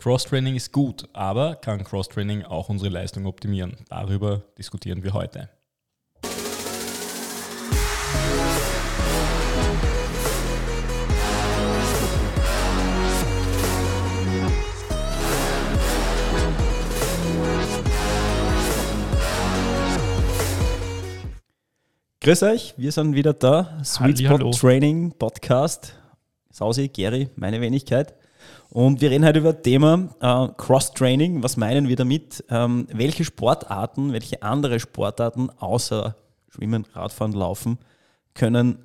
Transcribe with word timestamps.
Cross-Training 0.00 0.56
ist 0.56 0.72
gut, 0.72 1.06
aber 1.12 1.56
kann 1.56 1.84
Cross-Training 1.84 2.44
auch 2.44 2.70
unsere 2.70 2.88
Leistung 2.88 3.26
optimieren? 3.26 3.76
Darüber 3.90 4.40
diskutieren 4.56 5.02
wir 5.02 5.12
heute. 5.12 5.50
Grüß 22.22 22.42
euch, 22.44 22.72
wir 22.78 22.90
sind 22.90 23.14
wieder 23.14 23.34
da. 23.34 23.78
Sweet 23.84 24.20
Spot. 24.20 24.50
Training 24.52 25.12
Podcast. 25.18 25.94
Sausi, 26.48 26.88
Gary, 26.88 27.28
meine 27.36 27.60
Wenigkeit. 27.60 28.14
Und 28.70 29.00
wir 29.00 29.10
reden 29.10 29.24
heute 29.24 29.40
über 29.40 29.52
das 29.52 29.62
Thema 29.62 30.08
äh, 30.20 30.48
Cross-Training. 30.56 31.42
Was 31.42 31.56
meinen 31.56 31.88
wir 31.88 31.96
damit? 31.96 32.44
Ähm, 32.50 32.86
welche 32.92 33.24
Sportarten, 33.24 34.12
welche 34.12 34.42
andere 34.42 34.78
Sportarten 34.80 35.50
außer 35.58 36.16
Schwimmen, 36.48 36.86
Radfahren, 36.92 37.32
Laufen 37.32 37.78
können 38.34 38.78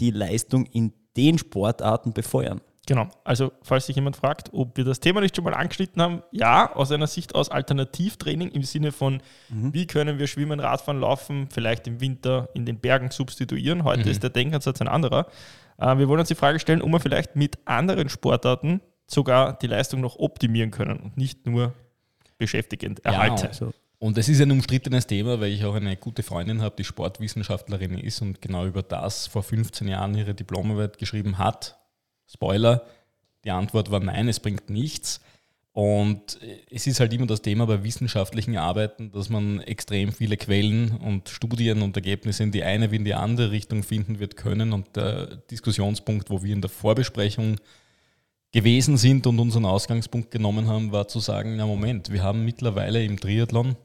die 0.00 0.10
Leistung 0.10 0.66
in 0.66 0.92
den 1.16 1.38
Sportarten 1.38 2.12
befeuern? 2.12 2.60
Genau, 2.86 3.08
also 3.22 3.52
falls 3.62 3.86
sich 3.86 3.94
jemand 3.94 4.16
fragt, 4.16 4.50
ob 4.52 4.76
wir 4.76 4.84
das 4.84 4.98
Thema 4.98 5.20
nicht 5.20 5.36
schon 5.36 5.44
mal 5.44 5.54
angeschnitten 5.54 6.02
haben, 6.02 6.22
ja, 6.32 6.74
aus 6.74 6.90
einer 6.90 7.06
Sicht 7.06 7.32
aus 7.34 7.48
Alternativtraining 7.48 8.50
im 8.50 8.64
Sinne 8.64 8.90
von, 8.90 9.22
mhm. 9.50 9.72
wie 9.72 9.86
können 9.86 10.18
wir 10.18 10.26
Schwimmen, 10.26 10.58
Radfahren, 10.58 11.00
Laufen 11.00 11.48
vielleicht 11.48 11.86
im 11.86 12.00
Winter 12.00 12.48
in 12.54 12.66
den 12.66 12.80
Bergen 12.80 13.12
substituieren. 13.12 13.84
Heute 13.84 14.04
mhm. 14.04 14.10
ist 14.10 14.24
der 14.24 14.30
Denkansatz 14.30 14.80
ein 14.80 14.88
anderer. 14.88 15.28
Äh, 15.78 15.96
wir 15.98 16.08
wollen 16.08 16.18
uns 16.18 16.28
die 16.28 16.34
Frage 16.34 16.58
stellen, 16.58 16.82
ob 16.82 16.90
wir 16.90 16.98
vielleicht 16.98 17.36
mit 17.36 17.58
anderen 17.66 18.08
Sportarten 18.08 18.80
sogar 19.12 19.58
die 19.58 19.66
Leistung 19.66 20.00
noch 20.00 20.16
optimieren 20.16 20.70
können 20.70 20.98
und 20.98 21.16
nicht 21.16 21.46
nur 21.46 21.74
beschäftigend 22.38 23.04
erhalten. 23.04 23.44
Ja, 23.44 23.48
also. 23.48 23.72
Und 23.98 24.18
es 24.18 24.28
ist 24.28 24.40
ein 24.40 24.50
umstrittenes 24.50 25.06
Thema, 25.06 25.40
weil 25.40 25.52
ich 25.52 25.64
auch 25.64 25.74
eine 25.74 25.96
gute 25.96 26.24
Freundin 26.24 26.60
habe, 26.60 26.74
die 26.76 26.84
Sportwissenschaftlerin 26.84 27.96
ist 27.98 28.20
und 28.20 28.42
genau 28.42 28.66
über 28.66 28.82
das 28.82 29.28
vor 29.28 29.44
15 29.44 29.86
Jahren 29.86 30.14
ihre 30.16 30.34
Diplomarbeit 30.34 30.98
geschrieben 30.98 31.38
hat 31.38 31.78
Spoiler, 32.32 32.82
die 33.44 33.50
Antwort 33.50 33.90
war 33.90 34.00
nein, 34.00 34.28
es 34.28 34.40
bringt 34.40 34.70
nichts. 34.70 35.20
Und 35.74 36.38
es 36.70 36.86
ist 36.86 37.00
halt 37.00 37.14
immer 37.14 37.26
das 37.26 37.40
Thema 37.40 37.66
bei 37.66 37.82
wissenschaftlichen 37.82 38.58
Arbeiten, 38.58 39.10
dass 39.10 39.30
man 39.30 39.60
extrem 39.60 40.12
viele 40.12 40.36
Quellen 40.36 40.98
und 40.98 41.30
Studien 41.30 41.80
und 41.80 41.96
Ergebnisse 41.96 42.42
in 42.42 42.52
die 42.52 42.62
eine 42.62 42.90
wie 42.90 42.96
in 42.96 43.06
die 43.06 43.14
andere 43.14 43.50
Richtung 43.50 43.82
finden 43.82 44.18
wird 44.18 44.36
können. 44.36 44.74
Und 44.74 44.96
der 44.96 45.36
Diskussionspunkt, 45.50 46.28
wo 46.28 46.42
wir 46.42 46.52
in 46.52 46.60
der 46.60 46.70
Vorbesprechung 46.70 47.56
gewesen 48.52 48.98
sind 48.98 49.26
und 49.26 49.38
unseren 49.38 49.64
Ausgangspunkt 49.64 50.30
genommen 50.30 50.68
haben, 50.68 50.92
war 50.92 51.08
zu 51.08 51.20
sagen, 51.20 51.56
na 51.56 51.66
Moment, 51.66 52.12
wir 52.12 52.22
haben 52.22 52.44
mittlerweile 52.44 53.02
im 53.02 53.18
Triathlon 53.18 53.76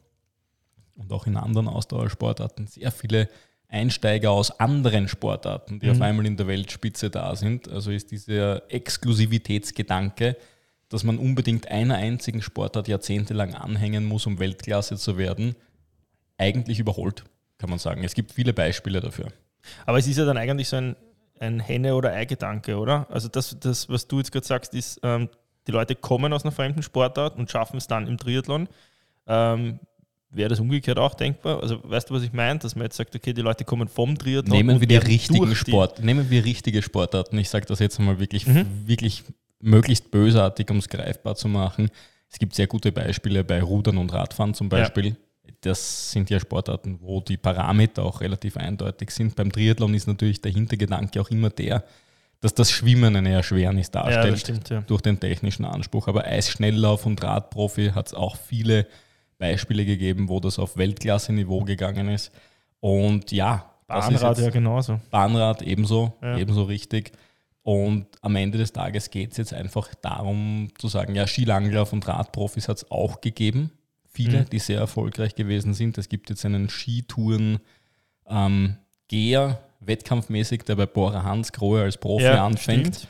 und 0.96 1.12
auch 1.14 1.26
in 1.26 1.38
anderen 1.38 1.68
Ausdauersportarten 1.68 2.68
sehr 2.68 2.92
viele 2.92 3.30
Einsteiger 3.70 4.32
aus 4.32 4.60
anderen 4.60 5.08
Sportarten, 5.08 5.80
die 5.80 5.88
mhm. 5.88 5.94
auf 5.94 6.02
einmal 6.02 6.26
in 6.26 6.38
der 6.38 6.48
Weltspitze 6.48 7.10
da 7.10 7.36
sind. 7.36 7.70
Also 7.70 7.92
ist 7.92 8.12
dieser 8.12 8.72
Exklusivitätsgedanke, 8.72 10.38
dass 10.90 11.04
man 11.04 11.18
unbedingt 11.18 11.70
einer 11.70 11.96
einzigen 11.96 12.42
Sportart 12.42 12.88
jahrzehntelang 12.88 13.56
anhängen 13.56 14.06
muss, 14.06 14.26
um 14.26 14.40
Weltklasse 14.40 14.98
zu 14.98 15.18
werden, 15.18 15.56
eigentlich 16.38 16.80
überholt, 16.80 17.26
kann 17.58 17.70
man 17.70 17.80
sagen. 17.80 18.04
Es 18.04 18.14
gibt 18.14 18.32
viele 18.32 18.54
Beispiele 18.54 19.02
dafür. 19.02 19.28
Aber 19.86 19.98
es 19.98 20.08
ist 20.08 20.18
ja 20.18 20.26
dann 20.26 20.38
eigentlich 20.38 20.70
so 20.70 20.78
ein, 20.78 20.96
ein 21.40 21.60
Henne- 21.60 21.96
oder 21.96 22.14
Ei-Gedanke, 22.14 22.78
oder? 22.78 23.08
Also 23.10 23.28
das, 23.28 23.58
das, 23.60 23.90
was 23.90 24.08
du 24.08 24.18
jetzt 24.18 24.32
gerade 24.32 24.46
sagst, 24.46 24.74
ist, 24.74 25.00
ähm, 25.04 25.30
die 25.68 25.72
Leute 25.72 25.96
kommen 25.96 26.34
aus 26.34 26.44
einer 26.44 26.52
fremden 26.52 26.82
Sportart 26.82 27.38
und 27.38 27.52
schaffen 27.52 27.78
es 27.78 27.88
dann 27.88 28.08
im 28.08 28.18
Triathlon. 28.18 28.68
Ähm, 29.28 29.80
Wäre 30.30 30.50
das 30.50 30.60
umgekehrt 30.60 31.00
auch 31.00 31.14
denkbar? 31.14 31.62
Also 31.62 31.80
weißt 31.84 32.10
du, 32.10 32.14
was 32.14 32.24
ich 32.24 32.34
meine? 32.34 32.60
Dass 32.60 32.76
man 32.76 32.84
jetzt 32.84 32.98
sagt, 32.98 33.16
okay, 33.16 33.34
die 33.34 33.42
Leute 33.42 33.64
kommen 33.64 33.88
vom 33.88 34.18
Triathlon. 34.18 34.58
Nehmen 34.58 34.80
wir 34.80 34.88
die 34.88 34.98
richtigen 34.98 35.56
Sport, 35.56 36.04
nehmen 36.04 36.30
wir 36.30 36.44
richtige 36.44 36.82
Sportarten. 36.82 37.38
Ich 37.38 37.50
sage 37.50 37.66
das 37.66 37.80
jetzt 37.80 37.98
mal 38.00 38.20
wirklich, 38.20 38.46
mhm. 38.46 38.66
wirklich 38.86 39.24
möglichst 39.60 40.12
bösartig, 40.12 40.70
um 40.70 40.78
es 40.78 40.90
greifbar 40.90 41.36
zu 41.36 41.48
machen. 41.48 41.90
Es 42.30 42.40
gibt 42.40 42.56
sehr 42.56 42.68
gute 42.68 42.92
Beispiele 42.92 43.44
bei 43.44 43.62
Rudern 43.62 43.98
und 43.98 44.12
Radfahren 44.12 44.54
zum 44.54 44.68
Beispiel. 44.68 45.08
Ja. 45.08 45.16
Das 45.62 46.12
sind 46.12 46.30
ja 46.30 46.40
Sportarten, 46.40 47.00
wo 47.02 47.20
die 47.20 47.38
Parameter 47.38 48.04
auch 48.04 48.22
relativ 48.22 48.58
eindeutig 48.58 49.12
sind. 49.12 49.36
Beim 49.36 49.52
Triathlon 49.52 49.94
ist 49.94 50.08
natürlich 50.08 50.42
der 50.42 50.52
Hintergedanke 50.52 51.20
auch 51.20 51.30
immer 51.30 51.50
der, 51.50 51.84
dass 52.40 52.54
das 52.54 52.72
Schwimmen 52.72 53.16
eine 53.16 53.32
Erschwernis 53.32 53.90
darstellt 53.90 54.34
ja, 54.34 54.38
stimmt, 54.38 54.70
ja. 54.70 54.82
durch 54.82 55.02
den 55.02 55.20
technischen 55.20 55.66
Anspruch. 55.66 56.08
Aber 56.08 56.26
Eisschnelllauf 56.26 57.06
und 57.06 57.24
Radprofi 57.24 57.90
hat 57.90 58.08
es 58.08 58.14
auch 58.14 58.36
viele 58.36 58.88
Beispiele 59.40 59.86
gegeben, 59.86 60.30
wo 60.30 60.40
das 60.40 60.60
auf 60.60 60.78
Weltklasse-Niveau 60.78 61.64
gegangen 61.64 62.10
ist. 62.10 62.32
Und 62.80 63.32
ja, 63.32 63.66
Bahnrad 63.88 64.38
ja 64.38 64.50
genauso. 64.50 65.00
Bahnrad 65.10 65.62
ebenso, 65.62 66.14
ja. 66.22 66.38
ebenso 66.38 66.64
richtig. 66.64 67.12
Und 67.64 68.08
am 68.22 68.36
Ende 68.36 68.58
des 68.58 68.72
Tages 68.72 69.10
geht 69.10 69.32
es 69.32 69.38
jetzt 69.38 69.54
einfach 69.54 69.94
darum 69.96 70.70
zu 70.78 70.88
sagen, 70.88 71.16
ja, 71.16 71.28
Skilanglauf 71.28 71.92
und 71.92 72.08
Radprofis 72.08 72.70
hat 72.70 72.78
es 72.78 72.92
auch 72.92 73.22
gegeben. 73.22 73.72
Viele, 74.18 74.40
mhm. 74.40 74.50
die 74.50 74.58
sehr 74.58 74.80
erfolgreich 74.80 75.36
gewesen 75.36 75.76
sind. 75.76 75.96
Es 76.00 76.10
gibt 76.10 76.32
jetzt 76.32 76.44
einen 76.44 76.70
Skitouren 76.70 77.60
ähm, 78.28 78.78
wettkampfmäßig, 79.80 80.64
der 80.64 80.76
bei 80.76 80.88
Bora 80.88 81.22
Hans 81.22 81.52
Grohe 81.52 81.84
als 81.84 81.98
Profi 81.98 82.24
ja, 82.24 82.44
anfängt. 82.44 83.08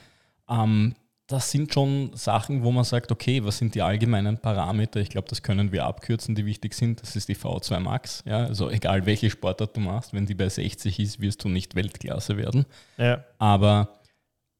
Ähm, 0.49 0.95
das 1.25 1.49
sind 1.49 1.73
schon 1.73 2.11
Sachen, 2.13 2.61
wo 2.61 2.73
man 2.73 2.83
sagt, 2.83 3.13
okay, 3.13 3.41
was 3.45 3.57
sind 3.57 3.73
die 3.75 3.81
allgemeinen 3.81 4.37
Parameter? 4.37 4.99
Ich 4.99 5.07
glaube, 5.07 5.29
das 5.29 5.41
können 5.41 5.71
wir 5.71 5.85
abkürzen, 5.85 6.35
die 6.35 6.45
wichtig 6.45 6.73
sind. 6.73 7.01
Das 7.01 7.15
ist 7.15 7.29
die 7.29 7.37
V2 7.37 7.79
Max. 7.79 8.21
Ja, 8.25 8.39
also 8.43 8.69
egal 8.69 9.05
welche 9.05 9.29
Sportart 9.29 9.77
du 9.77 9.79
machst, 9.79 10.11
wenn 10.11 10.25
die 10.25 10.35
bei 10.35 10.49
60 10.49 10.99
ist, 10.99 11.21
wirst 11.21 11.41
du 11.41 11.47
nicht 11.47 11.73
Weltklasse 11.75 12.35
werden. 12.35 12.65
Ja. 12.97 13.23
Aber 13.37 14.01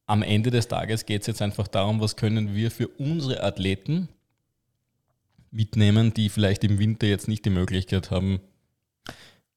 am 0.05 0.21
Ende 0.23 0.49
des 0.49 0.69
Tages 0.69 1.05
geht 1.05 1.21
es 1.21 1.27
jetzt 1.27 1.41
einfach 1.41 1.67
darum, 1.67 1.99
was 1.99 2.15
können 2.15 2.55
wir 2.55 2.71
für 2.71 2.87
unsere 2.87 3.43
Athleten 3.43 4.07
mitnehmen, 5.51 6.13
die 6.13 6.29
vielleicht 6.29 6.63
im 6.63 6.79
Winter 6.79 7.07
jetzt 7.07 7.27
nicht 7.27 7.45
die 7.45 7.49
Möglichkeit 7.49 8.11
haben, 8.11 8.39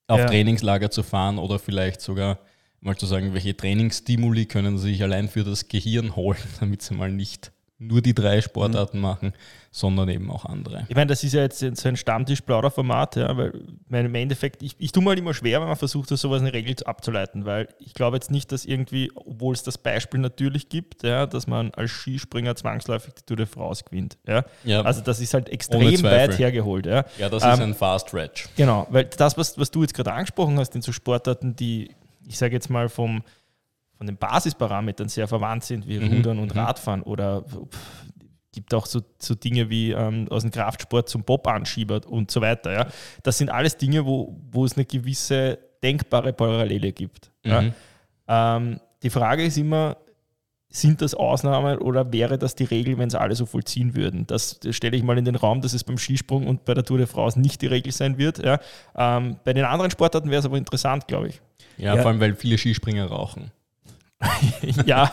auf 0.06 0.20
ja. 0.20 0.26
Trainingslager 0.26 0.90
zu 0.90 1.02
fahren 1.02 1.38
oder 1.38 1.58
vielleicht 1.58 2.00
sogar 2.00 2.40
mal 2.80 2.96
zu 2.96 3.06
sagen, 3.06 3.34
welche 3.34 3.56
Trainingsstimuli 3.56 4.46
können 4.46 4.78
sie 4.78 4.92
sich 4.92 5.02
allein 5.02 5.28
für 5.28 5.44
das 5.44 5.68
Gehirn 5.68 6.16
holen, 6.16 6.38
damit 6.60 6.82
sie 6.82 6.94
mal 6.94 7.12
nicht 7.12 7.52
nur 7.80 8.02
die 8.02 8.14
drei 8.14 8.42
Sportarten 8.42 8.98
mhm. 8.98 9.02
machen, 9.02 9.32
sondern 9.70 10.08
eben 10.10 10.30
auch 10.30 10.44
andere. 10.44 10.84
Ich 10.88 10.94
meine, 10.94 11.06
das 11.06 11.24
ist 11.24 11.32
ja 11.32 11.41
jetzt 11.41 11.60
so 11.60 11.88
ein 11.88 11.96
Stammtisch-Plauder-Format, 11.96 13.16
ja, 13.16 13.34
weil 13.36 13.52
mein, 13.88 14.04
im 14.04 14.14
Endeffekt, 14.14 14.62
ich, 14.62 14.76
ich 14.78 14.92
tue 14.92 15.02
mal 15.02 15.18
immer 15.18 15.32
schwer, 15.32 15.60
wenn 15.60 15.68
man 15.68 15.76
versucht, 15.76 16.10
das 16.10 16.20
sowas 16.20 16.42
eine 16.42 16.52
Regel 16.52 16.74
abzuleiten, 16.84 17.46
weil 17.46 17.68
ich 17.78 17.94
glaube 17.94 18.18
jetzt 18.18 18.30
nicht, 18.30 18.52
dass 18.52 18.66
irgendwie, 18.66 19.10
obwohl 19.14 19.54
es 19.54 19.62
das 19.62 19.78
Beispiel 19.78 20.20
natürlich 20.20 20.68
gibt, 20.68 21.04
ja, 21.04 21.26
dass 21.26 21.46
man 21.46 21.72
als 21.72 21.91
Skispringer 21.91 22.54
zwangsläufig 22.54 23.14
die 23.14 23.22
Tour 23.22 23.38
de 23.38 23.46
France 23.46 23.84
gewinnt. 23.84 24.18
Ja. 24.26 24.44
ja 24.64 24.82
also 24.82 25.00
das 25.00 25.18
ist 25.20 25.32
halt 25.32 25.48
extrem 25.48 26.02
weit 26.02 26.38
hergeholt. 26.38 26.84
Ja, 26.84 27.06
ja 27.18 27.30
das 27.30 27.42
ist 27.42 27.58
ähm, 27.58 27.70
ein 27.70 27.74
Fast 27.74 28.08
Stretch. 28.08 28.48
Genau, 28.56 28.86
weil 28.91 29.04
das, 29.04 29.38
was, 29.38 29.58
was 29.58 29.70
du 29.70 29.80
jetzt 29.82 29.94
gerade 29.94 30.12
angesprochen 30.12 30.58
hast, 30.58 30.74
in 30.74 30.82
so 30.82 30.92
Sportarten, 30.92 31.56
die 31.56 31.91
ich 32.30 32.38
sage 32.38 32.54
jetzt 32.54 32.70
mal, 32.70 32.88
vom, 32.88 33.22
von 34.00 34.06
den 34.06 34.16
Basisparametern 34.16 35.10
sehr 35.10 35.28
verwandt 35.28 35.62
sind, 35.62 35.86
wie 35.86 35.98
mhm. 35.98 36.14
Rudern 36.14 36.38
und 36.38 36.54
mhm. 36.54 36.58
Radfahren 36.58 37.02
oder 37.02 37.42
pff, 37.42 38.06
gibt 38.50 38.72
auch 38.72 38.86
so, 38.86 39.02
so 39.18 39.34
Dinge 39.34 39.68
wie 39.68 39.90
ähm, 39.90 40.26
aus 40.30 40.40
dem 40.40 40.50
Kraftsport 40.50 41.06
zum 41.10 41.22
Bob-Anschieber 41.22 42.00
und 42.08 42.30
so 42.30 42.40
weiter. 42.40 42.72
Ja. 42.72 42.86
Das 43.22 43.36
sind 43.36 43.50
alles 43.50 43.76
Dinge, 43.76 44.06
wo, 44.06 44.40
wo 44.52 44.64
es 44.64 44.74
eine 44.74 44.86
gewisse 44.86 45.58
denkbare 45.82 46.32
Parallele 46.32 46.92
gibt. 46.92 47.30
Mhm. 47.44 47.72
Ja. 48.26 48.56
Ähm, 48.56 48.80
die 49.02 49.10
Frage 49.10 49.44
ist 49.44 49.58
immer, 49.58 49.98
sind 50.70 51.02
das 51.02 51.12
Ausnahmen 51.12 51.76
oder 51.76 52.10
wäre 52.10 52.38
das 52.38 52.54
die 52.54 52.64
Regel, 52.64 52.96
wenn 52.96 53.08
es 53.08 53.14
alle 53.14 53.34
so 53.34 53.44
vollziehen 53.44 53.94
würden? 53.94 54.26
Das, 54.26 54.60
das 54.60 54.76
stelle 54.76 54.96
ich 54.96 55.02
mal 55.02 55.18
in 55.18 55.26
den 55.26 55.36
Raum, 55.36 55.60
dass 55.60 55.74
es 55.74 55.84
beim 55.84 55.98
Skisprung 55.98 56.46
und 56.46 56.64
bei 56.64 56.72
der 56.72 56.84
Tour 56.84 56.96
de 56.96 57.06
France 57.06 57.38
nicht 57.38 57.60
die 57.60 57.66
Regel 57.66 57.92
sein 57.92 58.16
wird. 58.16 58.42
Ja. 58.42 58.60
Ähm, 58.96 59.36
bei 59.44 59.53
den 59.53 59.66
anderen 59.66 59.91
Sportarten 59.91 60.30
wäre 60.30 60.41
es 60.41 60.46
aber 60.46 60.56
interessant, 60.56 61.06
glaube 61.06 61.28
ich. 61.28 61.42
Ja, 61.76 61.96
ja, 61.96 62.00
vor 62.00 62.10
allem, 62.10 62.20
weil 62.20 62.34
viele 62.34 62.56
Skispringer 62.56 63.04
rauchen. 63.04 63.50
ja. 64.86 65.10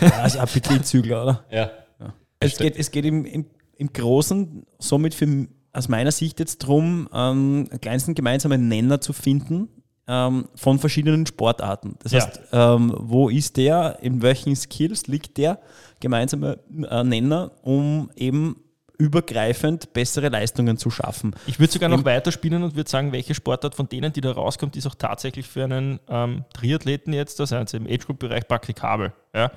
ja, 0.00 0.08
also 0.18 0.40
Appetitzügler, 0.40 1.22
oder? 1.22 1.44
Ja. 1.50 1.70
ja. 2.00 2.14
Es, 2.40 2.56
geht, 2.56 2.76
es 2.76 2.90
geht 2.90 3.04
im, 3.04 3.24
im, 3.24 3.46
im 3.76 3.92
Großen 3.92 4.66
somit 4.78 5.14
für, 5.14 5.46
aus 5.72 5.88
meiner 5.88 6.12
Sicht 6.12 6.40
jetzt 6.40 6.62
darum, 6.62 7.08
ähm, 7.12 7.68
einen 7.70 7.80
kleinsten 7.80 8.14
gemeinsamen 8.14 8.68
Nenner 8.68 9.00
zu 9.00 9.12
finden 9.12 9.68
ähm, 10.08 10.48
von 10.54 10.78
verschiedenen 10.78 11.26
Sportarten. 11.26 11.96
Das 12.02 12.12
heißt, 12.12 12.40
ähm, 12.52 12.94
wo 12.98 13.28
ist 13.28 13.56
der, 13.56 13.98
in 14.02 14.22
welchen 14.22 14.56
Skills 14.56 15.06
liegt 15.06 15.38
der 15.38 15.60
gemeinsame 16.00 16.58
äh, 16.90 17.04
Nenner, 17.04 17.52
um 17.62 18.10
eben 18.16 18.56
übergreifend 18.98 19.92
bessere 19.92 20.28
Leistungen 20.28 20.76
zu 20.76 20.90
schaffen. 20.90 21.34
Ich 21.46 21.58
würde 21.58 21.72
sogar 21.72 21.88
noch 21.88 22.04
weiterspielen 22.04 22.62
und 22.62 22.76
würde 22.76 22.90
sagen, 22.90 23.12
welche 23.12 23.34
Sportart 23.34 23.74
von 23.74 23.88
denen, 23.88 24.12
die 24.12 24.20
da 24.20 24.32
rauskommt, 24.32 24.76
ist 24.76 24.86
auch 24.86 24.94
tatsächlich 24.94 25.46
für 25.46 25.64
einen 25.64 26.00
ähm, 26.08 26.44
Triathleten 26.54 27.12
jetzt, 27.12 27.40
also 27.40 27.56
im 27.56 27.86
Age-Group-Bereich 27.86 28.46
praktikabel. 28.46 29.12
Ja? 29.34 29.50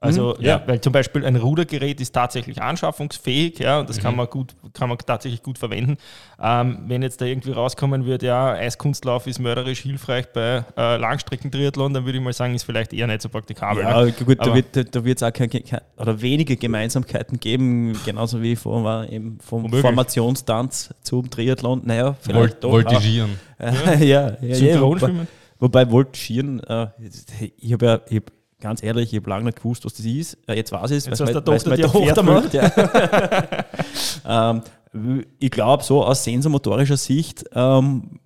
Also, 0.00 0.36
mhm, 0.38 0.44
ja. 0.44 0.58
ja. 0.58 0.62
weil 0.66 0.80
zum 0.80 0.92
Beispiel 0.92 1.24
ein 1.24 1.34
Rudergerät 1.34 2.00
ist 2.00 2.12
tatsächlich 2.12 2.62
anschaffungsfähig, 2.62 3.58
ja, 3.58 3.80
und 3.80 3.88
das 3.88 3.98
mhm. 3.98 4.02
kann 4.02 4.16
man 4.16 4.26
gut, 4.28 4.54
kann 4.72 4.88
man 4.88 4.96
tatsächlich 4.98 5.42
gut 5.42 5.58
verwenden. 5.58 5.96
Ähm, 6.40 6.84
wenn 6.86 7.02
jetzt 7.02 7.20
da 7.20 7.24
irgendwie 7.24 7.50
rauskommen 7.50 8.06
wird, 8.06 8.22
ja, 8.22 8.52
Eiskunstlauf 8.52 9.26
ist 9.26 9.40
mörderisch 9.40 9.80
hilfreich 9.80 10.26
bei 10.32 10.64
äh, 10.76 10.96
Langstreckentriathlon, 10.98 11.94
dann 11.94 12.04
würde 12.04 12.18
ich 12.18 12.24
mal 12.24 12.32
sagen, 12.32 12.54
ist 12.54 12.62
vielleicht 12.62 12.92
eher 12.92 13.08
nicht 13.08 13.22
so 13.22 13.28
praktikabel. 13.28 13.82
Ja, 13.82 14.04
ne? 14.04 14.12
gut, 14.12 14.38
da 14.40 14.54
wird 14.54 15.16
es 15.16 15.22
auch 15.22 15.32
keine, 15.32 15.48
keine, 15.48 15.82
oder 15.96 16.20
wenige 16.20 16.56
Gemeinsamkeiten 16.56 17.40
geben, 17.40 17.98
genauso 18.04 18.40
wie 18.40 18.54
vor, 18.54 18.84
war 18.84 19.10
eben 19.10 19.38
vom 19.40 19.64
womöglich. 19.64 19.82
Formationstanz 19.82 20.94
zum 21.02 21.28
Triathlon. 21.28 21.82
Naja, 21.84 22.14
vielleicht 22.20 22.38
Volt, 22.38 22.64
doch. 22.64 22.70
Voltigieren. 22.70 23.30
ja, 23.58 23.94
ja, 23.94 24.36
ja, 24.40 24.56
ja 24.56 24.80
wobei, 24.80 25.26
wobei 25.58 25.90
Voltigieren, 25.90 26.60
äh, 26.60 26.86
ich 27.56 27.72
habe 27.72 27.86
ja, 27.86 28.00
ich 28.08 28.16
hab 28.18 28.37
ganz 28.60 28.82
ehrlich, 28.82 29.12
ich 29.12 29.20
habe 29.20 29.30
lange 29.30 29.44
nicht 29.44 29.58
gewusst, 29.58 29.84
was 29.84 29.94
das 29.94 30.06
ist. 30.06 30.38
Äh, 30.46 30.54
jetzt 30.54 30.72
weiß 30.72 30.90
ich 30.90 30.98
es, 30.98 31.06
weil 31.20 31.56
es 31.56 31.66
meine 31.66 31.82
Tochter 31.82 32.22
macht. 32.22 32.54
Ja. 32.54 32.70
ähm, 34.52 35.24
ich 35.38 35.50
glaube, 35.50 35.84
so 35.84 36.04
aus 36.04 36.24
sensomotorischer 36.24 36.96
Sicht 36.96 37.44
ähm, 37.54 38.20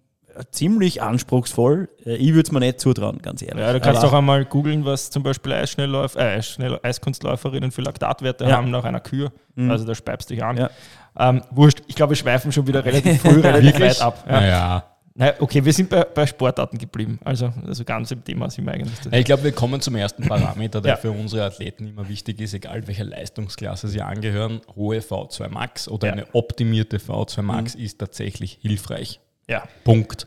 ziemlich 0.50 1.02
anspruchsvoll. 1.02 1.88
Äh, 2.04 2.16
ich 2.16 2.34
würde 2.34 2.42
es 2.42 2.52
mir 2.52 2.60
nicht 2.60 2.80
zutrauen, 2.80 3.18
ganz 3.20 3.42
ehrlich. 3.42 3.62
Ja, 3.62 3.72
du 3.72 3.80
kannst 3.80 4.04
auch 4.04 4.12
einmal 4.12 4.44
googeln, 4.44 4.84
was 4.84 5.10
zum 5.10 5.22
Beispiel 5.22 5.52
Eisschnellläuf 5.52 6.16
äh, 6.16 6.40
Eiskunstläuferinnen 6.82 7.70
für 7.70 7.82
Laktatwerte 7.82 8.44
ja. 8.44 8.56
haben 8.56 8.70
nach 8.70 8.84
einer 8.84 9.00
Kür. 9.00 9.32
Mhm. 9.54 9.70
Also 9.70 9.84
da 9.84 9.94
speibst 9.94 10.30
du 10.30 10.34
dich 10.34 10.44
an. 10.44 10.56
Ja. 10.56 10.70
Ähm, 11.18 11.42
wurscht, 11.50 11.82
ich 11.86 11.94
glaube, 11.94 12.10
wir 12.10 12.16
schweifen 12.16 12.52
schon 12.52 12.66
wieder 12.66 12.84
relativ 12.84 13.20
früh, 13.22 13.40
relativ 13.40 13.78
weit 13.80 14.00
ab. 14.00 14.24
Ja. 14.26 14.32
Naja. 14.40 14.84
Naja, 15.14 15.34
okay, 15.40 15.62
wir 15.64 15.72
sind 15.72 15.90
bei, 15.90 16.04
bei 16.04 16.26
Sportarten 16.26 16.78
geblieben. 16.78 17.18
Also, 17.22 17.52
also 17.66 17.84
ganz 17.84 18.10
im 18.10 18.24
Thema 18.24 18.48
sind 18.48 18.64
wir 18.64 18.72
eigentlich. 18.72 18.98
ich 19.12 19.24
glaube, 19.24 19.44
wir 19.44 19.52
kommen 19.52 19.80
zum 19.80 19.94
ersten 19.96 20.26
Parameter, 20.26 20.80
der 20.80 20.92
ja. 20.92 20.96
für 20.96 21.10
unsere 21.10 21.44
Athleten 21.44 21.88
immer 21.88 22.08
wichtig 22.08 22.40
ist, 22.40 22.54
egal 22.54 22.86
welcher 22.86 23.04
Leistungsklasse 23.04 23.88
sie 23.88 24.00
angehören. 24.00 24.62
Hohe 24.74 25.00
V2 25.00 25.48
Max 25.48 25.88
oder 25.88 26.08
ja. 26.08 26.12
eine 26.14 26.34
optimierte 26.34 26.98
V2 26.98 27.42
Max 27.42 27.76
mhm. 27.76 27.82
ist 27.82 27.98
tatsächlich 27.98 28.58
hilfreich. 28.62 29.20
Ja. 29.48 29.64
Punkt. 29.84 30.26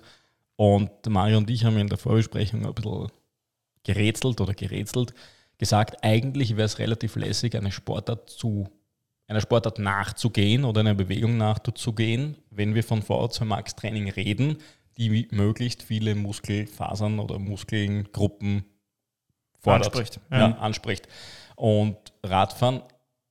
Und 0.55 0.91
Mario 1.07 1.37
und 1.37 1.49
ich 1.49 1.65
haben 1.65 1.77
in 1.77 1.87
der 1.87 1.97
Vorbesprechung 1.97 2.65
ein 2.65 2.73
bisschen 2.73 3.09
gerätselt 3.83 4.39
oder 4.39 4.53
gerätselt, 4.53 5.13
gesagt, 5.57 6.03
eigentlich 6.03 6.57
wäre 6.57 6.65
es 6.65 6.79
relativ 6.79 7.15
lässig, 7.15 7.55
eine 7.55 7.71
Sportart 7.71 8.29
zu 8.29 8.69
einer 9.27 9.41
Sportart 9.41 9.79
nachzugehen 9.79 10.65
oder 10.65 10.81
einer 10.81 10.93
Bewegung 10.93 11.37
nachzugehen, 11.37 12.37
wenn 12.51 12.75
wir 12.75 12.83
von 12.83 13.01
VO2 13.01 13.45
Max 13.45 13.75
Training 13.75 14.09
reden, 14.09 14.57
die 14.97 15.27
möglichst 15.31 15.83
viele 15.83 16.15
Muskelfasern 16.15 17.19
oder 17.19 17.39
Muskelgruppen 17.39 18.65
fordert, 19.59 19.87
anspricht. 19.87 20.19
Ja. 20.31 20.37
Ja, 20.37 20.57
anspricht. 20.57 21.07
Und 21.55 21.97
Radfahren, 22.23 22.81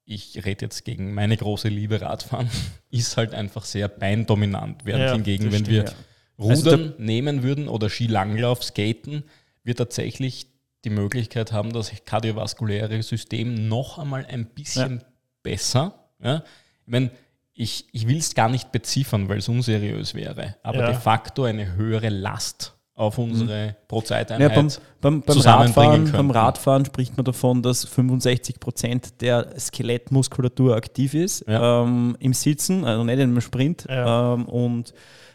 ich 0.05 0.45
rede 0.45 0.67
jetzt 0.67 0.85
gegen 0.85 1.15
meine 1.15 1.37
große 1.37 1.69
Liebe 1.69 2.01
Radfahren, 2.01 2.51
ist 2.91 3.17
halt 3.17 3.33
einfach 3.35 3.65
sehr 3.65 3.89
beindominant. 3.89 4.85
Während 4.85 5.05
ja, 5.05 5.13
hingegen, 5.13 5.53
wenn 5.53 5.67
wir 5.67 5.85
also 5.85 5.95
Rudern 6.39 6.81
also 6.81 6.95
nehmen 6.99 7.43
würden 7.43 7.69
oder 7.69 7.89
Skilanglauf, 7.89 8.63
Skaten, 8.63 9.25
wir 9.63 9.77
tatsächlich 9.77 10.49
die 10.85 10.91
Möglichkeit 10.91 11.53
haben, 11.53 11.73
das 11.73 11.93
kardiovaskuläre 12.05 13.03
System 13.03 13.69
noch 13.69 13.99
einmal 13.99 14.27
ein 14.27 14.47
bisschen 14.47 15.03
besser. 15.45 15.95
Ja? 16.21 16.43
Ich 16.85 16.91
meine, 16.91 17.11
ich, 17.53 17.87
ich 17.93 18.09
will 18.09 18.19
es 18.19 18.35
gar 18.35 18.49
nicht 18.49 18.73
beziffern, 18.73 19.29
weil 19.29 19.39
es 19.39 19.49
unseriös 19.49 20.15
wäre, 20.15 20.57
aber 20.65 20.81
ja. 20.81 20.87
de 20.91 20.97
facto 20.97 21.45
eine 21.45 21.77
höhere 21.77 22.09
Last 22.09 22.75
auf 22.95 23.19
unsere 23.19 23.77
mhm. 23.95 24.01
Pro-Zeiteinheit 24.01 24.51
ja, 24.51 24.57
beim, 24.57 24.69
beim, 25.01 25.23
beim, 25.23 25.39
Radfahren, 25.39 26.13
beim 26.13 26.31
Radfahren 26.31 26.85
spricht 26.85 27.17
man 27.17 27.25
davon, 27.25 27.63
dass 27.63 27.85
65 27.85 28.61
Prozent 28.61 29.21
der 29.21 29.59
Skelettmuskulatur 29.59 30.77
aktiv 30.77 31.15
ist 31.15 31.47
ja. 31.47 31.83
ähm, 31.83 32.17
im 32.21 32.33
Sitzen, 32.33 32.85
also 32.85 33.05
nicht 33.05 33.19
im 33.19 33.41
Sprint. 33.41 33.87
Ja. 33.89 34.35
Ähm, 34.35 34.47
und 34.47 34.95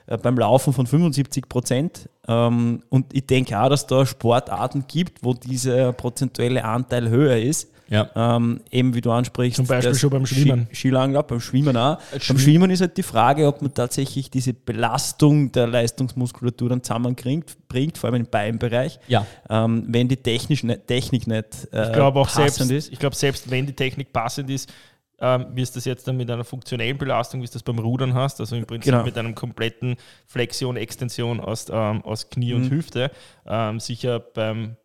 äh, 0.10 0.18
beim 0.18 0.38
Laufen 0.38 0.74
von 0.74 0.88
75 0.88 1.48
Prozent. 1.48 2.10
Ähm, 2.28 2.82
und 2.90 3.14
ich 3.14 3.28
denke 3.28 3.60
auch, 3.60 3.70
dass 3.70 3.86
da 3.86 4.06
Sportarten 4.06 4.86
gibt, 4.88 5.24
wo 5.24 5.34
dieser 5.34 5.94
prozentuelle 5.94 6.64
Anteil 6.66 7.10
höher 7.10 7.38
ist. 7.38 7.70
Ja. 7.90 8.10
Ähm, 8.16 8.62
eben 8.70 8.94
wie 8.94 9.02
du 9.02 9.12
ansprichst. 9.12 9.58
Zum 9.58 9.66
Beispiel 9.68 9.96
schon 9.96 10.10
beim 10.12 10.26
Schwimmen. 10.26 10.68
Skilanglauf, 10.72 11.28
beim 11.28 11.40
Schwimmen 11.40 11.76
auch. 11.76 11.98
Äh, 12.12 12.20
beim 12.28 12.38
Schwimmen 12.38 12.70
ist 12.72 12.82
halt 12.82 12.98
die 12.98 13.04
Frage, 13.04 13.48
ob 13.48 13.62
man 13.62 13.74
tatsächlich 13.74 14.30
diese 14.30 14.54
Belastung 14.54 15.52
der 15.52 15.68
Leistungsmuskulatur 15.68 16.70
dann 16.70 16.84
zusammenkriegt, 16.84 17.58
bringt, 17.70 17.98
vor 17.98 18.10
allem 18.10 18.22
im 18.22 18.30
Beinbereich. 18.30 19.00
Ja. 19.08 19.26
Ähm, 19.50 19.86
wenn 19.88 20.10
die 20.10 20.18
Technik 20.18 20.64
nicht, 20.64 20.88
Technik 20.88 21.28
nicht 21.28 21.68
äh, 21.72 21.92
ich 21.92 21.98
auch 21.98 22.28
selbst, 22.28 22.60
ist. 22.60 22.92
Ich 22.92 23.00
glaube, 23.00 23.16
selbst 23.16 23.50
wenn 23.50 23.66
die 23.66 23.74
Technik 23.74 24.12
passend 24.12 24.50
ist, 24.50 24.74
ähm, 25.22 25.48
wie 25.54 25.62
es 25.62 25.72
das 25.72 25.86
jetzt 25.86 26.08
dann 26.08 26.18
mit 26.18 26.30
einer 26.30 26.44
funktionellen 26.44 26.98
Belastung, 26.98 27.42
wie 27.42 27.46
es 27.46 27.52
das 27.52 27.64
beim 27.64 27.80
Rudern 27.80 28.14
hast, 28.14 28.40
also 28.40 28.56
im 28.56 28.66
Prinzip 28.66 28.92
genau. 28.92 29.06
mit 29.06 29.18
einem 29.18 29.36
kompletten 29.36 29.96
Flexion, 30.26 30.76
Extension 30.76 31.40
aus, 31.40 31.68
ähm, 31.70 32.04
aus 32.04 32.30
Knie 32.30 32.54
mhm. 32.54 32.64
und 32.64 32.72
Hüfte, 32.72 33.12
ähm, 33.46 33.80
sicher 33.80 34.20
beim 34.20 34.76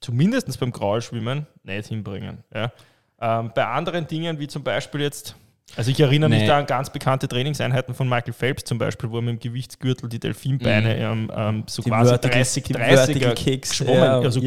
zumindest 0.00 0.58
beim 0.60 0.72
Graulschwimmen 0.72 1.46
nicht 1.62 1.86
hinbringen. 1.88 2.44
Ja. 2.54 2.72
Ähm, 3.20 3.52
bei 3.54 3.64
anderen 3.66 4.06
Dingen, 4.06 4.38
wie 4.38 4.48
zum 4.48 4.64
Beispiel 4.64 5.00
jetzt, 5.00 5.36
also 5.76 5.90
ich 5.90 6.00
erinnere 6.00 6.30
nee. 6.30 6.38
mich 6.38 6.46
da 6.46 6.58
an 6.58 6.66
ganz 6.66 6.90
bekannte 6.90 7.28
Trainingseinheiten 7.28 7.94
von 7.94 8.08
Michael 8.08 8.32
Phelps 8.32 8.64
zum 8.64 8.78
Beispiel, 8.78 9.10
wo 9.10 9.16
er 9.16 9.22
mit 9.22 9.34
dem 9.34 9.38
Gewichtsgürtel 9.38 10.08
die 10.08 10.20
Delfinbeine 10.20 10.94
mhm. 10.94 11.30
ähm, 11.30 11.32
ähm, 11.34 11.64
so 11.66 11.82
die 11.82 11.90
quasi 11.90 12.18
30, 12.18 12.64
30er 12.64 13.34
Kicks, 13.34 13.70
geschwommen. 13.70 14.02
Ja, 14.02 14.20
also 14.20 14.40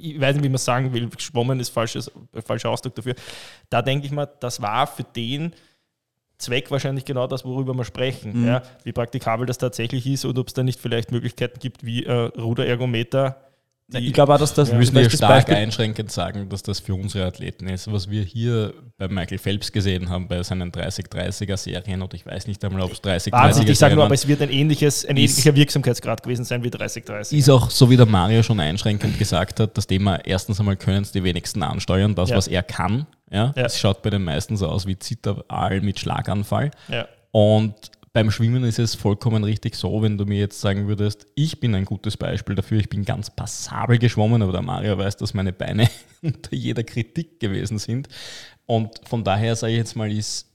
ich 0.00 0.20
weiß 0.20 0.36
nicht, 0.36 0.44
wie 0.44 0.48
man 0.48 0.58
sagen 0.58 0.92
will, 0.92 1.08
geschwommen 1.08 1.60
ist 1.60 1.70
falsches, 1.70 2.10
falscher 2.44 2.70
Ausdruck 2.70 2.94
dafür. 2.94 3.14
Da 3.68 3.82
denke 3.82 4.06
ich 4.06 4.12
mal, 4.12 4.28
das 4.40 4.62
war 4.62 4.86
für 4.86 5.04
den 5.04 5.54
Zweck 6.38 6.70
wahrscheinlich 6.70 7.04
genau 7.04 7.26
das, 7.26 7.44
worüber 7.44 7.74
wir 7.74 7.84
sprechen. 7.84 8.42
Mhm. 8.42 8.46
Ja, 8.46 8.62
wie 8.84 8.92
praktikabel 8.92 9.44
das 9.44 9.58
tatsächlich 9.58 10.06
ist 10.06 10.24
und 10.24 10.38
ob 10.38 10.46
es 10.46 10.54
da 10.54 10.62
nicht 10.62 10.80
vielleicht 10.80 11.10
Möglichkeiten 11.10 11.58
gibt, 11.58 11.84
wie 11.84 12.04
äh, 12.04 12.12
Ruderergometer 12.12 13.47
ich 13.92 14.12
glaube 14.12 14.34
auch, 14.34 14.38
dass 14.38 14.52
das. 14.52 14.70
Wir 14.70 14.78
müssen 14.78 14.96
ja 14.96 15.08
stark 15.08 15.46
Beispiel 15.46 15.54
einschränkend 15.54 16.12
sagen, 16.12 16.48
dass 16.50 16.62
das 16.62 16.78
für 16.80 16.94
unsere 16.94 17.26
Athleten 17.26 17.68
ist. 17.68 17.90
Was 17.90 18.10
wir 18.10 18.22
hier 18.22 18.74
bei 18.98 19.08
Michael 19.08 19.38
Phelps 19.38 19.72
gesehen 19.72 20.10
haben, 20.10 20.28
bei 20.28 20.42
seinen 20.42 20.70
30-30er 20.70 21.56
Serien, 21.56 22.02
oder 22.02 22.14
ich 22.14 22.26
weiß 22.26 22.46
nicht 22.48 22.62
einmal, 22.64 22.82
ob 22.82 22.92
es 22.92 23.00
30 23.00 23.32
30 23.32 23.64
er 23.64 23.70
Ich 23.70 23.78
sage 23.78 23.94
nur, 23.94 24.04
aber 24.04 24.14
es 24.14 24.28
wird 24.28 24.42
ein, 24.42 24.50
ähnliches, 24.50 25.06
ein 25.06 25.16
ähnlicher 25.16 25.54
Wirksamkeitsgrad 25.54 26.22
gewesen 26.22 26.44
sein 26.44 26.62
wie 26.62 26.68
30-30. 26.68 27.36
Ist 27.36 27.48
auch, 27.48 27.70
so 27.70 27.88
wie 27.88 27.96
der 27.96 28.06
Mario 28.06 28.42
schon 28.42 28.60
einschränkend 28.60 29.18
gesagt 29.18 29.58
hat, 29.60 29.78
das 29.78 29.86
Thema, 29.86 30.16
erstens 30.24 30.58
einmal 30.60 30.76
können 30.76 31.02
es 31.02 31.12
die 31.12 31.24
wenigsten 31.24 31.62
ansteuern, 31.62 32.14
das, 32.14 32.28
ja. 32.30 32.36
was 32.36 32.46
er 32.46 32.62
kann. 32.62 33.06
Ja, 33.30 33.54
ja. 33.56 33.64
Es 33.64 33.78
schaut 33.78 34.02
bei 34.02 34.10
den 34.10 34.24
meisten 34.24 34.56
so 34.56 34.68
aus 34.68 34.86
wie 34.86 34.98
Zitteraal 34.98 35.80
mit 35.80 35.98
Schlaganfall. 35.98 36.72
Ja. 36.88 37.08
Und 37.30 37.74
beim 38.18 38.32
Schwimmen 38.32 38.64
ist 38.64 38.80
es 38.80 38.96
vollkommen 38.96 39.44
richtig 39.44 39.76
so, 39.76 40.02
wenn 40.02 40.18
du 40.18 40.24
mir 40.24 40.40
jetzt 40.40 40.60
sagen 40.60 40.88
würdest, 40.88 41.28
ich 41.36 41.60
bin 41.60 41.72
ein 41.76 41.84
gutes 41.84 42.16
Beispiel 42.16 42.56
dafür, 42.56 42.80
ich 42.80 42.88
bin 42.88 43.04
ganz 43.04 43.30
passabel 43.30 43.96
geschwommen, 43.96 44.42
aber 44.42 44.50
der 44.50 44.62
Mario 44.62 44.98
weiß, 44.98 45.18
dass 45.18 45.34
meine 45.34 45.52
Beine 45.52 45.88
unter 46.22 46.52
jeder 46.56 46.82
Kritik 46.82 47.38
gewesen 47.38 47.78
sind. 47.78 48.08
Und 48.66 49.00
von 49.08 49.22
daher 49.22 49.54
sage 49.54 49.74
ich 49.74 49.78
jetzt 49.78 49.94
mal, 49.94 50.10
ist, 50.10 50.48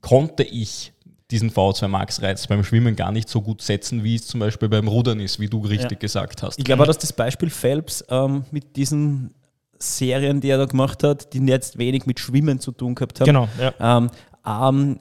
konnte 0.00 0.42
ich 0.42 0.94
diesen 1.30 1.50
V2 1.50 1.86
Max 1.86 2.22
Reiz 2.22 2.46
beim 2.46 2.64
Schwimmen 2.64 2.96
gar 2.96 3.12
nicht 3.12 3.28
so 3.28 3.42
gut 3.42 3.60
setzen, 3.60 4.02
wie 4.02 4.14
es 4.14 4.26
zum 4.26 4.40
Beispiel 4.40 4.70
beim 4.70 4.88
Rudern 4.88 5.20
ist, 5.20 5.38
wie 5.38 5.48
du 5.48 5.60
richtig 5.60 5.92
ja. 5.92 5.98
gesagt 5.98 6.42
hast. 6.42 6.58
Ich 6.58 6.64
glaube, 6.64 6.86
dass 6.86 6.96
das 6.96 7.12
Beispiel 7.12 7.50
Phelps 7.50 8.02
ähm, 8.08 8.44
mit 8.52 8.74
diesen 8.76 9.34
Serien, 9.78 10.40
die 10.40 10.48
er 10.48 10.56
da 10.56 10.64
gemacht 10.64 11.04
hat, 11.04 11.34
die 11.34 11.40
jetzt 11.40 11.76
wenig 11.76 12.06
mit 12.06 12.18
Schwimmen 12.20 12.58
zu 12.58 12.72
tun 12.72 12.94
gehabt 12.94 13.20
haben, 13.20 13.26
genau, 13.26 13.48
ja. 13.58 13.98
ähm, 13.98 14.10
ähm, 14.46 15.00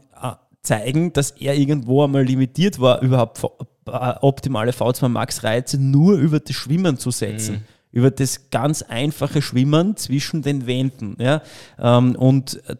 zeigen, 0.62 1.13
dass 1.13 1.32
er 1.32 1.56
irgendwo 1.56 2.04
einmal 2.04 2.24
limitiert 2.24 2.80
war, 2.80 3.01
überhaupt 3.01 3.44
äh, 3.88 4.16
optimale 4.22 4.72
V2 4.72 5.08
Max 5.10 5.44
Reize 5.44 5.78
nur 5.78 6.18
über 6.18 6.39
das 6.39 6.56
Schwimmen 6.56 6.98
zu 6.98 7.12
setzen. 7.12 7.56
Mhm. 7.56 7.62
Über 7.92 8.12
das 8.12 8.51
ganz 8.51 8.84
einfache 8.84 9.42
Schwimmen 9.42 9.98
zwischen 9.98 10.44
den 10.44 10.68
Wänden. 10.68 11.18
Ja? 11.20 11.42
Ähm, 11.80 12.16
und 12.16 12.62
äh, 12.68 12.75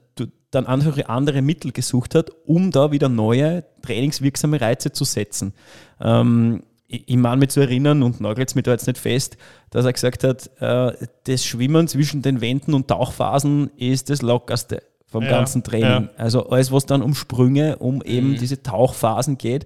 dann 0.52 0.68
einfach 0.68 0.98
andere 1.08 1.42
Mittel 1.42 1.72
gesucht 1.72 2.16
hat, 2.16 2.32
um 2.46 2.72
da 2.72 2.92
wieder 2.92 3.10
neue 3.10 3.64
trainingswirksame 3.82 4.62
Reize 4.62 4.92
zu 4.92 5.06
setzen. 5.06 5.54
Ähm, 6.00 6.64
ich 6.88 7.18
meine 7.18 7.38
mich 7.38 7.50
zu 7.50 7.60
erinnern 7.60 8.02
und 8.02 8.20
nagelt 8.20 8.50
es 8.50 8.56
mir 8.56 8.64
da 8.64 8.72
jetzt 8.72 8.88
nicht 8.88 8.98
fest, 8.98 9.38
dass 9.70 9.86
er 9.86 9.94
gesagt 9.94 10.24
hat, 10.24 10.50
äh, 10.60 11.08
das 11.26 11.46
Schwimmen 11.46 11.88
zwischen 11.88 12.24
den 12.24 12.42
Wänden 12.42 12.74
und 12.74 12.88
Tauchphasen 12.88 13.70
ist 13.78 14.10
das 14.10 14.24
Lockerste 14.24 14.82
vom 15.10 15.24
ja, 15.24 15.32
ganzen 15.32 15.64
Training. 15.64 16.04
Ja. 16.04 16.10
Also 16.18 16.50
alles, 16.50 16.72
was 16.72 16.86
dann 16.86 17.02
um 17.02 17.16
Sprünge, 17.16 17.78
um 17.78 18.02
eben 18.04 18.32
mhm. 18.32 18.38
diese 18.38 18.62
Tauchphasen 18.62 19.38
geht, 19.38 19.66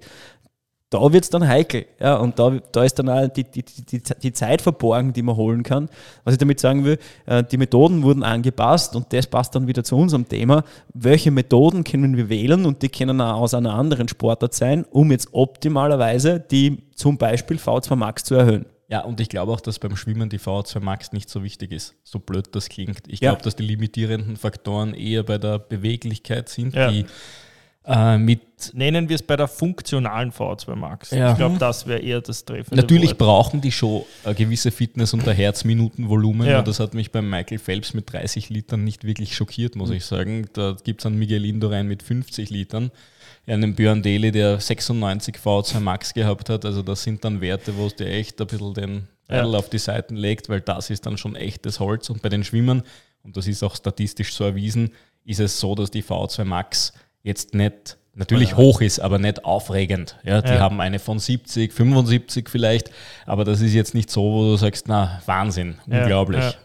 da 0.94 1.12
wird 1.12 1.24
es 1.24 1.30
dann 1.30 1.46
heikel. 1.46 1.86
Ja, 1.98 2.16
und 2.16 2.38
da, 2.38 2.52
da 2.70 2.84
ist 2.84 2.98
dann 3.00 3.08
auch 3.08 3.26
die, 3.26 3.42
die, 3.42 3.64
die, 3.64 4.00
die 4.00 4.32
Zeit 4.32 4.62
verborgen, 4.62 5.12
die 5.12 5.22
man 5.22 5.34
holen 5.34 5.64
kann. 5.64 5.88
Was 6.22 6.34
ich 6.34 6.38
damit 6.38 6.60
sagen 6.60 6.84
will, 6.84 6.98
äh, 7.26 7.42
die 7.42 7.56
Methoden 7.56 8.04
wurden 8.04 8.22
angepasst 8.22 8.94
und 8.94 9.12
das 9.12 9.26
passt 9.26 9.56
dann 9.56 9.66
wieder 9.66 9.82
zu 9.82 9.96
unserem 9.96 10.28
Thema. 10.28 10.62
Welche 10.92 11.32
Methoden 11.32 11.82
können 11.82 12.16
wir 12.16 12.28
wählen 12.28 12.64
und 12.64 12.82
die 12.82 12.88
können 12.88 13.20
auch 13.20 13.40
aus 13.40 13.54
einer 13.54 13.74
anderen 13.74 14.06
Sportart 14.06 14.54
sein, 14.54 14.84
um 14.88 15.10
jetzt 15.10 15.30
optimalerweise 15.32 16.38
die 16.38 16.78
zum 16.94 17.18
Beispiel 17.18 17.56
V2 17.56 17.96
Max 17.96 18.22
zu 18.22 18.36
erhöhen. 18.36 18.66
Ja, 18.88 19.00
und 19.00 19.20
ich 19.20 19.28
glaube 19.28 19.52
auch, 19.52 19.60
dass 19.60 19.78
beim 19.78 19.96
Schwimmen 19.96 20.28
die 20.28 20.38
VO2 20.38 20.80
Max 20.80 21.12
nicht 21.12 21.30
so 21.30 21.42
wichtig 21.42 21.72
ist, 21.72 21.94
so 22.04 22.18
blöd 22.18 22.48
das 22.52 22.68
klingt. 22.68 23.02
Ich 23.08 23.20
glaube, 23.20 23.42
dass 23.42 23.56
die 23.56 23.62
limitierenden 23.62 24.36
Faktoren 24.36 24.94
eher 24.94 25.22
bei 25.22 25.38
der 25.38 25.58
Beweglichkeit 25.58 26.48
sind, 26.48 26.74
ja. 26.74 26.90
die 26.90 27.06
äh, 27.86 28.16
mit. 28.18 28.40
Nennen 28.72 29.08
wir 29.08 29.16
es 29.16 29.22
bei 29.22 29.36
der 29.36 29.48
funktionalen 29.48 30.32
V2 30.32 30.74
Max. 30.74 31.10
Ja. 31.10 31.32
Ich 31.32 31.36
glaube, 31.36 31.58
das 31.58 31.86
wäre 31.86 32.00
eher 32.00 32.20
das 32.20 32.44
Treffen. 32.44 32.74
Natürlich 32.74 33.10
Wort. 33.10 33.18
brauchen 33.18 33.60
die 33.60 33.72
schon 33.72 34.04
eine 34.24 34.34
gewisse 34.34 34.70
Fitness 34.70 35.12
und 35.12 35.26
ein 35.28 35.36
Herzminutenvolumen. 35.36 36.46
Ja. 36.46 36.62
Das 36.62 36.80
hat 36.80 36.94
mich 36.94 37.10
beim 37.10 37.28
Michael 37.28 37.58
Phelps 37.58 37.92
mit 37.92 38.10
30 38.10 38.48
Litern 38.48 38.84
nicht 38.84 39.04
wirklich 39.04 39.34
schockiert, 39.34 39.76
muss 39.76 39.90
mhm. 39.90 39.96
ich 39.96 40.04
sagen. 40.06 40.46
Da 40.54 40.76
gibt 40.82 41.02
es 41.02 41.06
einen 41.06 41.18
Miguel 41.18 41.44
Indurain 41.44 41.86
mit 41.86 42.02
50 42.02 42.48
Litern. 42.48 42.90
Einen 43.46 43.74
Björn 43.74 44.02
Daly, 44.02 44.32
der 44.32 44.58
96 44.58 45.36
V2 45.36 45.80
Max 45.80 46.14
gehabt 46.14 46.48
hat. 46.48 46.64
Also 46.64 46.82
das 46.82 47.02
sind 47.02 47.24
dann 47.24 47.40
Werte, 47.40 47.76
wo 47.76 47.86
es 47.86 47.94
dir 47.94 48.06
echt 48.06 48.40
ein 48.40 48.46
bisschen 48.46 48.74
den 48.74 49.08
Pedal 49.28 49.52
ja. 49.52 49.58
auf 49.58 49.68
die 49.68 49.78
Seiten 49.78 50.16
legt, 50.16 50.48
weil 50.48 50.60
das 50.60 50.90
ist 50.90 51.04
dann 51.06 51.18
schon 51.18 51.36
echtes 51.36 51.80
Holz. 51.80 52.08
Und 52.10 52.22
bei 52.22 52.28
den 52.28 52.44
Schwimmern, 52.44 52.82
und 53.22 53.36
das 53.36 53.46
ist 53.46 53.62
auch 53.62 53.76
statistisch 53.76 54.34
so 54.34 54.44
erwiesen, 54.44 54.92
ist 55.24 55.40
es 55.40 55.60
so, 55.60 55.74
dass 55.74 55.90
die 55.90 56.02
V2 56.02 56.44
Max 56.44 56.92
jetzt 57.22 57.54
nicht 57.54 57.98
natürlich 58.14 58.50
ja. 58.50 58.56
hoch 58.56 58.80
ist, 58.80 59.00
aber 59.00 59.18
nicht 59.18 59.44
aufregend. 59.44 60.16
Ja, 60.24 60.40
die 60.40 60.52
ja. 60.52 60.60
haben 60.60 60.80
eine 60.80 60.98
von 60.98 61.18
70, 61.18 61.72
75 61.72 62.48
vielleicht, 62.48 62.90
aber 63.26 63.44
das 63.44 63.60
ist 63.60 63.74
jetzt 63.74 63.94
nicht 63.94 64.10
so, 64.10 64.22
wo 64.22 64.42
du 64.44 64.56
sagst, 64.56 64.88
na, 64.88 65.20
Wahnsinn, 65.26 65.76
unglaublich. 65.86 66.56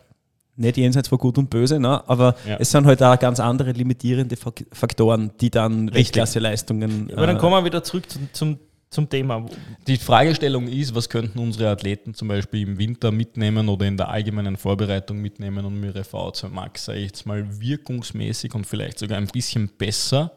Nicht 0.60 0.78
jenseits 0.78 1.08
von 1.08 1.18
Gut 1.18 1.38
und 1.38 1.50
Böse, 1.50 1.80
ne? 1.80 2.08
aber 2.08 2.36
es 2.60 2.72
sind 2.72 2.86
halt 2.86 3.02
auch 3.02 3.18
ganz 3.18 3.40
andere 3.40 3.72
limitierende 3.72 4.36
Faktoren, 4.38 5.32
die 5.40 5.50
dann 5.50 5.94
Weltklasse-Leistungen. 5.94 7.12
Aber 7.14 7.28
dann 7.28 7.38
äh, 7.38 7.40
kommen 7.40 7.54
wir 7.54 7.66
wieder 7.66 7.84
zurück 7.84 8.10
zum, 8.10 8.30
zum 8.34 8.60
zum 8.90 9.08
Thema. 9.08 9.46
Die 9.88 9.98
Fragestellung 9.98 10.68
ist, 10.68 10.96
was 10.96 11.10
könnten 11.10 11.38
unsere 11.40 11.70
Athleten 11.70 12.14
zum 12.16 12.28
Beispiel 12.28 12.68
im 12.68 12.80
Winter 12.80 13.12
mitnehmen 13.12 13.70
oder 13.70 13.86
in 13.86 13.98
der 13.98 14.10
allgemeinen 14.10 14.58
Vorbereitung 14.58 15.20
mitnehmen, 15.20 15.64
um 15.64 15.84
ihre 15.84 16.02
V2 16.02 16.50
Max, 16.50 16.86
sage 16.86 17.00
ich 17.00 17.06
jetzt 17.06 17.26
mal, 17.26 17.62
wirkungsmäßig 17.62 18.56
und 18.56 18.66
vielleicht 18.66 18.98
sogar 18.98 19.18
ein 19.18 19.28
bisschen 19.28 19.70
besser 19.78 20.32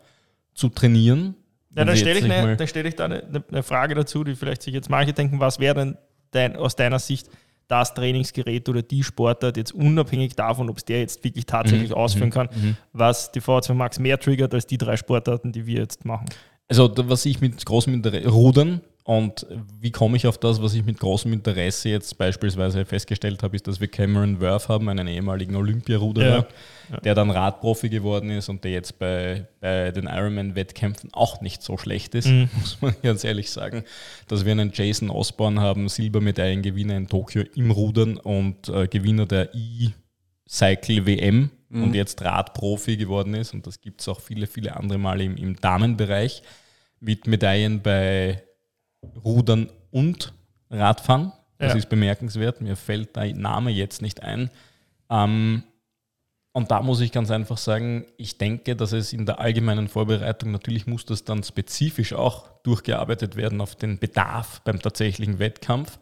zu 0.54 0.68
trainieren. 0.68 1.34
Ja, 1.74 1.86
dann 1.86 1.96
stelle 1.96 2.18
ich, 2.18 2.26
ne, 2.26 2.56
stell 2.66 2.84
ich 2.84 2.94
da 2.94 3.06
eine, 3.06 3.42
eine, 3.50 3.62
Frage 3.62 3.94
dazu, 3.94 4.22
die 4.22 4.36
vielleicht 4.36 4.62
sich 4.62 4.74
jetzt 4.74 4.90
manche 4.90 5.14
denken, 5.14 5.40
was 5.40 5.58
wäre 5.58 5.74
denn 5.74 5.98
dein, 6.32 6.54
aus 6.54 6.76
deiner 6.76 6.98
Sicht 6.98 7.30
das 7.68 7.94
Trainingsgerät 7.94 8.68
oder 8.68 8.82
die 8.82 9.02
Sportart, 9.02 9.56
jetzt 9.56 9.72
unabhängig 9.72 10.34
davon, 10.34 10.68
ob 10.68 10.78
es 10.78 10.84
der 10.84 11.00
jetzt 11.00 11.22
wirklich 11.24 11.46
tatsächlich 11.46 11.90
mhm. 11.90 11.96
ausführen 11.96 12.28
mhm. 12.28 12.32
kann, 12.32 12.48
mhm. 12.54 12.76
was 12.92 13.32
die 13.32 13.40
V2 13.40 13.74
Max 13.74 13.98
mehr 13.98 14.18
triggert 14.18 14.54
als 14.54 14.66
die 14.66 14.78
drei 14.78 14.96
Sportarten, 14.96 15.52
die 15.52 15.66
wir 15.66 15.78
jetzt 15.78 16.04
machen? 16.04 16.26
Also, 16.68 16.90
was 16.96 17.26
ich 17.26 17.40
mit 17.40 17.64
großem 17.64 17.92
Interesse, 17.94 18.28
Rudern 18.28 18.80
und 19.04 19.46
wie 19.80 19.90
komme 19.90 20.16
ich 20.16 20.28
auf 20.28 20.38
das, 20.38 20.62
was 20.62 20.74
ich 20.74 20.84
mit 20.84 21.00
großem 21.00 21.32
Interesse 21.32 21.88
jetzt 21.88 22.16
beispielsweise 22.18 22.84
festgestellt 22.84 23.42
habe, 23.42 23.56
ist, 23.56 23.66
dass 23.66 23.80
wir 23.80 23.88
Cameron 23.88 24.40
Worth 24.40 24.68
haben, 24.68 24.88
einen 24.88 25.08
ehemaligen 25.08 25.56
Olympiaruderer, 25.56 26.24
ja. 26.26 26.46
ja. 26.92 27.00
der 27.00 27.14
dann 27.16 27.30
Radprofi 27.32 27.88
geworden 27.88 28.30
ist 28.30 28.48
und 28.48 28.62
der 28.62 28.70
jetzt 28.70 29.00
bei, 29.00 29.48
bei 29.58 29.90
den 29.90 30.04
Ironman-Wettkämpfen 30.04 31.10
auch 31.12 31.40
nicht 31.40 31.64
so 31.64 31.76
schlecht 31.76 32.14
ist, 32.14 32.28
mhm. 32.28 32.48
muss 32.60 32.80
man 32.80 32.94
ganz 33.02 33.24
ehrlich 33.24 33.50
sagen. 33.50 33.82
Dass 34.28 34.44
wir 34.44 34.52
einen 34.52 34.70
Jason 34.72 35.10
Osborne 35.10 35.60
haben, 35.60 35.88
Silbermedaillengewinner 35.88 36.96
in 36.96 37.08
Tokio 37.08 37.42
im 37.56 37.72
Rudern 37.72 38.18
und 38.18 38.68
äh, 38.68 38.86
Gewinner 38.86 39.26
der 39.26 39.52
E-Cycle 39.52 41.06
WM 41.06 41.50
mhm. 41.70 41.82
und 41.82 41.94
jetzt 41.94 42.22
Radprofi 42.22 42.96
geworden 42.96 43.34
ist. 43.34 43.52
Und 43.52 43.66
das 43.66 43.80
gibt 43.80 44.00
es 44.00 44.06
auch 44.06 44.20
viele, 44.20 44.46
viele 44.46 44.76
andere 44.76 44.98
Male 44.98 45.24
im, 45.24 45.36
im 45.36 45.56
Damenbereich 45.56 46.44
mit 47.00 47.26
Medaillen 47.26 47.82
bei 47.82 48.44
Rudern 49.24 49.70
und 49.90 50.32
Radfahren. 50.70 51.32
Das 51.58 51.72
ja. 51.72 51.78
ist 51.78 51.88
bemerkenswert. 51.88 52.60
Mir 52.60 52.76
fällt 52.76 53.16
der 53.16 53.34
Name 53.34 53.70
jetzt 53.70 54.02
nicht 54.02 54.22
ein. 54.22 54.50
Ähm, 55.10 55.62
und 56.52 56.70
da 56.70 56.82
muss 56.82 57.00
ich 57.00 57.12
ganz 57.12 57.30
einfach 57.30 57.56
sagen, 57.56 58.04
ich 58.18 58.36
denke, 58.36 58.76
dass 58.76 58.92
es 58.92 59.12
in 59.12 59.24
der 59.24 59.40
allgemeinen 59.40 59.88
Vorbereitung, 59.88 60.50
natürlich 60.50 60.86
muss 60.86 61.06
das 61.06 61.24
dann 61.24 61.42
spezifisch 61.42 62.12
auch 62.12 62.48
durchgearbeitet 62.62 63.36
werden 63.36 63.60
auf 63.60 63.74
den 63.74 63.98
Bedarf 63.98 64.60
beim 64.60 64.78
tatsächlichen 64.80 65.38
Wettkampf, 65.38 65.98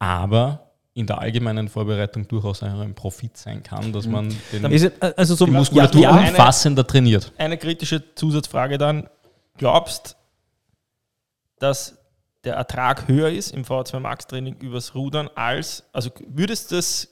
aber 0.00 0.72
in 0.94 1.06
der 1.06 1.18
allgemeinen 1.18 1.68
Vorbereitung 1.68 2.26
durchaus 2.26 2.62
ein 2.62 2.94
Profit 2.94 3.36
sein 3.36 3.62
kann, 3.62 3.92
dass 3.92 4.06
man 4.06 4.34
den, 4.52 4.64
also 5.16 5.34
so 5.34 5.44
die 5.44 5.52
Muskulatur 5.52 6.00
ja, 6.00 6.20
ja, 6.20 6.28
umfassender 6.28 6.82
eine, 6.82 6.86
trainiert. 6.86 7.32
Eine 7.36 7.58
kritische 7.58 8.14
Zusatzfrage 8.14 8.78
dann. 8.78 9.08
Glaubst, 9.56 10.16
dass 11.58 11.98
der 12.44 12.54
Ertrag 12.54 13.08
höher 13.08 13.30
ist 13.30 13.52
im 13.52 13.64
V2 13.64 14.00
Max 14.00 14.26
Training 14.26 14.56
übers 14.60 14.94
Rudern 14.94 15.28
als, 15.34 15.84
also 15.92 16.10
würdest 16.26 16.70
du 16.70 16.76
das, 16.76 17.08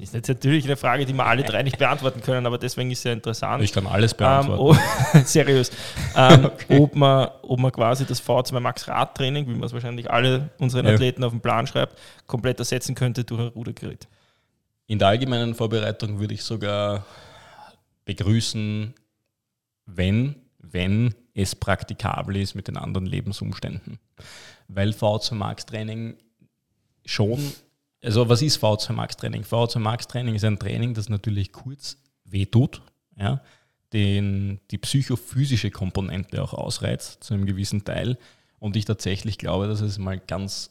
ist 0.00 0.14
jetzt 0.14 0.28
natürlich 0.28 0.64
eine 0.64 0.76
Frage, 0.76 1.04
die 1.04 1.12
wir 1.12 1.26
alle 1.26 1.42
drei 1.42 1.62
nicht 1.62 1.78
beantworten 1.78 2.22
können, 2.22 2.46
aber 2.46 2.56
deswegen 2.58 2.90
ist 2.90 3.00
es 3.00 3.04
ja 3.04 3.12
interessant. 3.12 3.62
Ich 3.62 3.72
kann 3.72 3.86
alles 3.86 4.14
beantworten. 4.14 4.78
Ähm, 5.12 5.20
oh, 5.20 5.20
seriös. 5.24 5.70
Ähm, 6.16 6.44
okay. 6.46 6.80
ob, 6.80 6.94
man, 6.94 7.28
ob 7.42 7.58
man 7.58 7.72
quasi 7.72 8.06
das 8.06 8.22
V2 8.22 8.60
Max 8.60 8.88
Radtraining, 8.88 9.46
wie 9.46 9.54
man 9.54 9.64
es 9.64 9.72
wahrscheinlich 9.72 10.10
alle 10.10 10.50
unseren 10.58 10.86
ja. 10.86 10.94
Athleten 10.94 11.24
auf 11.24 11.32
den 11.32 11.40
Plan 11.40 11.66
schreibt, 11.66 11.98
komplett 12.26 12.58
ersetzen 12.58 12.94
könnte 12.94 13.24
durch 13.24 13.40
ein 13.40 13.48
Rudergerät. 13.48 14.08
In 14.86 14.98
der 14.98 15.08
allgemeinen 15.08 15.54
Vorbereitung 15.54 16.20
würde 16.20 16.34
ich 16.34 16.42
sogar 16.42 17.04
begrüßen, 18.04 18.94
wenn, 19.86 20.36
wenn 20.58 21.14
es 21.36 21.54
praktikabel 21.54 22.36
ist 22.36 22.54
mit 22.54 22.68
den 22.68 22.76
anderen 22.76 23.06
Lebensumständen 23.06 23.98
weil 24.68 24.90
V2 24.90 25.34
Max 25.34 25.66
Training 25.66 26.16
schon, 27.04 27.52
also 28.02 28.28
was 28.28 28.42
ist 28.42 28.62
V2 28.62 28.92
Max 28.92 29.16
Training? 29.16 29.42
V2 29.42 29.78
Max 29.78 30.06
Training 30.06 30.34
ist 30.34 30.44
ein 30.44 30.58
Training, 30.58 30.94
das 30.94 31.08
natürlich 31.08 31.52
kurz 31.52 31.98
wehtut, 32.24 32.82
ja, 33.16 33.40
den, 33.92 34.60
die 34.70 34.78
psychophysische 34.78 35.70
Komponente 35.70 36.42
auch 36.42 36.54
ausreizt 36.54 37.22
zu 37.22 37.34
einem 37.34 37.46
gewissen 37.46 37.84
Teil 37.84 38.18
und 38.58 38.76
ich 38.76 38.84
tatsächlich 38.84 39.38
glaube, 39.38 39.68
dass 39.68 39.80
es 39.80 39.98
mal 39.98 40.18
ganz 40.18 40.70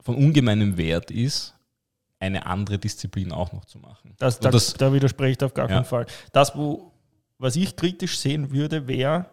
von 0.00 0.14
ungemeinem 0.14 0.76
Wert 0.76 1.10
ist, 1.10 1.54
eine 2.18 2.46
andere 2.46 2.78
Disziplin 2.78 3.30
auch 3.30 3.52
noch 3.52 3.66
zu 3.66 3.78
machen. 3.78 4.14
Das, 4.18 4.40
da, 4.40 4.50
das, 4.50 4.72
da 4.72 4.92
widerspricht 4.92 5.42
auf 5.42 5.52
gar 5.52 5.68
keinen 5.68 5.84
Fall. 5.84 6.06
Das, 6.32 6.56
wo, 6.56 6.92
was 7.36 7.56
ich 7.56 7.76
kritisch 7.76 8.18
sehen 8.18 8.52
würde, 8.52 8.88
wäre, 8.88 9.26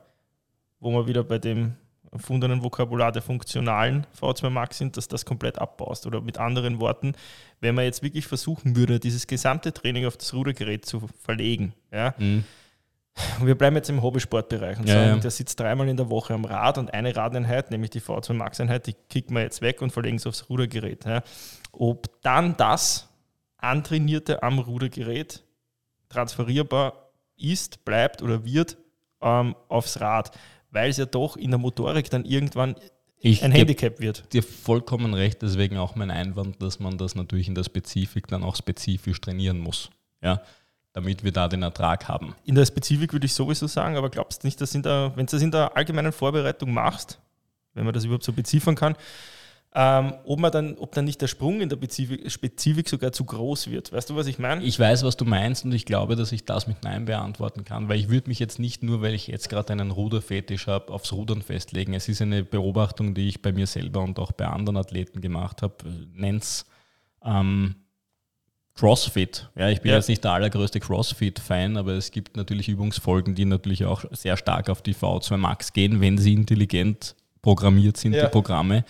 wo 0.83 0.91
man 0.91 1.07
wieder 1.07 1.23
bei 1.23 1.39
dem 1.39 1.75
erfundenen 2.11 2.61
Vokabular 2.61 3.11
der 3.11 3.23
funktionalen 3.23 4.05
V2 4.19 4.49
Max 4.49 4.77
sind, 4.77 4.97
dass 4.97 5.07
das 5.07 5.25
komplett 5.25 5.57
abbaust. 5.57 6.05
Oder 6.05 6.21
mit 6.21 6.37
anderen 6.37 6.79
Worten, 6.79 7.13
wenn 7.59 7.73
man 7.73 7.85
jetzt 7.85 8.03
wirklich 8.03 8.27
versuchen 8.27 8.75
würde, 8.75 8.99
dieses 8.99 9.25
gesamte 9.25 9.73
Training 9.73 10.05
auf 10.05 10.17
das 10.17 10.33
Rudergerät 10.33 10.85
zu 10.85 11.07
verlegen, 11.23 11.73
ja, 11.91 12.13
mhm. 12.17 12.43
Und 13.39 13.45
wir 13.45 13.55
bleiben 13.55 13.75
jetzt 13.75 13.91
im 13.91 14.01
Hobbysportbereich 14.01 14.79
und 14.79 14.87
ja, 14.87 14.95
sagen, 14.95 15.15
ja. 15.15 15.15
der 15.17 15.29
sitzt 15.29 15.59
dreimal 15.59 15.87
in 15.87 15.97
der 15.97 16.09
Woche 16.09 16.33
am 16.33 16.45
Rad 16.45 16.79
und 16.79 16.91
eine 16.95 17.15
Radeinheit, 17.15 17.69
nämlich 17.69 17.91
die 17.91 18.01
V2 18.01 18.33
Max-Einheit, 18.33 18.87
die 18.87 18.95
kicken 19.07 19.35
wir 19.35 19.43
jetzt 19.43 19.61
weg 19.61 19.83
und 19.83 19.91
verlegen 19.91 20.17
es 20.17 20.25
aufs 20.25 20.49
Rudergerät. 20.49 21.05
Ja. 21.05 21.21
Ob 21.71 22.07
dann 22.23 22.57
das 22.57 23.07
Antrainierte 23.57 24.41
am 24.41 24.57
Rudergerät 24.57 25.43
transferierbar 26.09 27.11
ist, 27.37 27.85
bleibt 27.85 28.23
oder 28.23 28.45
wird 28.45 28.77
ähm, 29.21 29.55
aufs 29.67 30.01
Rad 30.01 30.31
weil 30.74 30.89
es 30.89 30.98
ja 30.98 31.06
doch 31.06 31.38
in 31.38 31.51
der 31.51 31.60
Motorik 31.60 32.10
dann 32.10 32.25
irgendwann 32.25 32.75
ich 33.20 33.42
ein 33.42 33.53
Handicap 33.53 34.01
wird. 34.01 34.34
Dir 34.34 34.44
vollkommen 34.44 35.13
recht, 35.13 35.42
deswegen 35.42 35.77
auch 35.77 35.96
mein 35.96 36.12
Einwand, 36.12 36.62
dass 36.62 36.80
man 36.80 36.98
das 36.98 37.15
natürlich 37.15 37.48
in 37.48 37.56
der 37.56 37.63
Spezifik 37.63 38.27
dann 38.27 38.44
auch 38.44 38.58
spezifisch 38.58 39.22
trainieren 39.22 39.60
muss. 39.60 39.89
Ja, 40.22 40.42
damit 40.92 41.24
wir 41.24 41.32
da 41.32 41.48
den 41.48 41.63
Ertrag 41.63 42.08
haben. 42.08 42.36
In 42.44 42.56
der 42.56 42.65
Spezifik 42.65 43.13
würde 43.13 43.25
ich 43.25 43.34
sowieso 43.34 43.68
sagen, 43.68 43.96
aber 43.96 44.10
glaubst 44.10 44.44
du 44.44 44.48
nicht, 44.48 44.60
dass 44.60 44.74
wenn 44.74 44.82
du 44.84 45.13
das 45.15 45.42
in 45.42 45.51
der 45.51 45.75
allgemeinen 45.77 46.12
Vorbereitung 46.12 46.74
machst, 46.74 47.20
wenn 47.74 47.86
man 47.86 47.94
das 47.94 48.03
überhaupt 48.03 48.24
so 48.24 48.34
beziffern 48.34 48.75
kann, 48.75 48.96
ähm, 49.75 50.13
ob, 50.25 50.39
man 50.39 50.51
dann, 50.51 50.77
ob 50.77 50.92
dann 50.94 51.06
nicht 51.06 51.20
der 51.22 51.27
Sprung 51.27 51.60
in 51.60 51.68
der 51.68 51.77
Spezifik, 51.77 52.32
Spezifik 52.32 52.88
sogar 52.88 53.12
zu 53.12 53.25
groß 53.25 53.72
wird. 53.72 53.92
Weißt 53.92 54.10
du, 54.10 54.15
was 54.15 54.27
ich 54.27 54.38
meine? 54.38 54.63
Ich 54.63 54.80
weiß, 54.80 55.03
was 55.03 55.18
du 55.18 55.25
meinst 55.25 55.65
und 55.65 55.74
ich 55.74 55.86
glaube, 55.86 56.15
dass 56.15 56.32
ich 56.32 56.46
das 56.46 56.68
mit 56.68 56.84
Nein 56.84 57.06
beantworten 57.06 57.63
kann, 57.63 57.89
weil 57.89 58.00
ich 58.00 58.10
würde 58.10 58.30
mich 58.30 58.38
jetzt 58.38 58.60
nicht 58.60 58.84
nur, 58.84 59.01
weil 59.01 59.15
ich 59.15 59.27
jetzt 59.27 59.50
gerade 59.50 59.74
einen 59.74 59.89
Ruderfetisch 59.89 60.68
habe, 60.68 60.94
aufs 60.94 61.12
Rudern 61.12 61.42
festlegen. 61.42 61.96
Es 61.96 62.08
ist 62.08 62.22
eine 62.22 62.44
Beobachtung, 62.44 63.15
die 63.15 63.27
ich 63.27 63.42
bei 63.42 63.51
mir 63.51 63.65
selber 63.65 64.01
und 64.01 64.20
auch 64.20 64.32
bei 64.32 64.46
anderen 64.46 64.77
Athleten 64.77 65.22
gemacht 65.22 65.63
habe. 65.63 65.75
Nenn's 66.13 66.65
ähm, 67.25 67.75
CrossFit. 68.75 69.50
Ja, 69.56 69.70
ich 69.70 69.82
bin 69.82 69.89
ja. 69.89 69.98
jetzt 69.98 70.10
nicht 70.10 70.24
der 70.24 70.34
allergrößte 70.34 70.80
CrossFit-Fan, 70.80 71.77
aber 71.77 71.94
es 71.94 72.12
gibt 72.12 72.38
natürlich 72.38 72.70
Übungsfolgen, 72.70 73.34
die 73.34 73.46
natürlich 73.46 73.86
auch 73.86 74.06
sehr 74.12 74.38
stark 74.38 74.70
auf 74.70 74.84
die 74.84 74.94
V2 74.94 75.38
Max 75.38 75.74
gehen, 75.74 76.00
wenn 76.00 76.20
sie 76.20 76.34
intelligent 76.34 77.15
programmiert 77.42 77.98
sind, 77.98 78.13
ja. 78.13 78.25
die 78.25 78.32
Programme. 78.32 78.84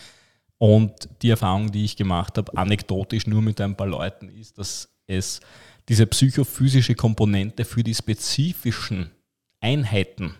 Und 0.63 1.09
die 1.21 1.29
Erfahrung, 1.29 1.73
die 1.73 1.83
ich 1.83 1.97
gemacht 1.97 2.37
habe, 2.37 2.57
anekdotisch 2.57 3.27
nur 3.27 3.41
mit 3.41 3.59
ein 3.59 3.75
paar 3.75 3.85
Leuten, 3.85 4.29
ist, 4.29 4.57
dass 4.57 4.87
es 5.07 5.41
diese 5.89 6.07
psychophysische 6.07 6.95
Komponente 6.95 7.65
für 7.65 7.83
die 7.83 7.93
spezifischen 7.93 9.11
Einheiten 9.59 10.35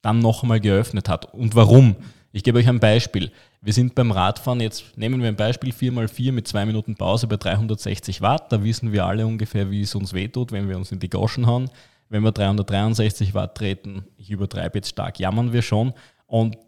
dann 0.00 0.20
noch 0.20 0.44
einmal 0.44 0.60
geöffnet 0.60 1.08
hat. 1.08 1.34
Und 1.34 1.56
warum? 1.56 1.96
Ich 2.30 2.44
gebe 2.44 2.60
euch 2.60 2.68
ein 2.68 2.78
Beispiel. 2.78 3.32
Wir 3.62 3.72
sind 3.72 3.96
beim 3.96 4.12
Radfahren, 4.12 4.60
jetzt 4.60 4.96
nehmen 4.96 5.20
wir 5.20 5.26
ein 5.26 5.34
Beispiel 5.34 5.72
4x4 5.72 6.30
mit 6.30 6.46
2 6.46 6.66
Minuten 6.66 6.94
Pause 6.94 7.26
bei 7.26 7.36
360 7.36 8.20
Watt. 8.20 8.52
Da 8.52 8.62
wissen 8.62 8.92
wir 8.92 9.04
alle 9.04 9.26
ungefähr, 9.26 9.72
wie 9.72 9.82
es 9.82 9.96
uns 9.96 10.12
wehtut, 10.12 10.52
wenn 10.52 10.68
wir 10.68 10.76
uns 10.76 10.92
in 10.92 11.00
die 11.00 11.10
Goschen 11.10 11.48
hauen. 11.48 11.68
Wenn 12.08 12.22
wir 12.22 12.30
363 12.30 13.34
Watt 13.34 13.56
treten, 13.56 14.04
ich 14.18 14.30
übertreibe 14.30 14.78
jetzt 14.78 14.90
stark, 14.90 15.18
jammern 15.18 15.52
wir 15.52 15.62
schon. 15.62 15.94
Und 16.28 16.58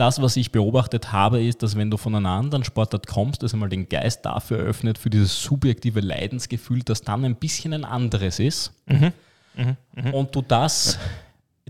das, 0.00 0.22
was 0.22 0.36
ich 0.36 0.50
beobachtet 0.50 1.12
habe, 1.12 1.42
ist, 1.42 1.62
dass 1.62 1.76
wenn 1.76 1.90
du 1.90 1.98
von 1.98 2.14
einer 2.14 2.30
anderen 2.30 2.64
Sportart 2.64 3.06
kommst, 3.06 3.42
das 3.42 3.52
einmal 3.52 3.68
den 3.68 3.88
Geist 3.88 4.24
dafür 4.24 4.58
eröffnet, 4.60 4.96
für 4.96 5.10
dieses 5.10 5.42
subjektive 5.42 6.00
Leidensgefühl, 6.00 6.82
das 6.82 7.02
dann 7.02 7.24
ein 7.24 7.36
bisschen 7.36 7.74
ein 7.74 7.84
anderes 7.84 8.38
ist. 8.38 8.72
Mhm. 8.86 9.12
Mhm. 9.54 9.76
Mhm. 9.94 10.14
Und 10.14 10.34
du 10.34 10.42
das 10.42 10.98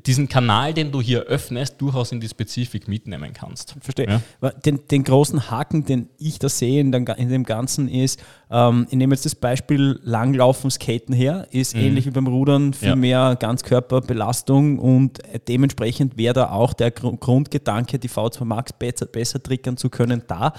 diesen 0.07 0.29
Kanal, 0.29 0.75
den 0.75 0.93
du 0.93 1.01
hier 1.01 1.23
öffnest, 1.23 1.81
durchaus 1.81 2.13
in 2.13 2.21
die 2.21 2.29
Spezifik 2.29 2.89
mitnehmen 2.89 3.33
kannst. 3.33 3.77
Verstehe. 3.81 4.21
Ja? 4.41 4.51
Den, 4.51 4.81
den, 4.91 5.05
großen 5.05 5.51
Haken, 5.51 5.85
den 5.85 6.09
ich 6.19 6.39
da 6.39 6.49
sehe 6.49 6.81
in, 6.81 6.93
dem 6.93 7.45
Ganzen 7.45 7.89
ist, 7.89 8.21
ähm, 8.51 8.87
ich 8.91 8.97
nehme 8.97 9.15
jetzt 9.15 9.25
das 9.25 9.35
Beispiel 9.35 10.01
Langlaufen, 10.03 10.71
Skaten 10.71 11.15
her, 11.15 11.47
ist 11.51 11.75
mhm. 11.75 11.83
ähnlich 11.83 12.07
wie 12.07 12.11
beim 12.11 12.27
Rudern 12.27 12.73
viel 12.73 12.89
ja. 12.89 12.97
mehr 12.97 13.37
Ganzkörperbelastung 13.39 14.79
und 14.79 15.19
dementsprechend 15.49 16.17
wäre 16.17 16.35
da 16.35 16.51
auch 16.51 16.73
der 16.73 16.91
Grundgedanke, 16.91 17.99
die 17.99 18.09
V2 18.09 18.45
Max 18.45 18.73
besser, 18.73 19.07
besser 19.07 19.43
triggern 19.43 19.77
zu 19.77 19.91
können, 19.91 20.23
da. 20.27 20.53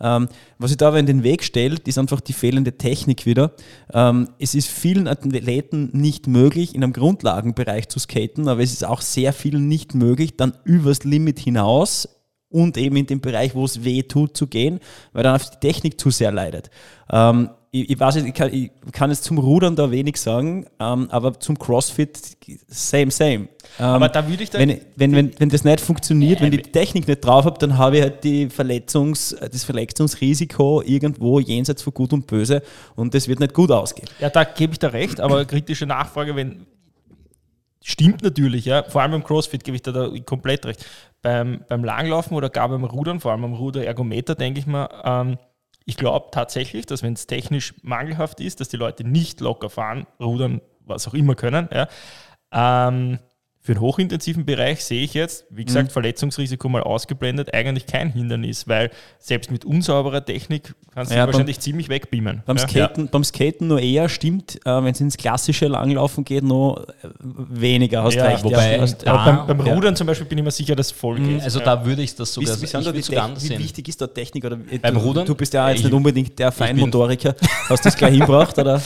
Ähm, 0.00 0.28
was 0.58 0.72
ich 0.72 0.76
da 0.76 0.88
aber 0.88 0.98
in 0.98 1.06
den 1.06 1.22
Weg 1.22 1.44
stellt, 1.44 1.86
ist 1.86 1.98
einfach 1.98 2.20
die 2.20 2.32
fehlende 2.32 2.76
Technik 2.76 3.26
wieder. 3.26 3.52
Ähm, 3.92 4.28
es 4.38 4.54
ist 4.54 4.68
vielen 4.68 5.06
Athleten 5.06 5.90
nicht 5.92 6.26
möglich, 6.26 6.74
in 6.74 6.82
einem 6.82 6.92
Grundlagenbereich 6.92 7.88
zu 7.88 7.98
skaten, 7.98 8.48
aber 8.48 8.62
es 8.62 8.72
ist 8.72 8.84
auch 8.88 9.00
sehr 9.00 9.32
vielen 9.32 9.68
nicht 9.68 9.94
möglich, 9.94 10.36
dann 10.36 10.54
übers 10.64 11.04
Limit 11.04 11.38
hinaus 11.38 12.08
und 12.50 12.76
eben 12.76 12.96
in 12.96 13.06
den 13.06 13.20
Bereich, 13.20 13.54
wo 13.54 13.64
es 13.64 13.84
weh 13.84 14.02
tut, 14.02 14.36
zu 14.36 14.46
gehen, 14.46 14.80
weil 15.12 15.22
dann 15.22 15.36
auf 15.36 15.50
die 15.50 15.58
Technik 15.60 16.00
zu 16.00 16.10
sehr 16.10 16.32
leidet. 16.32 16.70
Ähm, 17.10 17.50
ich, 17.70 17.90
ich, 17.90 18.00
weiß 18.00 18.14
nicht, 18.16 18.28
ich 18.28 18.34
kann, 18.34 18.52
ich 18.52 18.70
kann 18.92 19.10
jetzt 19.10 19.24
zum 19.24 19.36
Rudern 19.36 19.76
da 19.76 19.90
wenig 19.90 20.16
sagen, 20.16 20.64
ähm, 20.80 21.08
aber 21.10 21.38
zum 21.38 21.58
CrossFit 21.58 22.38
same, 22.66 23.10
same. 23.10 23.34
Ähm, 23.34 23.48
aber 23.78 24.08
da 24.08 24.26
würde 24.26 24.42
ich 24.42 24.50
dann. 24.50 24.62
Wenn, 24.62 24.80
wenn, 24.96 25.14
wenn, 25.14 25.32
wenn 25.38 25.48
das 25.50 25.64
nicht 25.64 25.80
funktioniert, 25.80 26.40
äh, 26.40 26.44
wenn 26.44 26.52
ich 26.54 26.62
die 26.62 26.72
Technik 26.72 27.06
nicht 27.06 27.22
drauf 27.22 27.44
habe, 27.44 27.58
dann 27.58 27.76
habe 27.76 27.98
ich 27.98 28.02
halt 28.02 28.24
die 28.24 28.48
Verletzungs, 28.48 29.36
das 29.38 29.64
Verletzungsrisiko 29.64 30.82
irgendwo 30.82 31.40
jenseits 31.40 31.82
von 31.82 31.92
Gut 31.92 32.14
und 32.14 32.26
Böse 32.26 32.62
und 32.96 33.12
das 33.12 33.28
wird 33.28 33.40
nicht 33.40 33.52
gut 33.52 33.70
ausgehen. 33.70 34.08
Ja, 34.18 34.30
da 34.30 34.44
gebe 34.44 34.72
ich 34.72 34.78
da 34.78 34.88
recht, 34.88 35.20
aber 35.20 35.44
kritische 35.44 35.84
Nachfrage, 35.86 36.34
wenn. 36.36 36.66
Stimmt 37.88 38.22
natürlich, 38.22 38.66
ja. 38.66 38.82
Vor 38.82 39.00
allem 39.00 39.12
beim 39.12 39.24
CrossFit 39.24 39.64
gebe 39.64 39.74
ich 39.74 39.82
da, 39.82 39.92
da 39.92 40.10
komplett 40.26 40.66
recht. 40.66 40.84
Beim, 41.22 41.64
beim 41.70 41.82
Langlaufen 41.82 42.36
oder 42.36 42.50
gar 42.50 42.68
beim 42.68 42.84
Rudern, 42.84 43.18
vor 43.18 43.32
allem 43.32 43.40
beim 43.40 43.54
Ruder-Ergometer, 43.54 44.34
denke 44.34 44.60
ich 44.60 44.66
mal, 44.66 44.90
ähm, 45.04 45.38
ich 45.86 45.96
glaube 45.96 46.26
tatsächlich, 46.30 46.84
dass 46.84 47.02
wenn 47.02 47.14
es 47.14 47.26
technisch 47.26 47.72
mangelhaft 47.82 48.40
ist, 48.40 48.60
dass 48.60 48.68
die 48.68 48.76
Leute 48.76 49.04
nicht 49.04 49.40
locker 49.40 49.70
fahren, 49.70 50.06
rudern, 50.20 50.60
was 50.84 51.08
auch 51.08 51.14
immer 51.14 51.34
können, 51.34 51.70
ja, 51.72 51.88
ähm, 52.52 53.20
für 53.68 53.74
den 53.74 53.82
hochintensiven 53.82 54.46
Bereich 54.46 54.82
sehe 54.82 55.02
ich 55.02 55.12
jetzt, 55.12 55.44
wie 55.50 55.62
gesagt, 55.62 55.88
mhm. 55.88 55.92
Verletzungsrisiko 55.92 56.70
mal 56.70 56.82
ausgeblendet, 56.82 57.52
eigentlich 57.52 57.84
kein 57.84 58.10
Hindernis, 58.10 58.66
weil 58.66 58.90
selbst 59.18 59.50
mit 59.50 59.66
unsauberer 59.66 60.24
Technik 60.24 60.74
kannst 60.94 61.12
du 61.12 61.16
ja, 61.16 61.26
wahrscheinlich 61.26 61.60
ziemlich 61.60 61.90
wegbeamen. 61.90 62.42
Beim, 62.46 62.56
ja. 62.56 62.66
Skaten, 62.66 63.08
beim 63.10 63.24
Skaten 63.24 63.68
nur 63.68 63.78
eher 63.78 64.08
stimmt, 64.08 64.58
äh, 64.64 64.70
wenn 64.70 64.86
es 64.86 65.02
ins 65.02 65.18
klassische 65.18 65.66
Langlaufen 65.66 66.24
geht, 66.24 66.44
nur 66.44 66.88
äh, 66.88 67.08
weniger, 67.20 68.04
hast 68.04 68.14
ja, 68.14 68.24
recht. 68.24 68.42
Wobei, 68.42 68.78
da, 69.04 69.44
beim, 69.46 69.58
beim 69.58 69.74
Rudern 69.74 69.94
zum 69.96 70.06
Beispiel 70.06 70.26
bin 70.26 70.38
ich 70.38 70.44
mir 70.44 70.50
sicher, 70.50 70.74
dass 70.74 70.86
es 70.86 70.92
voll 70.92 71.20
geht. 71.20 71.42
Also 71.42 71.60
da 71.60 71.84
würde 71.84 72.00
ich 72.00 72.14
das 72.14 72.32
sogar 72.32 72.56
wie, 72.56 72.62
wie, 72.62 73.02
sogar 73.02 73.36
wie 73.36 73.58
wichtig 73.58 73.86
ist 73.88 74.00
da 74.00 74.06
Technik? 74.06 74.46
Oder, 74.46 74.56
beim 74.56 74.94
du, 74.94 75.00
Rudern? 75.00 75.26
Du 75.26 75.34
bist 75.34 75.52
ja 75.52 75.68
jetzt 75.68 75.84
nicht 75.84 75.92
unbedingt 75.92 76.38
der 76.38 76.52
Feinmotoriker. 76.52 77.34
Hast 77.68 77.84
du 77.84 77.88
das 77.90 77.98
gleich 77.98 78.14
hinbracht? 78.14 78.58
Oder? 78.58 78.80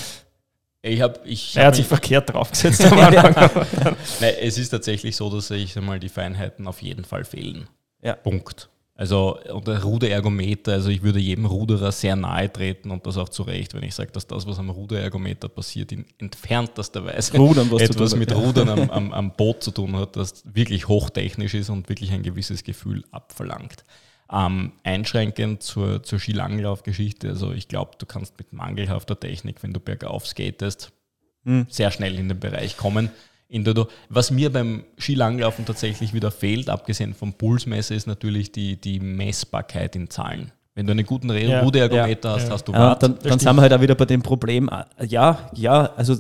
Ich 0.85 1.01
hab, 1.01 1.25
ich 1.25 1.57
er 1.57 1.67
hat 1.67 1.77
sich 1.77 1.87
verkehrt 1.87 2.33
draufgesetzt. 2.33 2.85
Nein, 2.91 4.35
es 4.41 4.59
ist 4.59 4.71
tatsächlich 4.71 5.15
so, 5.15 5.31
dass 5.31 5.51
ich 5.53 5.77
mal 5.77 6.01
die 6.01 6.09
Feinheiten 6.09 6.67
auf 6.67 6.83
jeden 6.83 7.05
Fall 7.05 7.25
fehlen. 7.25 7.69
Ja. 8.03 8.15
Punkt. 8.15 8.69
Also 8.95 9.39
und 9.53 9.67
der 9.67 9.83
Ruderergometer, 9.83 10.73
also 10.73 10.91
ich 10.91 11.03
würde 11.03 11.19
jedem 11.19 11.47
Ruderer 11.47 11.91
sehr 11.93 12.15
nahe 12.15 12.53
treten 12.53 12.91
und 12.91 13.07
das 13.07 13.17
auch 13.17 13.29
zu 13.29 13.43
Recht, 13.43 13.75
wenn 13.75 13.83
ich 13.85 13.95
sage, 13.95 14.13
dass 14.13 14.27
das, 14.27 14.47
was 14.47 14.59
am 14.59 14.71
Ruderergometer 14.71 15.49
passiert, 15.49 15.93
in 15.93 16.05
entferntester 16.19 17.05
Weise 17.05 17.37
Rudern, 17.39 17.71
was 17.71 17.83
etwas 17.83 18.15
mit 18.15 18.35
Rudern 18.35 18.69
am, 18.69 18.91
am, 18.91 19.13
am 19.13 19.33
Boot 19.33 19.63
zu 19.63 19.71
tun 19.71 19.97
hat, 19.97 20.17
das 20.17 20.43
wirklich 20.45 20.89
hochtechnisch 20.89 21.55
ist 21.55 21.71
und 21.71 21.89
wirklich 21.89 22.13
ein 22.13 22.23
gewisses 22.23 22.65
Gefühl 22.65 23.03
abverlangt. 23.13 23.85
Ähm, 24.33 24.73
einschränkend 24.83 25.63
zur, 25.63 26.03
zur 26.03 26.19
Skilanglaufgeschichte, 26.19 27.29
also 27.29 27.53
ich 27.53 27.69
glaube, 27.69 27.93
du 27.99 28.07
kannst 28.07 28.39
mit 28.39 28.53
mangelhafter 28.53 29.19
Technik, 29.19 29.63
wenn 29.63 29.75
du 29.75 29.81
bergauf 29.81 30.27
skatest, 30.27 30.91
mhm. 31.45 31.67
sehr 31.69 31.91
schnell 31.91 32.19
in 32.19 32.29
den 32.29 32.41
Bereich 32.41 32.77
kommen. 32.79 33.11
In 33.49 33.65
der 33.65 33.75
du, 33.75 33.85
was 34.09 34.31
mir 34.31 34.51
beim 34.51 34.85
Skilanglaufen 34.97 35.67
tatsächlich 35.67 36.15
wieder 36.15 36.31
fehlt, 36.31 36.71
abgesehen 36.71 37.13
vom 37.13 37.35
Pulsmesser, 37.35 37.95
ist 37.95 38.07
natürlich 38.07 38.51
die, 38.53 38.81
die 38.81 38.99
Messbarkeit 38.99 39.95
in 39.95 40.09
Zahlen. 40.09 40.53
Wenn 40.75 40.87
du 40.87 40.93
einen 40.93 41.05
guten 41.05 41.31
ja, 41.31 41.61
Ruderergometer 41.61 42.31
ja, 42.31 42.37
hast, 42.37 42.47
ja. 42.47 42.51
hast 42.55 42.65
du 42.65 42.73
ja, 42.73 42.95
Dann, 42.95 43.19
dann 43.23 43.39
sind 43.39 43.55
wir 43.55 43.61
halt 43.61 43.75
auch 43.75 43.81
wieder 43.83 43.95
bei 43.95 44.07
dem 44.07 44.23
Problem, 44.23 44.71
äh, 44.71 45.05
ja, 45.05 45.51
ja, 45.55 45.93
also 45.95 46.17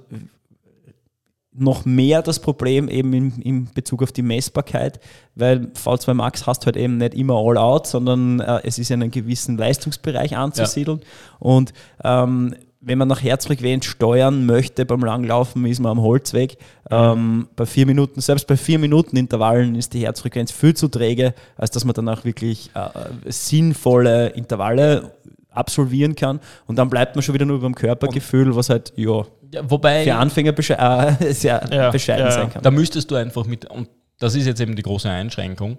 noch 1.55 1.85
mehr 1.85 2.23
das 2.23 2.41
Problem 2.41 2.89
eben 2.89 3.13
in, 3.13 3.33
in 3.43 3.69
Bezug 3.73 4.03
auf 4.03 4.13
die 4.13 4.23
Messbarkeit, 4.23 5.01
weil 5.35 5.71
V2 5.75 6.15
Max 6.15 6.47
hast 6.47 6.65
halt 6.67 6.77
eben 6.77 6.97
nicht 6.97 7.15
immer 7.15 7.35
all 7.35 7.59
out, 7.59 7.87
sondern 7.87 8.41
äh, 8.41 8.61
es 8.65 8.79
ist 8.79 8.91
in 8.91 9.03
einem 9.03 9.11
gewissen 9.11 9.59
Leistungsbereich 9.59 10.37
anzusiedeln. 10.37 11.01
Ja. 11.01 11.07
Und 11.41 11.73
ähm, 12.05 12.55
wenn 12.81 12.99
man 12.99 13.07
nach 13.07 13.23
Herzfrequenz 13.23 13.85
steuern 13.85 14.45
möchte 14.45 14.85
beim 14.85 15.05
Langlaufen, 15.05 15.65
ist 15.67 15.79
man 15.79 15.93
am 15.93 16.03
Holzweg. 16.03 16.57
Ähm, 16.91 17.49
bei 17.55 17.65
vier 17.65 17.87
Minuten, 17.87 18.21
selbst 18.21 18.47
bei 18.47 18.57
vier 18.57 18.79
Minuten 18.79 19.17
Intervallen 19.17 19.77
ist 19.77 19.93
die 19.93 20.05
Herzfrequenz 20.05 20.51
viel 20.51 20.75
zu 20.75 20.89
träge, 20.89 21.35
als 21.57 21.71
dass 21.71 21.85
man 21.85 21.95
dann 21.95 22.09
auch 22.09 22.25
wirklich 22.25 22.71
äh, 22.75 23.31
sinnvolle 23.31 24.31
Intervalle 24.31 25.13
absolvieren 25.51 26.17
kann. 26.17 26.41
Und 26.67 26.77
dann 26.77 26.91
bleibt 26.91 27.15
man 27.15 27.23
schon 27.23 27.35
wieder 27.35 27.45
nur 27.45 27.61
beim 27.61 27.75
Körpergefühl, 27.75 28.57
was 28.57 28.69
halt, 28.69 28.93
ja, 28.97 29.25
ja, 29.53 29.71
wobei, 29.71 30.05
für 30.05 30.15
Anfänger 30.15 30.53
besche 30.53 30.79
äh, 30.79 31.33
sehr 31.33 31.65
ja, 31.71 31.91
bescheiden 31.91 32.27
ja, 32.27 32.33
sein 32.33 32.51
kann. 32.51 32.63
Da 32.63 32.71
müsstest 32.71 33.11
du 33.11 33.17
einfach 33.17 33.47
mit, 33.47 33.65
und 33.67 33.89
das 34.19 34.35
ist 34.35 34.47
jetzt 34.47 34.61
eben 34.61 34.77
die 34.77 34.83
große 34.83 35.11
Einschränkung, 35.11 35.79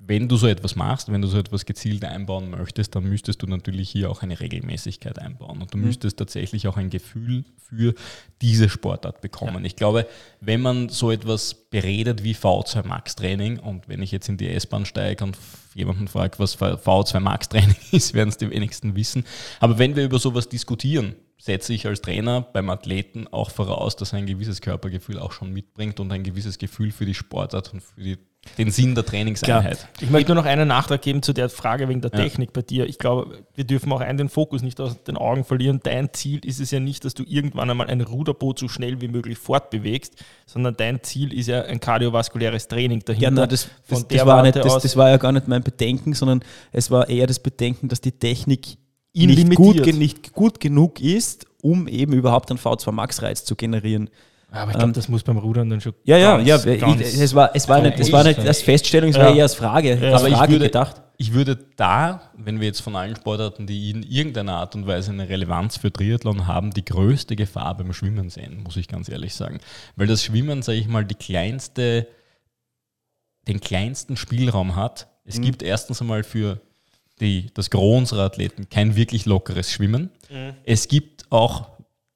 wenn 0.00 0.28
du 0.28 0.36
so 0.36 0.46
etwas 0.46 0.76
machst, 0.76 1.10
wenn 1.10 1.22
du 1.22 1.28
so 1.28 1.38
etwas 1.38 1.66
gezielt 1.66 2.04
einbauen 2.04 2.50
möchtest, 2.50 2.94
dann 2.94 3.04
müsstest 3.04 3.42
du 3.42 3.46
natürlich 3.46 3.90
hier 3.90 4.10
auch 4.10 4.22
eine 4.22 4.38
Regelmäßigkeit 4.38 5.18
einbauen 5.18 5.60
und 5.60 5.74
du 5.74 5.78
mhm. 5.78 5.86
müsstest 5.86 6.18
tatsächlich 6.18 6.68
auch 6.68 6.76
ein 6.76 6.88
Gefühl 6.88 7.44
für 7.56 7.94
diese 8.40 8.68
Sportart 8.68 9.20
bekommen. 9.20 9.58
Ja. 9.58 9.64
Ich 9.64 9.74
glaube, 9.74 10.06
wenn 10.40 10.60
man 10.60 10.88
so 10.88 11.10
etwas 11.10 11.54
beredet 11.54 12.22
wie 12.22 12.34
V2 12.34 12.86
Max 12.86 13.16
Training 13.16 13.58
und 13.58 13.88
wenn 13.88 14.00
ich 14.00 14.12
jetzt 14.12 14.28
in 14.28 14.36
die 14.36 14.48
S-Bahn 14.48 14.86
steige 14.86 15.24
und 15.24 15.36
jemanden 15.74 16.06
frage, 16.06 16.38
was 16.38 16.56
V2 16.56 17.18
Max 17.18 17.48
Training 17.48 17.76
ist, 17.90 18.14
werden 18.14 18.28
es 18.28 18.36
die 18.36 18.50
wenigsten 18.50 18.94
wissen. 18.94 19.24
Aber 19.58 19.78
wenn 19.78 19.96
wir 19.96 20.04
über 20.04 20.20
sowas 20.20 20.48
diskutieren, 20.48 21.16
setze 21.40 21.72
ich 21.72 21.86
als 21.86 22.02
Trainer 22.02 22.42
beim 22.42 22.68
Athleten 22.68 23.28
auch 23.28 23.50
voraus, 23.50 23.96
dass 23.96 24.12
er 24.12 24.18
ein 24.18 24.26
gewisses 24.26 24.60
Körpergefühl 24.60 25.18
auch 25.18 25.32
schon 25.32 25.52
mitbringt 25.52 26.00
und 26.00 26.10
ein 26.10 26.24
gewisses 26.24 26.58
Gefühl 26.58 26.90
für 26.90 27.06
die 27.06 27.14
Sportart 27.14 27.72
und 27.72 27.80
für 27.80 28.00
die, 28.00 28.18
den 28.58 28.72
Sinn 28.72 28.96
der 28.96 29.06
Trainingseinheit. 29.06 29.78
Klar. 29.78 29.90
Ich 30.00 30.10
möchte 30.10 30.34
nur 30.34 30.42
noch 30.42 30.50
einen 30.50 30.66
Nachtrag 30.66 31.00
geben 31.00 31.22
zu 31.22 31.32
der 31.32 31.48
Frage 31.48 31.88
wegen 31.88 32.00
der 32.00 32.10
ja. 32.12 32.18
Technik 32.18 32.52
bei 32.52 32.62
dir. 32.62 32.88
Ich 32.88 32.98
glaube, 32.98 33.44
wir 33.54 33.62
dürfen 33.62 33.92
auch 33.92 34.00
einen 34.00 34.18
den 34.18 34.28
Fokus 34.28 34.62
nicht 34.62 34.80
aus 34.80 35.04
den 35.04 35.16
Augen 35.16 35.44
verlieren. 35.44 35.78
Dein 35.80 36.12
Ziel 36.12 36.44
ist 36.44 36.58
es 36.58 36.72
ja 36.72 36.80
nicht, 36.80 37.04
dass 37.04 37.14
du 37.14 37.22
irgendwann 37.22 37.70
einmal 37.70 37.86
ein 37.86 38.00
Ruderboot 38.00 38.58
so 38.58 38.66
schnell 38.66 39.00
wie 39.00 39.08
möglich 39.08 39.38
fortbewegst, 39.38 40.16
sondern 40.44 40.76
dein 40.76 41.04
Ziel 41.04 41.32
ist 41.32 41.46
ja 41.46 41.62
ein 41.62 41.78
kardiovaskuläres 41.78 42.66
Training 42.66 43.04
dahinter. 43.04 43.22
Ja, 43.22 43.30
nein, 43.30 43.48
das, 43.48 43.68
das, 43.88 44.08
das, 44.08 44.26
war 44.26 44.42
nicht, 44.42 44.56
das, 44.56 44.82
das 44.82 44.96
war 44.96 45.10
ja 45.10 45.18
gar 45.18 45.30
nicht 45.30 45.46
mein 45.46 45.62
Bedenken, 45.62 46.14
sondern 46.14 46.42
es 46.72 46.90
war 46.90 47.08
eher 47.08 47.28
das 47.28 47.38
Bedenken, 47.38 47.88
dass 47.88 48.00
die 48.00 48.12
Technik 48.12 48.78
nicht 49.14 49.54
gut, 49.54 49.86
nicht 49.94 50.32
gut 50.32 50.60
genug 50.60 51.00
ist, 51.00 51.46
um 51.62 51.88
eben 51.88 52.12
überhaupt 52.12 52.50
einen 52.50 52.58
V2 52.58 52.92
Max-Reiz 52.92 53.44
zu 53.44 53.56
generieren. 53.56 54.10
Aber 54.50 54.70
ich 54.70 54.76
glaube, 54.76 54.88
ähm, 54.90 54.92
das 54.94 55.08
muss 55.08 55.22
beim 55.22 55.36
Rudern 55.36 55.68
dann 55.68 55.80
schon. 55.80 55.92
Ja, 56.04 56.16
ja, 56.16 56.38
ja. 56.38 56.56
Ich, 56.64 57.20
es 57.20 57.34
war, 57.34 57.50
es 57.54 57.68
war, 57.68 57.82
nicht, 57.82 57.98
es 57.98 58.10
war 58.10 58.24
nicht 58.24 58.38
als 58.38 58.62
Feststellung, 58.62 59.10
es 59.10 59.16
ja. 59.16 59.24
war 59.24 59.34
eher 59.34 59.42
als 59.42 59.54
Frage, 59.54 59.94
ja. 59.94 60.12
als 60.12 60.22
Frage 60.22 60.34
ich 60.34 60.50
würde, 60.50 60.64
gedacht. 60.66 61.02
Ich 61.18 61.34
würde 61.34 61.58
da, 61.76 62.30
wenn 62.34 62.60
wir 62.60 62.68
jetzt 62.68 62.80
von 62.80 62.96
allen 62.96 63.16
Sportarten, 63.16 63.66
die 63.66 63.90
in 63.90 64.02
irgendeiner 64.04 64.54
Art 64.54 64.74
und 64.74 64.86
Weise 64.86 65.10
eine 65.10 65.28
Relevanz 65.28 65.76
für 65.76 65.92
Triathlon 65.92 66.46
haben, 66.46 66.70
die 66.70 66.84
größte 66.84 67.36
Gefahr 67.36 67.76
beim 67.76 67.92
Schwimmen 67.92 68.30
sehen, 68.30 68.62
muss 68.62 68.76
ich 68.76 68.88
ganz 68.88 69.08
ehrlich 69.08 69.34
sagen. 69.34 69.58
Weil 69.96 70.06
das 70.06 70.24
Schwimmen, 70.24 70.62
sage 70.62 70.78
ich 70.78 70.88
mal, 70.88 71.04
die 71.04 71.16
kleinste, 71.16 72.06
den 73.48 73.60
kleinsten 73.60 74.16
Spielraum 74.16 74.76
hat. 74.76 75.08
Es 75.24 75.38
mhm. 75.38 75.42
gibt 75.42 75.62
erstens 75.62 76.00
einmal 76.00 76.22
für 76.22 76.60
die, 77.20 77.50
das 77.54 77.70
Gros 77.70 77.98
unserer 77.98 78.24
Athleten 78.24 78.68
kein 78.68 78.96
wirklich 78.96 79.26
lockeres 79.26 79.72
Schwimmen. 79.72 80.10
Mhm. 80.30 80.54
Es 80.64 80.88
gibt 80.88 81.30
auch 81.30 81.68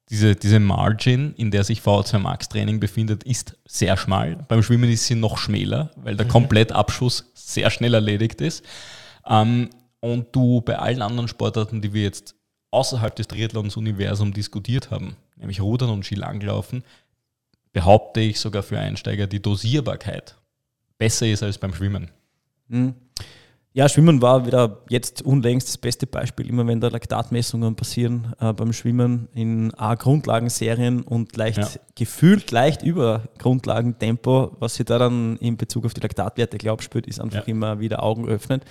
diese, 0.09 0.35
diese 0.35 0.59
Margin, 0.59 1.33
in 1.37 1.49
der 1.49 1.63
sich 1.63 1.81
VO2 1.81 2.19
Max 2.19 2.49
Training 2.49 2.79
befindet, 2.79 3.23
ist 3.23 3.57
sehr 3.65 3.97
schmal. 3.97 4.37
Beim 4.47 4.61
Schwimmen 4.61 4.89
ist 4.91 5.07
sie 5.07 5.15
noch 5.15 5.37
schmäler, 5.37 5.91
weil 5.95 6.15
der 6.15 6.25
mhm. 6.25 6.31
Komplettabschuss 6.31 7.31
sehr 7.33 7.69
schnell 7.69 7.93
erledigt 7.93 8.41
ist. 8.41 8.63
Ähm, 9.27 9.69
und 9.99 10.27
du 10.35 10.61
bei 10.61 10.77
allen 10.77 11.01
anderen 11.01 11.27
Sportarten, 11.27 11.81
die 11.81 11.93
wir 11.93 12.03
jetzt 12.03 12.35
außerhalb 12.71 13.15
des 13.15 13.27
Triathlons-Universums 13.27 14.33
diskutiert 14.33 14.91
haben, 14.91 15.15
nämlich 15.37 15.61
Rudern 15.61 15.89
und 15.89 16.05
Skilanglaufen, 16.05 16.83
behaupte 17.71 18.19
ich 18.19 18.39
sogar 18.39 18.63
für 18.63 18.79
Einsteiger, 18.79 19.27
die 19.27 19.41
Dosierbarkeit 19.41 20.35
besser 20.97 21.27
ist 21.27 21.43
als 21.43 21.57
beim 21.57 21.73
Schwimmen. 21.73 22.11
Mhm. 22.67 22.95
Ja, 23.75 23.89
Schwimmen 23.89 24.21
war 24.21 24.45
wieder 24.45 24.83
jetzt 24.87 25.23
unlängst 25.23 25.67
das 25.67 25.79
beste 25.79 26.05
Beispiel. 26.05 26.47
Immer 26.47 26.67
wenn 26.67 26.79
da 26.79 26.89
Laktatmessungen 26.89 27.75
passieren 27.75 28.35
äh, 28.39 28.53
beim 28.53 28.71
Schwimmen 28.71 29.29
in 29.33 29.73
A-Grundlagenserien 29.73 31.01
und 31.01 31.35
leicht 31.35 31.57
ja. 31.57 31.67
gefühlt 31.95 32.51
leicht 32.51 32.83
über 32.83 33.23
Grundlagentempo, 33.39 34.51
was 34.59 34.75
sie 34.75 34.85
da 34.85 34.99
dann 34.99 35.37
in 35.37 35.57
Bezug 35.57 35.85
auf 35.85 35.95
die 35.95 36.01
Laktatwerte 36.01 36.59
glaubt 36.59 36.83
spürt, 36.83 37.07
ist 37.07 37.19
einfach 37.19 37.47
ja. 37.47 37.51
immer 37.51 37.79
wieder 37.79 38.03
Augen 38.03 38.27
öffnet. 38.27 38.63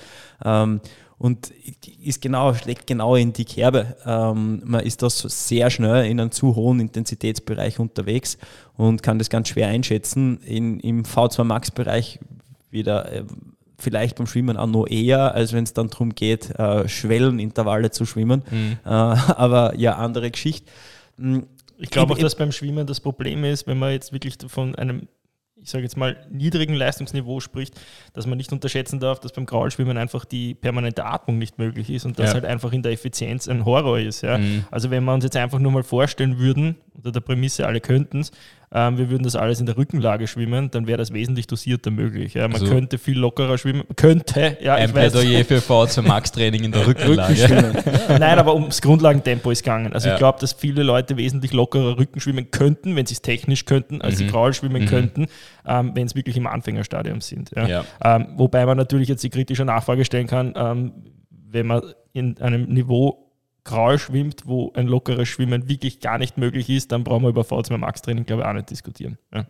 Ähm, 0.44 0.80
und 1.18 1.52
ist 2.00 2.22
genau, 2.22 2.54
schlägt 2.54 2.86
genau 2.86 3.16
in 3.16 3.32
die 3.32 3.44
Kerbe. 3.44 3.96
Ähm, 4.06 4.62
man 4.64 4.84
ist 4.84 5.02
da 5.02 5.10
sehr 5.10 5.70
schnell 5.70 6.06
in 6.06 6.20
einem 6.20 6.30
zu 6.30 6.54
hohen 6.54 6.78
Intensitätsbereich 6.78 7.80
unterwegs 7.80 8.38
und 8.76 9.02
kann 9.02 9.18
das 9.18 9.30
ganz 9.30 9.48
schwer 9.48 9.66
einschätzen. 9.66 10.38
In, 10.42 10.78
Im 10.78 11.02
V2 11.02 11.42
Max-Bereich 11.42 12.20
wieder 12.70 13.12
äh, 13.12 13.24
vielleicht 13.82 14.16
beim 14.16 14.26
Schwimmen 14.26 14.56
auch 14.56 14.66
noch 14.66 14.86
eher, 14.86 15.34
als 15.34 15.52
wenn 15.52 15.64
es 15.64 15.72
dann 15.72 15.88
darum 15.88 16.14
geht, 16.14 16.50
äh, 16.58 16.88
Schwellenintervalle 16.88 17.90
zu 17.90 18.06
schwimmen. 18.06 18.42
Mhm. 18.50 18.78
Äh, 18.84 18.88
aber 18.88 19.78
ja, 19.78 19.96
andere 19.96 20.30
Geschichte. 20.30 20.70
Hm, 21.18 21.46
ich 21.78 21.90
glaube 21.90 22.14
auch, 22.14 22.18
dass 22.18 22.36
beim 22.36 22.52
Schwimmen 22.52 22.86
das 22.86 23.00
Problem 23.00 23.44
ist, 23.44 23.66
wenn 23.66 23.78
man 23.78 23.90
jetzt 23.90 24.12
wirklich 24.12 24.36
von 24.46 24.74
einem 24.76 25.08
ich 25.62 25.70
sage 25.70 25.84
jetzt 25.84 25.96
mal, 25.96 26.16
niedrigen 26.30 26.74
Leistungsniveau 26.74 27.40
spricht, 27.40 27.80
dass 28.14 28.26
man 28.26 28.36
nicht 28.36 28.52
unterschätzen 28.52 28.98
darf, 28.98 29.20
dass 29.20 29.32
beim 29.32 29.46
Graulschwimmen 29.46 29.96
einfach 29.96 30.24
die 30.24 30.54
permanente 30.54 31.04
Atmung 31.04 31.38
nicht 31.38 31.58
möglich 31.58 31.88
ist 31.88 32.04
und 32.04 32.18
das 32.18 32.28
ja. 32.28 32.34
halt 32.34 32.44
einfach 32.44 32.72
in 32.72 32.82
der 32.82 32.92
Effizienz 32.92 33.48
ein 33.48 33.64
Horror 33.64 34.00
ist. 34.00 34.22
Ja? 34.22 34.38
Mhm. 34.38 34.64
Also 34.70 34.90
wenn 34.90 35.04
wir 35.04 35.14
uns 35.14 35.24
jetzt 35.24 35.36
einfach 35.36 35.60
nur 35.60 35.70
mal 35.70 35.84
vorstellen 35.84 36.38
würden, 36.38 36.76
unter 37.02 37.12
der 37.12 37.20
Prämisse, 37.20 37.66
alle 37.66 37.80
könnten 37.80 38.20
es, 38.20 38.30
ähm, 38.74 38.96
wir 38.96 39.10
würden 39.10 39.24
das 39.24 39.36
alles 39.36 39.60
in 39.60 39.66
der 39.66 39.76
Rückenlage 39.76 40.26
schwimmen, 40.26 40.70
dann 40.70 40.86
wäre 40.86 40.96
das 40.96 41.12
wesentlich 41.12 41.46
dosierter 41.46 41.90
möglich. 41.90 42.34
Ja? 42.34 42.48
Man 42.48 42.60
also 42.60 42.72
könnte 42.72 42.96
viel 42.96 43.18
lockerer 43.18 43.58
schwimmen. 43.58 43.82
Könnte, 43.96 44.56
ja. 44.62 44.76
Ein 44.76 44.92
Plädoyer 44.92 45.44
für 45.44 45.60
VZ 45.60 46.02
Max 46.06 46.32
Training 46.32 46.64
in 46.64 46.72
der 46.72 46.86
Rückenlage. 46.86 47.82
Nein, 48.08 48.38
aber 48.38 48.54
ums 48.54 48.80
Grundlagentempo 48.80 49.50
ist 49.50 49.62
gegangen. 49.62 49.92
Also 49.92 50.08
ja. 50.08 50.14
ich 50.14 50.18
glaube, 50.18 50.38
dass 50.40 50.52
viele 50.54 50.84
Leute 50.84 51.16
wesentlich 51.16 51.52
lockerer 51.52 51.98
Rücken 51.98 52.20
schwimmen 52.20 52.50
könnten, 52.50 52.96
wenn 52.96 53.04
sie 53.04 53.14
es 53.14 53.22
technisch 53.22 53.66
könnten, 53.66 54.00
als 54.00 54.14
mhm. 54.14 54.18
sie 54.18 54.26
Kraul 54.28 54.54
schwimmen 54.54 54.82
mhm. 54.82 54.88
könnten, 54.88 55.26
ähm, 55.66 55.90
wenn 55.94 56.06
es 56.06 56.14
wirklich 56.14 56.36
im 56.38 56.46
Anfängerstadium 56.46 57.20
sind. 57.20 57.50
Ja? 57.54 57.66
ja. 57.66 57.84
Ähm, 58.02 58.28
wobei 58.36 58.64
man 58.64 58.78
natürlich 58.78 59.08
jetzt 59.08 59.22
die 59.22 59.30
kritische 59.30 59.64
Nachfrage 59.64 60.04
stellen 60.04 60.28
kann, 60.28 60.54
ähm, 60.56 60.92
wenn 61.50 61.66
man 61.66 61.82
in 62.14 62.38
einem 62.38 62.64
Niveau 62.72 63.31
Graul 63.64 63.98
schwimmt, 63.98 64.42
wo 64.46 64.72
ein 64.74 64.86
lockeres 64.86 65.28
Schwimmen 65.28 65.68
wirklich 65.68 66.00
gar 66.00 66.18
nicht 66.18 66.36
möglich 66.36 66.68
ist, 66.68 66.92
dann 66.92 67.04
brauchen 67.04 67.22
wir 67.22 67.28
über 67.30 67.42
V2 67.42 67.76
Max 67.76 68.02
Training, 68.02 68.26
glaube 68.26 68.42
ich, 68.42 68.48
auch 68.48 68.52
nicht 68.52 68.70
diskutieren. 68.70 69.18
Ja. 69.32 69.46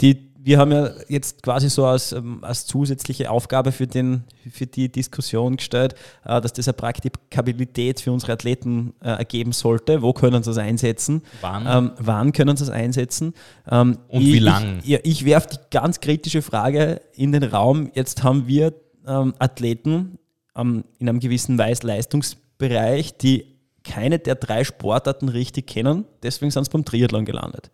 Die, 0.00 0.32
wir 0.38 0.58
haben 0.58 0.72
ja 0.72 0.90
jetzt 1.08 1.42
quasi 1.42 1.70
so 1.70 1.86
als, 1.86 2.12
ähm, 2.12 2.42
als 2.42 2.66
zusätzliche 2.66 3.30
Aufgabe 3.30 3.70
für, 3.70 3.86
den, 3.86 4.24
für 4.50 4.66
die 4.66 4.90
Diskussion 4.90 5.56
gestellt, 5.56 5.94
äh, 6.24 6.40
dass 6.40 6.52
das 6.52 6.66
eine 6.66 6.72
Praktikabilität 6.72 8.00
für 8.00 8.10
unsere 8.10 8.32
Athleten 8.32 8.94
äh, 9.00 9.10
ergeben 9.10 9.52
sollte. 9.52 10.02
Wo 10.02 10.12
können 10.12 10.42
sie 10.42 10.50
das 10.50 10.58
einsetzen? 10.58 11.22
Wann? 11.42 11.66
Ähm, 11.68 11.92
wann 11.98 12.32
können 12.32 12.56
sie 12.56 12.64
das 12.64 12.74
einsetzen? 12.74 13.34
Ähm, 13.70 13.98
Und 14.08 14.22
ich, 14.22 14.32
wie 14.32 14.38
lang? 14.40 14.78
Ich, 14.82 14.88
ja, 14.88 14.98
ich 15.04 15.24
werfe 15.24 15.48
die 15.52 15.58
ganz 15.70 16.00
kritische 16.00 16.42
Frage 16.42 17.02
in 17.14 17.30
den 17.30 17.44
Raum. 17.44 17.92
Jetzt 17.94 18.24
haben 18.24 18.48
wir 18.48 18.74
ähm, 19.06 19.34
Athleten 19.38 20.18
ähm, 20.56 20.84
in 20.98 21.08
einem 21.08 21.20
gewissen 21.20 21.58
Weiß-Leistungs- 21.58 22.36
Bereich, 22.68 23.16
die 23.16 23.46
keine 23.82 24.18
der 24.20 24.36
drei 24.36 24.62
Sportarten 24.62 25.28
richtig 25.28 25.66
kennen. 25.66 26.04
Deswegen 26.22 26.52
sind 26.52 26.64
sie 26.64 26.70
beim 26.70 26.84
Triathlon 26.84 27.24
gelandet. 27.24 27.70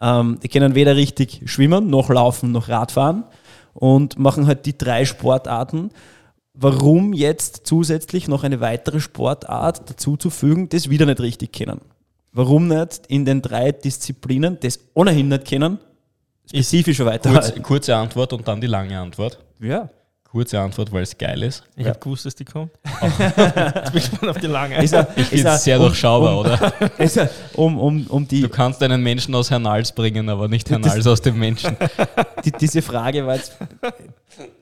Ähm, 0.00 0.38
die 0.40 0.48
können 0.48 0.76
weder 0.76 0.94
richtig 0.94 1.42
schwimmen, 1.46 1.88
noch 1.90 2.10
laufen, 2.10 2.52
noch 2.52 2.68
Radfahren 2.68 3.24
und 3.72 4.18
machen 4.18 4.46
halt 4.46 4.66
die 4.66 4.78
drei 4.78 5.04
Sportarten. 5.04 5.90
Warum 6.52 7.12
jetzt 7.12 7.62
zusätzlich 7.64 8.28
noch 8.28 8.44
eine 8.44 8.60
weitere 8.60 9.00
Sportart 9.00 9.90
dazuzufügen, 9.90 10.68
das 10.68 10.88
wieder 10.88 11.06
nicht 11.06 11.20
richtig 11.20 11.52
kennen? 11.52 11.80
Warum 12.32 12.68
nicht 12.68 13.06
in 13.08 13.24
den 13.24 13.42
drei 13.42 13.72
Disziplinen 13.72 14.58
das 14.60 14.78
ohnehin 14.94 15.28
nicht 15.28 15.46
kennen, 15.46 15.78
spezifischer 16.48 17.06
weiter? 17.06 17.32
Kurz, 17.32 17.62
kurze 17.62 17.96
Antwort 17.96 18.32
und 18.32 18.46
dann 18.46 18.60
die 18.60 18.68
lange 18.68 18.98
Antwort. 18.98 19.40
Ja. 19.60 19.88
Kurze 20.34 20.58
Antwort, 20.58 20.90
weil 20.90 21.04
es 21.04 21.16
geil 21.16 21.44
ist. 21.44 21.62
Ich 21.76 21.84
ja. 21.84 21.90
habe 21.90 22.00
gewusst, 22.00 22.26
dass 22.26 22.34
die 22.34 22.44
kommt. 22.44 22.72
Jetzt 23.00 23.92
bin 23.92 24.02
ich 24.02 24.10
gespannt 24.10 24.30
auf 24.30 24.38
die 24.38 24.48
lange. 24.48 24.82
Ist 24.82 24.92
er, 24.92 25.06
ich 25.14 25.30
bin 25.30 25.46
sehr 25.58 25.78
um, 25.78 25.86
durchschaubar, 25.86 26.32
um, 26.32 26.38
oder? 26.40 26.72
Ist 26.98 27.18
er, 27.18 27.30
um, 27.54 27.78
um, 27.78 28.04
um 28.08 28.26
die 28.26 28.40
du 28.40 28.48
kannst 28.48 28.82
einen 28.82 29.00
Menschen 29.00 29.32
aus 29.36 29.52
Hernals 29.52 29.92
bringen, 29.92 30.28
aber 30.28 30.48
nicht 30.48 30.68
Hernals 30.68 31.06
aus 31.06 31.22
dem 31.22 31.38
Menschen. 31.38 31.76
Die, 32.44 32.50
diese 32.50 32.82
Frage 32.82 33.24
war 33.24 33.36
jetzt 33.36 33.56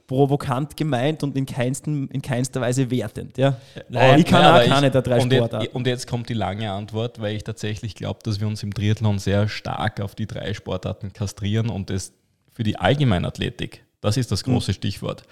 provokant 0.07 0.77
gemeint 0.77 1.23
und 1.23 1.39
in, 1.39 1.47
keinsten, 1.47 2.07
in 2.09 2.21
keinster 2.21 2.61
Weise 2.61 2.91
wertend. 2.91 3.39
Ja? 3.39 3.57
Nein, 3.89 4.21
ich 4.21 4.27
kann 4.27 4.45
auch 4.45 4.67
keine 4.67 4.91
der 4.91 5.01
drei 5.01 5.23
und 5.23 5.33
Sportarten. 5.33 5.65
Jetzt, 5.65 5.75
und 5.75 5.87
jetzt 5.87 6.07
kommt 6.07 6.29
die 6.29 6.35
lange 6.35 6.71
Antwort, 6.71 7.19
weil 7.19 7.35
ich 7.35 7.45
tatsächlich 7.45 7.95
glaube, 7.95 8.21
dass 8.23 8.41
wir 8.41 8.47
uns 8.47 8.63
im 8.63 8.75
Triathlon 8.75 9.19
sehr 9.19 9.49
stark 9.49 10.03
auf 10.03 10.15
die 10.15 10.27
drei 10.27 10.53
Sportarten 10.53 11.15
kastrieren 11.15 11.71
und 11.71 11.91
es 11.91 12.13
für 12.53 12.63
die 12.63 12.77
Allgemeinathletik 12.77 13.85
das 14.03 14.19
ist 14.19 14.31
das 14.31 14.45
große 14.45 14.73
mhm. 14.73 14.75
Stichwort. 14.75 15.23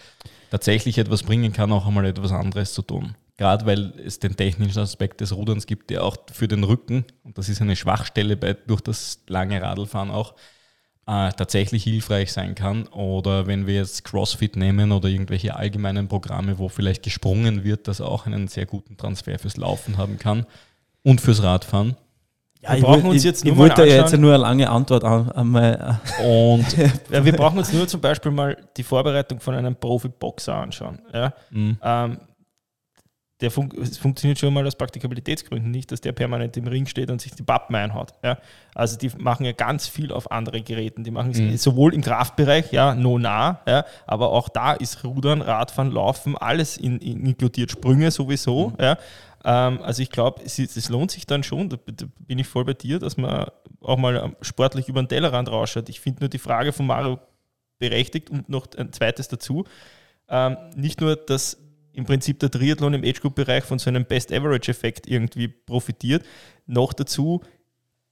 Tatsächlich 0.50 0.96
etwas 0.96 1.22
bringen 1.22 1.52
kann, 1.52 1.70
auch 1.72 1.86
einmal 1.86 2.06
etwas 2.06 2.32
anderes 2.32 2.72
zu 2.72 2.80
tun. 2.80 3.14
Gerade 3.36 3.66
weil 3.66 3.92
es 4.04 4.18
den 4.18 4.36
technischen 4.36 4.78
Aspekt 4.78 5.20
des 5.20 5.34
Ruderns 5.34 5.66
gibt, 5.66 5.90
der 5.90 6.04
auch 6.04 6.16
für 6.32 6.48
den 6.48 6.64
Rücken, 6.64 7.04
und 7.24 7.36
das 7.36 7.48
ist 7.48 7.60
eine 7.60 7.76
Schwachstelle 7.76 8.36
bei, 8.36 8.54
durch 8.54 8.80
das 8.80 9.20
lange 9.26 9.60
Radlfahren 9.60 10.10
auch, 10.10 10.34
äh, 11.06 11.32
tatsächlich 11.32 11.84
hilfreich 11.84 12.32
sein 12.32 12.54
kann. 12.54 12.86
Oder 12.88 13.46
wenn 13.46 13.66
wir 13.66 13.74
jetzt 13.74 14.04
CrossFit 14.04 14.56
nehmen 14.56 14.92
oder 14.92 15.08
irgendwelche 15.08 15.56
allgemeinen 15.56 16.06
Programme, 16.08 16.58
wo 16.58 16.68
vielleicht 16.68 17.02
gesprungen 17.02 17.64
wird, 17.64 17.88
das 17.88 18.00
auch 18.00 18.26
einen 18.26 18.46
sehr 18.48 18.66
guten 18.66 18.96
Transfer 18.96 19.38
fürs 19.38 19.56
Laufen 19.56 19.96
haben 19.96 20.18
kann 20.18 20.46
und 21.02 21.20
fürs 21.20 21.42
Radfahren. 21.42 21.96
Ja, 22.62 22.74
wir 22.74 22.82
brauchen 22.82 23.06
uns 23.06 23.24
jetzt 23.24 23.44
nur 23.44 23.54
ich 23.54 23.58
wollte 23.58 23.86
ja 23.86 23.96
jetzt 23.96 24.16
nur 24.18 24.34
eine 24.34 24.42
lange 24.42 24.68
Antwort 24.68 25.02
an, 25.02 25.32
einmal. 25.32 26.00
Und 26.22 26.66
ja, 27.10 27.24
wir 27.24 27.32
brauchen 27.32 27.58
uns 27.58 27.72
nur 27.72 27.88
zum 27.88 28.00
Beispiel 28.00 28.30
mal 28.30 28.56
die 28.76 28.82
Vorbereitung 28.82 29.40
von 29.40 29.54
einem 29.54 29.74
Profi-Boxer 29.74 30.54
anschauen. 30.54 31.00
Ja? 31.12 31.32
Mhm. 31.50 31.78
Ähm, 31.82 32.18
der 33.40 33.50
fun 33.50 33.70
es 33.80 33.96
funktioniert 33.96 34.38
schon 34.38 34.52
mal 34.52 34.66
aus 34.66 34.76
Praktikabilitätsgründen 34.76 35.70
nicht, 35.70 35.90
dass 35.90 36.02
der 36.02 36.12
permanent 36.12 36.56
im 36.58 36.66
Ring 36.66 36.84
steht 36.84 37.10
und 37.10 37.22
sich 37.22 37.32
die 37.32 37.42
Pappen 37.42 37.74
einhaut. 37.74 38.12
Ja? 38.22 38.36
Also 38.74 38.98
die 38.98 39.10
machen 39.16 39.46
ja 39.46 39.52
ganz 39.52 39.88
viel 39.88 40.12
auf 40.12 40.30
andere 40.30 40.60
Geräten. 40.60 41.04
Die 41.04 41.10
machen 41.10 41.32
mhm. 41.32 41.56
sowohl 41.56 41.94
im 41.94 42.02
Kraftbereich, 42.02 42.72
ja, 42.72 42.94
no 42.94 43.18
nah, 43.18 43.62
ja, 43.66 43.84
aber 44.06 44.30
auch 44.30 44.50
da 44.50 44.72
ist 44.74 45.02
Rudern, 45.04 45.40
Radfahren, 45.40 45.90
Laufen, 45.90 46.36
alles 46.36 46.76
in, 46.76 46.98
in 46.98 47.24
inkludiert, 47.24 47.70
Sprünge 47.70 48.10
sowieso. 48.10 48.68
Mhm. 48.70 48.76
Ja? 48.78 48.98
Ähm, 49.44 49.80
also 49.82 50.02
ich 50.02 50.10
glaube, 50.10 50.42
es, 50.44 50.88
lohnt 50.88 51.10
sich 51.10 51.26
dann 51.26 51.42
schon, 51.42 51.68
da, 51.68 51.78
bin 52.18 52.38
ich 52.38 52.46
voll 52.46 52.64
bei 52.64 52.74
dir, 52.74 52.98
dass 52.98 53.16
man 53.16 53.50
auch 53.80 53.96
mal 53.96 54.16
ähm, 54.16 54.36
sportlich 54.42 54.88
über 54.88 55.02
den 55.02 55.08
Tellerrand 55.08 55.50
rausschaut. 55.50 55.88
Ich 55.88 56.00
finde 56.00 56.20
nur 56.20 56.28
die 56.28 56.38
Frage 56.38 56.72
von 56.72 56.86
Mario 56.86 57.18
berechtigt 57.78 58.30
und 58.30 58.48
noch 58.48 58.66
ein 58.76 58.92
zweites 58.92 59.28
dazu. 59.28 59.64
Ähm, 60.28 60.56
nicht 60.76 61.00
nur, 61.00 61.16
dass 61.16 61.58
im 61.92 62.04
Prinzip 62.04 62.38
der 62.38 62.50
Triathlon 62.50 62.94
im 62.94 63.02
Age-Group-Bereich 63.02 63.64
von 63.64 63.78
so 63.78 63.90
einem 63.90 64.04
Best-Average-Effekt 64.04 65.08
irgendwie 65.08 65.48
profitiert, 65.48 66.24
noch 66.66 66.92
dazu, 66.92 67.42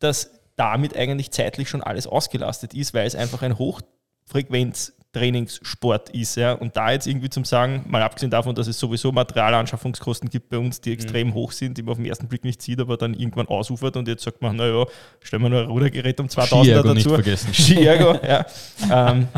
dass 0.00 0.32
damit 0.56 0.96
eigentlich 0.96 1.30
zeitlich 1.30 1.68
schon 1.68 1.82
alles 1.82 2.06
ausgelastet 2.06 2.74
ist, 2.74 2.92
weil 2.92 3.06
es 3.06 3.14
einfach 3.14 3.42
ein 3.42 3.58
Hochfrequenz 3.58 4.97
Trainingssport 5.18 6.10
ist. 6.10 6.36
Ja? 6.36 6.52
Und 6.52 6.76
da 6.76 6.92
jetzt 6.92 7.06
irgendwie 7.06 7.30
zum 7.30 7.44
Sagen, 7.44 7.84
mal 7.88 8.02
abgesehen 8.02 8.30
davon, 8.30 8.54
dass 8.54 8.66
es 8.66 8.78
sowieso 8.78 9.12
Materialanschaffungskosten 9.12 10.30
gibt 10.30 10.48
bei 10.48 10.58
uns, 10.58 10.80
die 10.80 10.92
extrem 10.92 11.28
mhm. 11.28 11.34
hoch 11.34 11.52
sind, 11.52 11.78
die 11.78 11.82
man 11.82 11.92
auf 11.92 11.98
den 11.98 12.06
ersten 12.06 12.28
Blick 12.28 12.44
nicht 12.44 12.62
sieht, 12.62 12.80
aber 12.80 12.96
dann 12.96 13.14
irgendwann 13.14 13.48
ausufert 13.48 13.96
und 13.96 14.08
jetzt 14.08 14.24
sagt 14.24 14.42
man, 14.42 14.56
naja, 14.56 14.86
stellen 15.20 15.42
wir 15.42 15.50
nur 15.50 15.62
ein 15.62 15.68
Rudergerät 15.68 16.20
um 16.20 16.28
2000 16.28 16.76
dazu. 16.76 16.94
Nicht 16.94 17.08
vergessen. 17.08 17.48
Skiergo, 17.54 18.18
ja. 18.26 18.46
ähm, 18.90 19.28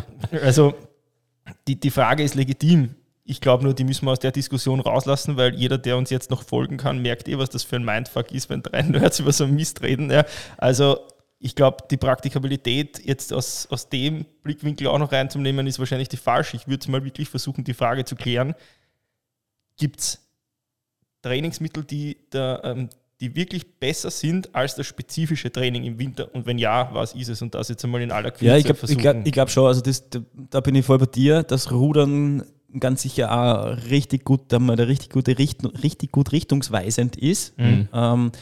also 0.43 0.75
die, 1.67 1.79
die 1.79 1.91
Frage 1.91 2.23
ist 2.23 2.35
legitim. 2.35 2.95
Ich 3.25 3.41
glaube 3.41 3.65
nur, 3.65 3.75
die 3.75 3.85
müssen 3.85 4.07
wir 4.07 4.13
aus 4.13 4.19
der 4.19 4.33
Diskussion 4.33 4.81
rauslassen, 4.81 5.37
weil 5.37 5.55
jeder, 5.55 5.79
der 5.79 5.97
uns 5.97 6.11
jetzt 6.11 6.31
noch 6.31 6.43
folgen 6.43 6.79
kann, 6.79 7.01
merkt 7.01 7.29
eh, 7.29 7.39
was 7.39 7.51
das 7.51 7.63
für 7.63 7.77
ein 7.77 7.85
Mindfuck 7.85 8.33
ist, 8.33 8.51
wenn 8.51 8.63
drei 8.63 8.83
Nerds 8.89 9.21
über 9.21 9.33
so 9.33 9.45
einen 9.45 9.55
Mist 9.55 9.83
reden. 9.83 10.11
Ja. 10.11 10.25
Also 10.59 10.99
ich 11.43 11.55
glaube, 11.55 11.85
die 11.91 11.97
Praktikabilität 11.97 13.05
jetzt 13.05 13.33
aus, 13.33 13.67
aus 13.71 13.89
dem 13.89 14.27
Blickwinkel 14.43 14.87
auch 14.87 14.99
noch 14.99 15.11
reinzunehmen, 15.11 15.67
ist 15.67 15.79
wahrscheinlich 15.79 16.09
die 16.09 16.19
falsche. 16.19 16.57
Ich 16.57 16.69
würde 16.69 16.91
mal 16.91 17.03
wirklich 17.03 17.31
versuchen, 17.31 17.65
die 17.65 17.73
Frage 17.73 18.05
zu 18.05 18.15
klären, 18.15 18.55
gibt 19.79 20.01
es 20.01 20.19
Trainingsmittel, 21.23 21.85
die 21.85 22.19
der, 22.31 22.61
ähm, 22.65 22.91
die 23.21 23.35
wirklich 23.35 23.79
besser 23.79 24.11
sind 24.11 24.55
als 24.55 24.75
das 24.75 24.87
spezifische 24.87 25.51
Training 25.51 25.85
im 25.85 25.99
Winter? 25.99 26.35
Und 26.35 26.45
wenn 26.45 26.59
ja, 26.59 26.91
was 26.93 27.15
ist 27.15 27.29
es? 27.29 27.41
Und 27.41 27.55
das 27.55 27.71
jetzt 27.71 27.85
einmal 27.85 28.03
in 28.03 28.13
aller 28.13 28.31
Kürze 28.31 28.45
Ja, 28.45 28.57
ich 28.57 28.65
glaube 28.65 28.95
glaub, 28.97 29.25
glaub 29.25 29.51
schon, 29.51 29.67
also 29.67 29.81
das, 29.81 30.05
da 30.35 30.61
bin 30.61 30.75
ich 30.75 30.85
voll 30.85 30.99
bei 30.99 31.07
dir, 31.07 31.43
das 31.43 31.73
Rudern 31.73 32.45
ganz 32.79 33.03
sicher 33.03 33.33
auch 33.33 33.91
richtig 33.91 34.25
gut, 34.25 34.53
der 34.53 34.61
richtig 34.87 35.11
gute 35.11 35.39
Richtung, 35.39 35.71
richtig 35.77 36.13
gut 36.13 36.33
richtungsweisend 36.33 37.17
ist. 37.17 37.59
Mhm. 37.59 37.89
Ähm, 37.93 38.33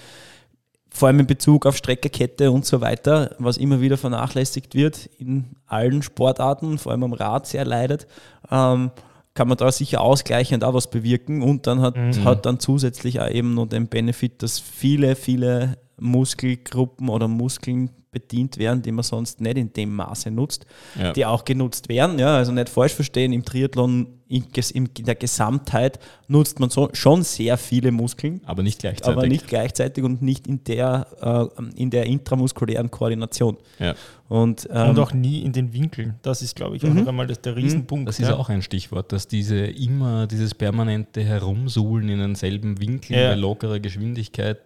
vor 0.98 1.08
allem 1.08 1.20
in 1.20 1.26
Bezug 1.26 1.64
auf 1.64 1.76
Streckerkette 1.76 2.50
und 2.50 2.66
so 2.66 2.80
weiter, 2.80 3.36
was 3.38 3.56
immer 3.56 3.80
wieder 3.80 3.96
vernachlässigt 3.96 4.74
wird 4.74 5.06
in 5.18 5.56
allen 5.66 6.02
Sportarten, 6.02 6.76
vor 6.78 6.92
allem 6.92 7.04
am 7.04 7.12
Rad 7.12 7.46
sehr 7.46 7.64
leidet, 7.64 8.08
ähm, 8.50 8.90
kann 9.34 9.46
man 9.46 9.56
da 9.56 9.70
sicher 9.70 10.00
ausgleichend 10.00 10.64
auch 10.64 10.74
was 10.74 10.90
bewirken 10.90 11.42
und 11.42 11.68
dann 11.68 11.80
hat, 11.80 11.96
mhm. 11.96 12.24
hat 12.24 12.44
dann 12.44 12.58
zusätzlich 12.58 13.20
auch 13.20 13.30
eben 13.30 13.54
noch 13.54 13.66
den 13.66 13.86
Benefit, 13.86 14.42
dass 14.42 14.58
viele, 14.58 15.14
viele 15.14 15.78
Muskelgruppen 16.00 17.08
oder 17.08 17.28
Muskeln 17.28 17.90
bedient 18.10 18.58
werden, 18.58 18.82
die 18.82 18.90
man 18.90 19.04
sonst 19.04 19.40
nicht 19.40 19.56
in 19.56 19.72
dem 19.72 19.94
Maße 19.94 20.32
nutzt, 20.32 20.66
ja. 20.98 21.12
die 21.12 21.24
auch 21.24 21.44
genutzt 21.44 21.88
werden. 21.88 22.18
Ja, 22.18 22.36
also 22.36 22.50
nicht 22.50 22.68
falsch 22.68 22.94
verstehen, 22.94 23.32
im 23.32 23.44
Triathlon 23.44 24.17
in, 24.28 24.44
in 24.74 25.04
der 25.04 25.14
Gesamtheit 25.14 25.98
nutzt 26.26 26.60
man 26.60 26.70
so, 26.70 26.90
schon 26.92 27.22
sehr 27.22 27.56
viele 27.56 27.90
Muskeln. 27.90 28.40
Aber 28.44 28.62
nicht 28.62 28.80
gleichzeitig. 28.80 29.16
Aber 29.16 29.26
nicht 29.26 29.46
gleichzeitig 29.46 30.04
und 30.04 30.20
nicht 30.22 30.46
in 30.46 30.62
der, 30.64 31.50
äh, 31.56 31.80
in 31.80 31.90
der 31.90 32.06
intramuskulären 32.06 32.90
Koordination. 32.90 33.56
Ja. 33.78 33.94
Und, 34.28 34.68
ähm, 34.70 34.90
und 34.90 34.98
auch 34.98 35.12
nie 35.14 35.40
in 35.40 35.52
den 35.52 35.72
Winkeln. 35.72 36.16
Das 36.20 36.42
ist, 36.42 36.54
glaube 36.54 36.76
ich, 36.76 36.84
auch 36.84 36.88
mhm. 36.88 37.00
noch 37.00 37.06
einmal 37.06 37.26
das, 37.26 37.40
der 37.40 37.56
Riesenpunkt. 37.56 38.08
Das 38.08 38.20
ist 38.20 38.28
ja. 38.28 38.36
auch 38.36 38.50
ein 38.50 38.60
Stichwort, 38.60 39.12
dass 39.12 39.26
diese 39.26 39.56
immer 39.56 40.26
dieses 40.26 40.54
permanente 40.54 41.22
Herumsuhlen 41.22 42.10
in 42.10 42.18
denselben 42.18 42.78
Winkeln 42.80 43.18
ja. 43.18 43.30
bei 43.30 43.34
lockerer 43.36 43.80
Geschwindigkeit 43.80 44.58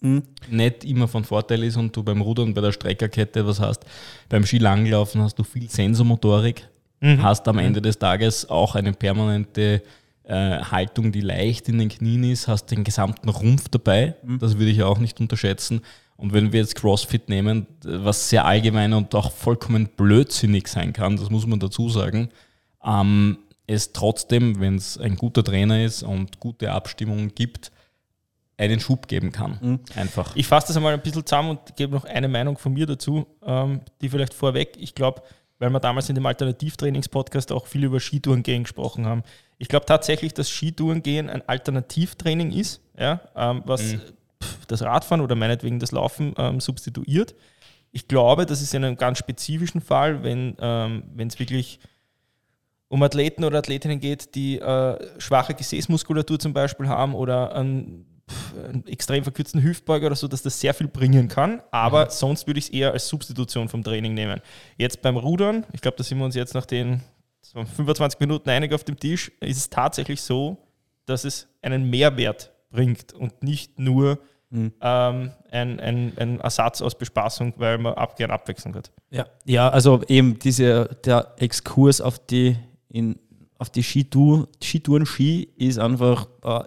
mhm. 0.00 0.22
nicht 0.48 0.84
immer 0.84 1.08
von 1.08 1.24
Vorteil 1.24 1.62
ist 1.64 1.76
und 1.76 1.94
du 1.94 2.02
beim 2.02 2.20
Rudern 2.20 2.54
bei 2.54 2.60
der 2.60 2.72
Streckerkette 2.72 3.46
was 3.46 3.60
hast. 3.60 3.84
Beim 4.28 4.44
Skilanglaufen 4.44 5.20
hast 5.22 5.38
du 5.38 5.44
viel 5.44 5.68
Sensomotorik, 5.68 6.66
mhm. 7.00 7.22
hast 7.22 7.46
am 7.48 7.58
Ende 7.58 7.82
des 7.82 7.98
Tages 7.98 8.48
auch 8.48 8.74
eine 8.74 8.92
permanente 8.92 9.82
äh, 10.24 10.60
Haltung, 10.60 11.12
die 11.12 11.20
leicht 11.20 11.68
in 11.68 11.78
den 11.78 11.88
Knien 11.88 12.24
ist, 12.24 12.48
hast 12.48 12.66
den 12.66 12.84
gesamten 12.84 13.28
Rumpf 13.28 13.68
dabei. 13.68 14.14
Mhm. 14.22 14.38
Das 14.38 14.58
würde 14.58 14.70
ich 14.70 14.82
auch 14.82 14.98
nicht 14.98 15.20
unterschätzen. 15.20 15.80
Und 16.16 16.34
wenn 16.34 16.52
wir 16.52 16.60
jetzt 16.60 16.76
CrossFit 16.76 17.28
nehmen, 17.28 17.66
was 17.82 18.28
sehr 18.28 18.44
allgemein 18.44 18.92
und 18.92 19.14
auch 19.14 19.32
vollkommen 19.32 19.88
blödsinnig 19.96 20.68
sein 20.68 20.92
kann, 20.92 21.16
das 21.16 21.30
muss 21.30 21.46
man 21.46 21.58
dazu 21.58 21.88
sagen, 21.88 22.28
ähm, 22.84 23.38
es 23.66 23.92
trotzdem, 23.92 24.60
wenn 24.60 24.76
es 24.76 24.98
ein 24.98 25.16
guter 25.16 25.42
Trainer 25.42 25.82
ist 25.82 26.02
und 26.02 26.38
gute 26.38 26.72
Abstimmungen 26.72 27.34
gibt, 27.34 27.70
einen 28.58 28.78
Schub 28.78 29.08
geben 29.08 29.32
kann. 29.32 29.58
Mhm. 29.60 29.80
Einfach. 29.96 30.36
Ich 30.36 30.46
fasse 30.46 30.68
das 30.68 30.76
einmal 30.76 30.92
ein 30.92 31.00
bisschen 31.00 31.24
zusammen 31.24 31.50
und 31.50 31.76
gebe 31.76 31.94
noch 31.94 32.04
eine 32.04 32.28
Meinung 32.28 32.58
von 32.58 32.74
mir 32.74 32.84
dazu, 32.84 33.26
ähm, 33.42 33.80
die 34.00 34.08
vielleicht 34.08 34.34
vorweg, 34.34 34.76
ich 34.78 34.94
glaube, 34.94 35.22
weil 35.60 35.70
wir 35.70 35.78
damals 35.78 36.08
in 36.08 36.16
dem 36.16 36.26
Alternativtrainings-Podcast 36.26 37.52
auch 37.52 37.66
viel 37.66 37.84
über 37.84 38.00
Skitourengehen 38.00 38.64
gesprochen 38.64 39.06
haben. 39.06 39.22
Ich 39.58 39.68
glaube 39.68 39.86
tatsächlich, 39.86 40.34
dass 40.34 40.50
Skitourengehen 40.50 41.30
ein 41.30 41.46
Alternativtraining 41.46 42.50
ist, 42.50 42.80
ja, 42.98 43.20
ähm, 43.36 43.62
was 43.66 43.92
mhm. 43.92 44.00
das 44.66 44.82
Radfahren 44.82 45.20
oder 45.20 45.36
meinetwegen 45.36 45.78
das 45.78 45.92
Laufen 45.92 46.34
ähm, 46.38 46.60
substituiert. 46.60 47.34
Ich 47.92 48.08
glaube, 48.08 48.46
das 48.46 48.62
ist 48.62 48.74
in 48.74 48.84
einem 48.84 48.96
ganz 48.96 49.18
spezifischen 49.18 49.82
Fall, 49.82 50.22
wenn 50.22 50.56
ähm, 50.60 51.02
es 51.18 51.38
wirklich 51.38 51.78
um 52.88 53.02
Athleten 53.02 53.44
oder 53.44 53.58
Athletinnen 53.58 54.00
geht, 54.00 54.34
die 54.34 54.58
äh, 54.58 55.20
schwache 55.20 55.54
Gesäßmuskulatur 55.54 56.38
zum 56.38 56.54
Beispiel 56.54 56.88
haben 56.88 57.14
oder 57.14 57.54
einen 57.54 58.06
einen 58.68 58.86
extrem 58.86 59.22
verkürzten 59.22 59.62
Hüftbeuger 59.62 60.06
oder 60.06 60.16
so, 60.16 60.28
dass 60.28 60.42
das 60.42 60.60
sehr 60.60 60.74
viel 60.74 60.88
bringen 60.88 61.28
kann. 61.28 61.62
Aber 61.70 62.06
mhm. 62.06 62.10
sonst 62.10 62.46
würde 62.46 62.58
ich 62.58 62.66
es 62.66 62.70
eher 62.70 62.92
als 62.92 63.08
Substitution 63.08 63.68
vom 63.68 63.82
Training 63.82 64.14
nehmen. 64.14 64.40
Jetzt 64.76 65.02
beim 65.02 65.16
Rudern, 65.16 65.66
ich 65.72 65.80
glaube, 65.80 65.96
da 65.96 66.04
sind 66.04 66.18
wir 66.18 66.24
uns 66.24 66.34
jetzt 66.34 66.54
nach 66.54 66.66
den 66.66 67.02
25 67.42 68.20
Minuten 68.20 68.48
einig 68.50 68.72
auf 68.72 68.84
dem 68.84 68.98
Tisch, 68.98 69.32
ist 69.40 69.56
es 69.56 69.70
tatsächlich 69.70 70.22
so, 70.22 70.58
dass 71.06 71.24
es 71.24 71.48
einen 71.62 71.90
Mehrwert 71.90 72.52
bringt 72.70 73.12
und 73.12 73.42
nicht 73.42 73.78
nur 73.78 74.18
mhm. 74.50 74.72
ähm, 74.80 75.30
ein, 75.50 75.80
ein, 75.80 76.12
ein, 76.16 76.40
Ersatz 76.40 76.80
aus 76.82 76.96
Bespaßung, 76.96 77.54
weil 77.56 77.78
man 77.78 77.94
ab, 77.94 78.16
gern 78.16 78.30
Abwechslung 78.30 78.74
hat. 78.74 78.92
Ja, 79.10 79.26
ja 79.44 79.68
also 79.68 80.02
eben 80.08 80.38
diese, 80.38 80.96
der 81.04 81.34
Exkurs 81.38 82.00
auf 82.00 82.18
die, 82.18 82.56
in, 82.88 83.18
auf 83.58 83.70
die 83.70 83.82
Skitour, 83.82 84.48
Skitouren-Ski 84.62 85.48
ist 85.56 85.78
einfach 85.78 86.28
äh, 86.44 86.62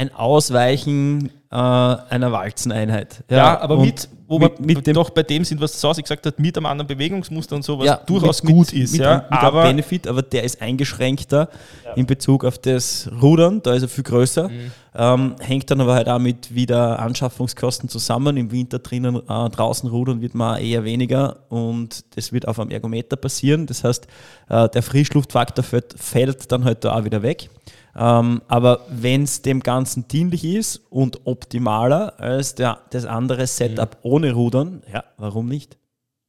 ein 0.00 0.14
Ausweichen 0.14 1.30
äh, 1.50 1.54
einer 1.56 2.32
Walzeneinheit. 2.32 3.22
Ja, 3.28 3.36
ja 3.36 3.60
aber 3.60 3.76
mit, 3.76 4.08
wo 4.26 4.38
mit, 4.38 4.58
wir 4.58 4.66
mit 4.66 4.86
dem, 4.86 4.94
doch 4.94 5.10
bei 5.10 5.22
dem 5.22 5.44
sind, 5.44 5.60
was 5.60 5.78
Sausi 5.78 6.00
gesagt 6.00 6.24
hat, 6.24 6.38
mit 6.38 6.56
einem 6.56 6.64
anderen 6.64 6.86
Bewegungsmuster 6.86 7.54
und 7.54 7.64
so, 7.64 7.78
was 7.78 7.84
ja, 7.84 7.96
durchaus 7.96 8.42
mit, 8.42 8.54
gut 8.54 8.72
ist. 8.72 8.92
Mit, 8.92 9.02
ja, 9.02 9.26
mit 9.30 9.38
aber 9.38 9.64
Benefit, 9.64 10.06
aber 10.06 10.22
der 10.22 10.44
ist 10.44 10.62
eingeschränkter 10.62 11.50
ja. 11.84 11.92
in 11.92 12.06
Bezug 12.06 12.46
auf 12.46 12.56
das 12.56 13.10
Rudern, 13.20 13.60
da 13.62 13.74
ist 13.74 13.82
er 13.82 13.88
viel 13.90 14.04
größer. 14.04 14.48
Mhm. 14.48 14.72
Ähm, 14.94 15.36
hängt 15.38 15.70
dann 15.70 15.82
aber 15.82 15.94
halt 15.94 16.08
auch 16.08 16.18
mit 16.18 16.54
wieder 16.54 16.98
Anschaffungskosten 16.98 17.90
zusammen. 17.90 18.38
Im 18.38 18.50
Winter 18.50 18.78
drinnen, 18.78 19.16
äh, 19.16 19.50
draußen 19.50 19.88
rudern 19.90 20.22
wird 20.22 20.34
man 20.34 20.60
eher 20.60 20.82
weniger 20.84 21.36
und 21.50 22.04
das 22.16 22.32
wird 22.32 22.48
auf 22.48 22.58
einem 22.58 22.70
Ergometer 22.70 23.16
passieren. 23.16 23.66
Das 23.66 23.84
heißt, 23.84 24.06
äh, 24.48 24.68
der 24.70 24.82
Frischluftfaktor 24.82 25.62
fällt, 25.62 25.94
fällt 25.98 26.50
dann 26.50 26.64
halt 26.64 26.84
da 26.84 26.96
auch 26.96 27.04
wieder 27.04 27.22
weg. 27.22 27.50
Ähm, 27.96 28.42
aber 28.48 28.86
wenn 28.88 29.24
es 29.24 29.42
dem 29.42 29.60
Ganzen 29.60 30.06
dienlich 30.08 30.44
ist 30.44 30.82
und 30.90 31.26
optimaler 31.26 32.18
als 32.20 32.54
der, 32.54 32.80
das 32.90 33.04
andere 33.04 33.46
Setup 33.46 33.96
mhm. 33.96 34.10
ohne 34.10 34.32
Rudern, 34.32 34.82
ja, 34.92 35.04
warum 35.16 35.48
nicht? 35.48 35.76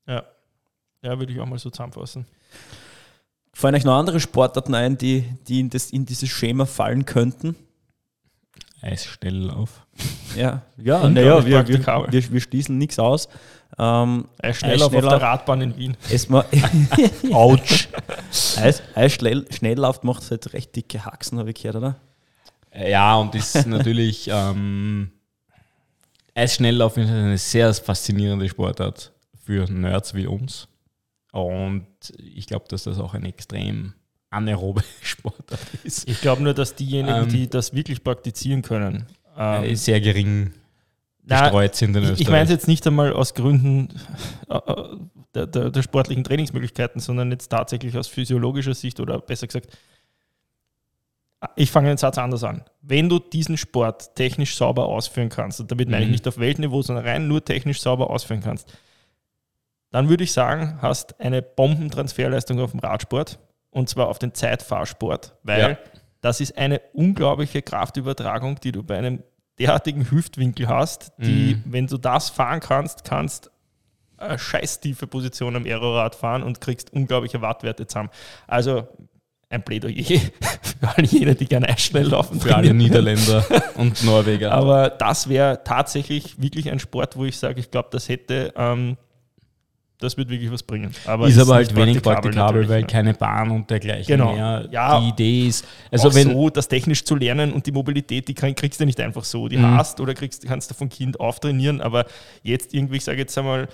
Ja, 0.07 0.23
ja 1.03 1.19
würde 1.19 1.31
ich 1.31 1.39
auch 1.39 1.45
mal 1.45 1.59
so 1.59 1.69
zusammenfassen. 1.69 2.25
Fallen 3.53 3.75
euch 3.75 3.83
noch 3.83 3.97
andere 3.97 4.19
Sportarten 4.19 4.73
ein, 4.73 4.97
die, 4.97 5.25
die 5.47 5.59
in, 5.59 5.69
das, 5.69 5.91
in 5.91 6.05
dieses 6.05 6.29
Schema 6.29 6.65
fallen 6.65 7.05
könnten? 7.05 7.55
Eisschnelllauf. 8.81 9.85
Ja, 10.35 10.63
ja, 10.77 11.07
naja, 11.09 11.45
wir, 11.45 11.67
wir, 11.67 11.85
wir, 11.85 12.31
wir 12.31 12.41
schließen 12.41 12.77
nichts 12.77 12.97
aus. 12.97 13.29
Ähm, 13.77 14.25
Eisschnelllauf 14.41 14.93
auf 14.93 15.01
der 15.01 15.21
Radbahn 15.21 15.61
in 15.61 15.77
Wien. 15.77 15.97
Autsch. 17.31 17.87
Eis, 18.57 18.83
Eisschnelllauf 18.95 20.03
macht 20.03 20.29
halt 20.29 20.53
recht 20.53 20.75
dicke 20.75 21.05
Haxen, 21.05 21.39
habe 21.39 21.51
ich 21.51 21.55
gehört, 21.55 21.77
oder? 21.77 21.95
Ja, 22.73 23.15
und 23.15 23.35
ist 23.35 23.65
natürlich 23.67 24.29
ähm, 24.31 25.11
Eisschnelllauf 26.35 26.97
ist 26.97 27.09
eine 27.09 27.37
sehr 27.37 27.73
faszinierende 27.73 28.47
Sportart 28.47 29.11
für 29.43 29.69
Nerds 29.69 30.13
wie 30.13 30.27
uns. 30.27 30.67
Und 31.31 31.87
ich 32.17 32.47
glaube, 32.47 32.65
dass 32.67 32.83
das 32.83 32.99
auch 32.99 33.13
ein 33.13 33.25
extrem 33.25 33.93
anaerobe 34.29 34.83
Sportart 35.01 35.59
ist. 35.83 36.07
Ich 36.07 36.21
glaube 36.21 36.43
nur, 36.43 36.53
dass 36.53 36.75
diejenigen, 36.75 37.23
ähm, 37.23 37.29
die 37.29 37.49
das 37.49 37.73
wirklich 37.73 38.03
praktizieren 38.03 38.61
können, 38.61 39.05
ähm, 39.37 39.75
sehr 39.75 40.01
gering 40.01 40.53
gestreut 41.39 41.75
sind 41.75 41.95
in 41.95 42.03
Österreich. 42.03 42.21
Ich 42.21 42.29
meine 42.29 42.43
es 42.43 42.49
jetzt 42.49 42.67
nicht 42.67 42.85
einmal 42.85 43.13
aus 43.13 43.33
Gründen 43.33 43.89
äh, 44.49 44.55
äh, 44.55 44.97
der, 45.33 45.47
der, 45.47 45.69
der, 45.69 45.81
sportlichen 45.81 46.23
Trainingsmöglichkeiten, 46.23 46.99
sondern 46.99 47.31
jetzt 47.31 47.49
tatsächlich 47.49 47.97
aus 47.97 48.07
physiologischer 48.07 48.73
Sicht 48.73 48.99
oder 48.99 49.19
besser 49.19 49.47
gesagt, 49.47 49.69
ich 51.55 51.71
fange 51.71 51.87
den 51.87 51.97
Satz 51.97 52.17
anders 52.17 52.43
an. 52.43 52.63
Wenn 52.81 53.09
du 53.09 53.19
diesen 53.19 53.57
Sport 53.57 54.15
technisch 54.15 54.55
sauber 54.55 54.85
ausführen 54.85 55.29
kannst, 55.29 55.59
und 55.59 55.71
damit 55.71 55.89
meine 55.89 56.03
ich 56.03 56.07
mhm. 56.07 56.11
nicht 56.11 56.27
auf 56.27 56.37
Weltniveau, 56.37 56.81
sondern 56.81 57.05
rein 57.05 57.27
nur 57.27 57.43
technisch 57.43 57.81
sauber 57.81 58.09
ausführen 58.09 58.41
kannst, 58.41 58.71
dann 59.91 60.07
würde 60.07 60.23
ich 60.23 60.31
sagen, 60.31 60.77
hast 60.81 61.19
eine 61.19 61.41
Bombentransferleistung 61.41 62.59
auf 62.59 62.71
dem 62.71 62.79
Radsport 62.79 63.39
und 63.71 63.89
zwar 63.89 64.07
auf 64.07 64.19
den 64.19 64.33
Zeitfahrsport, 64.33 65.35
weil 65.43 65.59
ja. 65.61 65.77
das 66.21 66.41
ist 66.41 66.57
eine 66.57 66.81
unglaubliche 66.93 67.61
Kraftübertragung, 67.61 68.59
die 68.59 68.71
du 68.71 68.83
bei 68.83 68.97
einem 68.97 69.23
derartigen 69.59 70.09
Hüftwinkel 70.09 70.67
hast, 70.67 71.11
die, 71.17 71.55
mhm. 71.55 71.63
wenn 71.65 71.87
du 71.87 71.97
das 71.97 72.29
fahren 72.29 72.59
kannst, 72.59 73.03
kannst 73.03 73.51
eine 74.17 74.37
scheiß 74.37 74.79
tiefe 74.79 75.07
Position 75.07 75.55
am 75.55 75.65
Aerorad 75.65 76.15
fahren 76.15 76.43
und 76.43 76.61
kriegst 76.61 76.93
unglaubliche 76.93 77.41
Wattwerte 77.41 77.87
zusammen. 77.87 78.09
Also 78.47 78.87
ein 79.49 79.63
Plädoyer 79.63 80.03
für 80.79 80.87
alle 80.95 81.07
jene, 81.07 81.35
die 81.35 81.45
gerne 81.45 81.67
schnell 81.77 82.07
laufen. 82.07 82.39
Für 82.39 82.55
alle 82.55 82.73
Niederländer 82.73 83.45
und 83.75 84.03
Norweger. 84.03 84.51
Aber 84.51 84.89
das 84.89 85.27
wäre 85.27 85.63
tatsächlich 85.63 86.41
wirklich 86.41 86.71
ein 86.71 86.79
Sport, 86.79 87.17
wo 87.17 87.25
ich 87.25 87.37
sage, 87.37 87.59
ich 87.59 87.69
glaube, 87.69 87.89
das 87.91 88.07
hätte 88.07 88.53
ähm, 88.55 88.97
das 90.01 90.17
wird 90.17 90.29
wirklich 90.29 90.51
was 90.51 90.63
bringen. 90.63 90.91
Aber 91.05 91.27
ist 91.27 91.37
aber 91.37 91.55
halt 91.55 91.75
wenig 91.75 92.01
praktikabel, 92.01 92.67
weil 92.67 92.83
keine 92.85 93.13
Bahn 93.13 93.51
und 93.51 93.69
dergleichen 93.69 94.07
genau. 94.07 94.33
mehr. 94.33 94.67
Ja, 94.71 94.99
die 94.99 95.09
Idee 95.09 95.47
ist, 95.47 95.65
also 95.91 96.13
wenn 96.13 96.31
so, 96.31 96.49
das 96.49 96.67
technisch 96.67 97.03
zu 97.03 97.15
lernen 97.15 97.53
und 97.53 97.65
die 97.65 97.71
Mobilität, 97.71 98.27
die 98.27 98.33
kriegst 98.33 98.79
du 98.79 98.85
nicht 98.85 98.99
einfach 98.99 99.23
so. 99.23 99.47
Die 99.47 99.57
mhm. 99.57 99.77
hast 99.77 99.99
oder 99.99 100.13
kriegst, 100.13 100.45
kannst 100.45 100.71
du 100.71 100.75
von 100.75 100.89
Kind 100.89 101.19
auftrainieren, 101.19 101.81
aber 101.81 102.05
jetzt 102.43 102.73
irgendwie, 102.73 102.97
ich 102.97 103.03
sage 103.03 103.19
jetzt 103.19 103.37
einmal, 103.37 103.67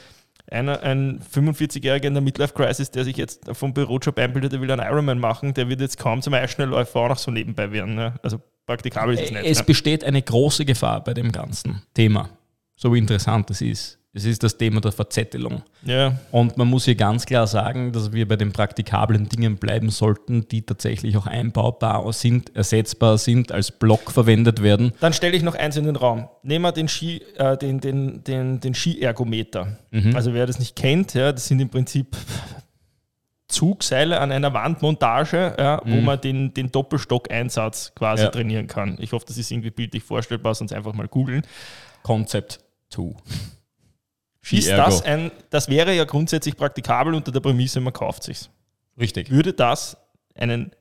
einer, 0.50 0.82
ein 0.82 1.20
45-Jähriger 1.20 2.06
in 2.06 2.14
der 2.14 2.22
Midlife-Crisis, 2.22 2.92
der 2.92 3.04
sich 3.04 3.18
jetzt 3.18 3.50
vom 3.54 3.74
Bürojob 3.74 4.18
einbildet, 4.18 4.54
der 4.54 4.62
will 4.62 4.72
einen 4.72 4.82
Ironman 4.82 5.20
machen, 5.20 5.54
der 5.54 5.68
wird 5.70 5.82
jetzt 5.82 5.98
kaum 5.98 6.22
zum 6.22 6.34
Eisschnellläufer 6.34 7.00
auch 7.00 7.10
noch 7.10 7.18
so 7.18 7.32
nebenbei 7.32 7.72
werden. 7.72 7.96
Ne? 7.96 8.14
Also 8.24 8.40
praktikabel 8.66 9.16
ist 9.16 9.24
es 9.24 9.32
nicht. 9.32 9.46
Es 9.46 9.60
ne? 9.60 9.64
besteht 9.66 10.04
eine 10.04 10.22
große 10.22 10.66
Gefahr 10.66 11.04
bei 11.04 11.14
dem 11.14 11.32
ganzen 11.32 11.82
Thema, 11.94 12.30
so 12.76 12.94
interessant 12.96 13.50
es 13.52 13.62
ist. 13.62 14.00
Es 14.18 14.26
ist 14.26 14.42
das 14.42 14.58
Thema 14.58 14.82
der 14.82 14.92
Verzettelung. 14.92 15.62
Ja. 15.84 16.18
Und 16.32 16.58
man 16.58 16.68
muss 16.68 16.86
hier 16.86 16.96
ganz 16.96 17.28
klar 17.28 17.46
sagen, 17.46 17.92
dass 17.92 18.12
wir 18.14 18.28
bei 18.28 18.36
den 18.36 18.52
praktikablen 18.52 19.30
Dingen 19.30 19.58
bleiben 19.58 19.92
sollten, 19.92 20.48
die 20.48 20.64
tatsächlich 20.64 21.16
auch 21.18 21.28
einbaubar 21.28 22.12
sind, 22.14 22.56
ersetzbar 22.56 23.20
sind, 23.20 23.52
als 23.52 23.70
Block 23.72 24.10
verwendet 24.12 24.64
werden. 24.64 24.92
Dann 25.02 25.14
stelle 25.14 25.38
ich 25.38 25.44
noch 25.44 25.54
eins 25.54 25.78
in 25.78 25.84
den 25.86 25.96
Raum. 25.96 26.28
Nehmen 26.42 26.64
wir 26.66 26.72
den 26.72 26.88
Ski, 26.88 27.22
äh, 27.38 27.56
den, 27.58 27.80
den, 27.80 28.24
den, 28.24 28.60
den 28.60 28.74
Skiergometer. 28.74 29.78
Mhm. 29.92 30.16
Also 30.16 30.34
wer 30.34 30.48
das 30.48 30.58
nicht 30.58 30.76
kennt, 30.76 31.14
ja, 31.14 31.32
das 31.32 31.46
sind 31.48 31.60
im 31.60 31.70
Prinzip 31.70 32.18
Zugseile 33.48 34.20
an 34.20 34.32
einer 34.32 34.52
Wandmontage, 34.54 35.56
ja, 35.58 35.80
wo 35.86 35.96
Mhm. 35.96 36.04
man 36.04 36.20
den, 36.20 36.54
den 36.56 36.72
Doppelstockeinsatz 36.72 37.94
quasi 37.96 38.24
Ja. 38.24 38.30
trainieren 38.30 38.66
kann. 38.68 38.98
Ich 39.00 39.14
hoffe, 39.14 39.26
das 39.28 39.38
ist 39.38 39.52
irgendwie 39.52 39.70
bildlich 39.70 40.04
vorstellbar, 40.04 40.54
sonst 40.56 40.74
einfach 40.74 40.94
mal 40.94 41.08
googeln. 41.08 41.44
Concept 42.04 42.60
2. 42.90 43.14
Ist 44.52 44.70
das 44.70 45.02
ein, 45.02 45.32
das 45.50 45.70
wäre 45.70 45.94
ja 45.96 46.06
grundsätzlich 46.06 46.56
praktikabel 46.56 47.14
unter 47.14 47.32
der 47.32 47.40
Prämisse, 47.40 47.80
man 47.80 47.94
kauft 47.94 48.24
sich's. 48.24 48.50
Richtig. 49.00 49.30
Würde 49.30 49.54
das 49.54 49.98
einen 50.36 50.72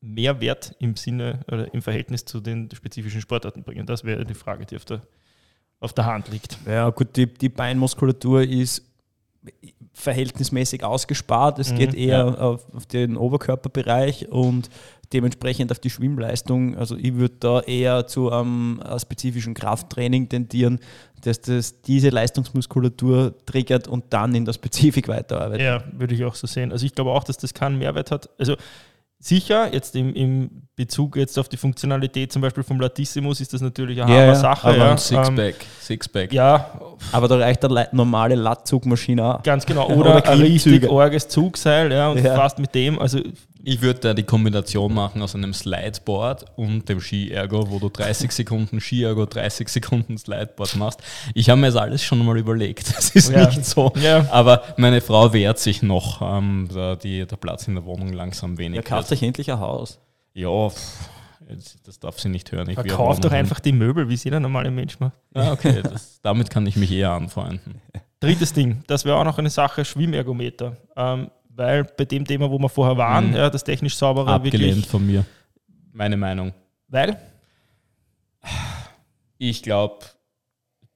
Mehrwert 0.00 0.74
im 0.78 0.96
Sinne 0.96 1.40
oder 1.50 1.72
im 1.72 1.82
Verhältnis 1.82 2.24
zu 2.24 2.40
den 2.40 2.68
spezifischen 2.74 3.20
Sportarten 3.20 3.62
bringen? 3.62 3.86
Das 3.86 4.04
wäre 4.04 4.24
die 4.24 4.34
Frage, 4.34 4.66
die 4.66 4.76
auf 4.76 4.84
der, 4.84 5.02
auf 5.80 5.92
der 5.92 6.04
Hand 6.06 6.28
liegt. 6.28 6.58
Ja, 6.66 6.90
gut, 6.90 7.16
die, 7.16 7.26
die 7.26 7.48
Beinmuskulatur 7.48 8.42
ist 8.42 8.82
verhältnismäßig 9.92 10.84
ausgespart. 10.84 11.58
Es 11.58 11.72
Mhm, 11.72 11.76
geht 11.76 11.94
eher 11.94 12.18
ja. 12.18 12.34
auf, 12.34 12.74
auf 12.74 12.86
den 12.86 13.16
Oberkörperbereich 13.16 14.28
und 14.28 14.68
dementsprechend 15.12 15.70
auf 15.72 15.78
die 15.78 15.90
Schwimmleistung. 15.90 16.76
Also 16.76 16.96
ich 16.96 17.14
würde 17.14 17.34
da 17.40 17.60
eher 17.60 18.06
zu 18.06 18.30
einem 18.30 18.80
äh, 18.80 18.98
spezifischen 18.98 19.54
Krafttraining 19.54 20.28
tendieren, 20.28 20.80
dass 21.22 21.40
das 21.40 21.80
diese 21.82 22.10
Leistungsmuskulatur 22.10 23.34
triggert 23.46 23.88
und 23.88 24.04
dann 24.10 24.34
in 24.34 24.44
der 24.44 24.52
Spezifik 24.52 25.08
weiterarbeitet. 25.08 25.64
Ja, 25.64 25.82
würde 25.92 26.14
ich 26.14 26.24
auch 26.24 26.34
so 26.34 26.46
sehen. 26.46 26.72
Also 26.72 26.86
ich 26.86 26.94
glaube 26.94 27.10
auch, 27.10 27.24
dass 27.24 27.36
das 27.36 27.54
keinen 27.54 27.78
Mehrwert 27.78 28.10
hat. 28.10 28.28
Also 28.38 28.56
sicher, 29.18 29.72
jetzt 29.72 29.96
im, 29.96 30.14
im 30.14 30.50
Bezug 30.76 31.16
jetzt 31.16 31.38
auf 31.38 31.48
die 31.48 31.56
Funktionalität 31.56 32.30
zum 32.32 32.42
Beispiel 32.42 32.62
vom 32.62 32.78
Latissimus 32.80 33.40
ist 33.40 33.52
das 33.54 33.60
natürlich 33.62 34.00
eine 34.02 34.14
Ja, 34.14 34.34
Sache. 34.34 34.68
Aber 34.68 34.76
ja. 34.76 34.90
ein 34.92 34.98
Sixpack. 34.98 35.54
Sixpack. 35.80 36.32
Ähm, 36.32 36.36
ja, 36.36 36.70
Aber 37.12 37.26
da 37.26 37.36
reicht 37.38 37.64
eine 37.64 37.88
normale 37.92 38.34
Lattzugmaschine 38.34 39.24
auch. 39.36 39.42
ganz 39.42 39.64
genau. 39.64 39.86
Oder 39.90 40.16
Oder, 40.16 40.28
ein 40.28 40.38
richtig 40.40 40.88
orges 40.88 41.28
Zugseil, 41.28 41.90
ja, 41.92 42.10
und 42.10 42.22
Ja. 42.22 42.34
fast 42.36 42.58
mit 42.58 42.74
dem, 42.74 42.98
also 42.98 43.20
Ich 43.68 43.82
würde 43.82 43.98
da 43.98 44.14
die 44.14 44.22
Kombination 44.22 44.94
machen 44.94 45.20
aus 45.22 45.34
einem 45.34 45.52
Slideboard 45.52 46.44
und 46.54 46.88
dem 46.88 47.00
Ski-Ergo, 47.00 47.68
wo 47.68 47.80
du 47.80 47.88
30 47.88 48.30
Sekunden 48.32 48.80
Ski-Ergo, 48.80 49.26
30 49.26 49.68
Sekunden 49.68 50.16
Slideboard 50.16 50.76
machst. 50.76 51.02
Ich 51.34 51.50
habe 51.50 51.60
mir 51.60 51.66
das 51.66 51.74
alles 51.74 52.04
schon 52.04 52.24
mal 52.24 52.38
überlegt. 52.38 52.86
Das 52.94 53.10
ist 53.10 53.28
Ja. 53.30 53.48
nicht 53.48 53.64
so. 53.64 53.92
Ja. 53.96 54.24
Aber 54.30 54.62
meine 54.76 55.00
Frau 55.00 55.32
wehrt 55.32 55.58
sich 55.58 55.82
noch, 55.82 56.22
ähm, 56.22 56.68
da 56.72 56.94
die, 56.94 57.26
der 57.26 57.36
Platz 57.36 57.66
in 57.66 57.74
der 57.74 57.84
Wohnung 57.84 58.12
langsam 58.12 58.56
wenig 58.56 58.76
Ja, 58.76 58.82
kauft 58.82 59.10
euch 59.10 59.24
endlich 59.24 59.50
ein 59.50 59.58
Haus. 59.58 59.98
Ja, 60.32 60.68
pff, 60.68 61.08
das 61.84 61.98
darf 61.98 62.20
sie 62.20 62.28
nicht 62.28 62.52
hören. 62.52 62.68
Ich 62.70 62.76
verkauft 62.76 63.24
doch 63.24 63.32
einfach 63.32 63.58
die 63.58 63.72
Möbel, 63.72 64.08
wie 64.08 64.14
es 64.14 64.22
jeder 64.22 64.38
normale 64.38 64.70
Mensch 64.70 65.00
macht. 65.00 65.18
Ah, 65.34 65.50
okay, 65.50 65.82
das, 65.82 66.20
damit 66.22 66.50
kann 66.50 66.64
ich 66.68 66.76
mich 66.76 66.92
eher 66.92 67.10
anfreunden. 67.10 67.80
Drittes 68.20 68.52
Ding, 68.52 68.84
das 68.86 69.04
wäre 69.04 69.16
auch 69.16 69.24
noch 69.24 69.38
eine 69.38 69.50
Sache, 69.50 69.84
Schwimmergometer. 69.84 70.76
Ähm, 70.96 71.30
weil 71.56 71.84
bei 71.84 72.04
dem 72.04 72.24
Thema, 72.26 72.50
wo 72.50 72.58
wir 72.58 72.68
vorher 72.68 72.96
waren, 72.96 73.30
Mhm. 73.30 73.36
ja, 73.36 73.50
das 73.50 73.64
technisch 73.64 73.96
saubere 73.96 74.30
Abgelehnt 74.32 74.62
wirklich. 74.76 74.86
von 74.88 75.06
mir. 75.06 75.24
Meine 75.92 76.16
Meinung. 76.16 76.52
Weil? 76.88 77.18
Ich 79.38 79.62
glaube, 79.62 80.04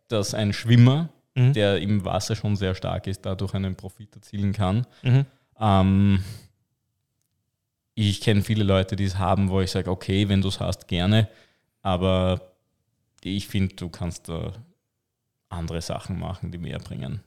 dass 0.09 0.35
ein 0.35 0.53
Schwimmer, 0.53 1.09
Mhm. 1.35 1.53
der 1.53 1.79
im 1.81 2.05
Wasser 2.05 2.35
schon 2.37 2.57
sehr 2.57 2.75
stark 2.75 3.07
ist, 3.07 3.25
dadurch 3.25 3.55
einen 3.55 3.77
Profit 3.77 4.15
erzielen 4.17 4.53
kann. 4.53 4.87
Mhm. 5.03 5.27
Ähm, 5.59 6.25
ich 7.95 8.21
kenne 8.21 8.43
viele 8.43 8.65
Leute, 8.65 8.97
die 8.97 9.05
es 9.05 9.19
haben, 9.19 9.51
wo 9.51 9.61
ich 9.61 9.71
sage, 9.71 9.91
okay, 9.91 10.29
wenn 10.29 10.41
du 10.43 10.49
es 10.49 10.59
hast, 10.61 10.89
gerne. 10.89 11.29
Aber 11.83 12.41
ich 13.23 13.47
finde, 13.49 13.75
du 13.77 13.89
kannst 13.89 14.29
da 14.29 14.53
andere 15.49 15.81
Sachen 15.83 16.19
machen, 16.19 16.51
die 16.51 16.59
mehr 16.59 16.79
bringen. 16.79 17.21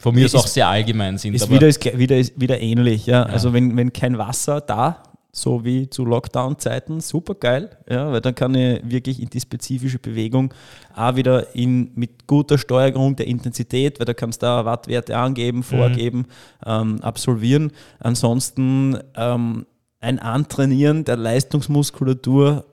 Von 0.00 0.14
mir 0.14 0.26
Ist- 0.26 0.34
ist 0.34 0.40
auch 0.40 0.46
sehr 0.46 0.68
allgemein 0.68 1.18
sind. 1.18 1.34
Ist 1.34 1.42
aber 1.42 1.54
wieder, 1.54 1.68
ist 1.68 1.84
wieder, 1.98 2.16
ist 2.16 2.40
wieder 2.40 2.60
ähnlich. 2.60 3.06
Ja? 3.06 3.24
Also 3.24 3.52
wenn, 3.52 3.76
wenn 3.76 3.92
kein 3.92 4.18
Wasser 4.18 4.60
da, 4.60 5.02
so 5.30 5.64
wie 5.64 5.88
zu 5.88 6.04
Lockdown-Zeiten, 6.04 7.00
super 7.00 7.34
geil, 7.34 7.76
ja, 7.88 8.10
weil 8.10 8.20
dann 8.20 8.34
kann 8.34 8.54
ich 8.54 8.80
wirklich 8.82 9.20
in 9.22 9.28
die 9.28 9.40
spezifische 9.40 9.98
Bewegung 9.98 10.52
auch 10.96 11.16
wieder 11.16 11.54
in, 11.54 11.92
mit 11.94 12.26
guter 12.26 12.58
Steuerung 12.58 13.14
der 13.14 13.26
Intensität, 13.26 14.00
weil 14.00 14.06
da 14.06 14.14
kannst 14.14 14.42
du 14.42 14.46
da 14.46 14.64
Wattwerte 14.64 15.16
angeben, 15.16 15.62
vorgeben, 15.62 16.26
ähm, 16.66 17.00
absolvieren. 17.02 17.72
Ansonsten 18.00 18.98
ähm, 19.14 19.66
ein 20.00 20.18
Antrainieren 20.18 21.04
der 21.04 21.16
Leistungsmuskulatur 21.16 22.64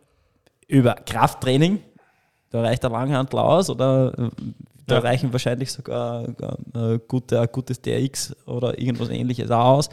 über 0.67 0.95
Krafttraining, 0.95 1.79
da 2.49 2.61
reicht 2.61 2.83
der 2.83 2.89
Langhandel 2.89 3.39
aus 3.39 3.69
oder 3.69 4.13
äh, 4.17 4.29
da 4.87 4.95
Ja. 4.95 5.01
reichen 5.01 5.31
wahrscheinlich 5.33 5.71
sogar 5.71 6.27
äh, 6.75 6.99
gute, 7.07 7.41
ein 7.41 7.47
gutes 7.51 7.81
DRX 7.81 8.35
oder 8.45 8.79
irgendwas 8.79 9.09
ähnliches 9.09 9.49
aus. 9.51 9.89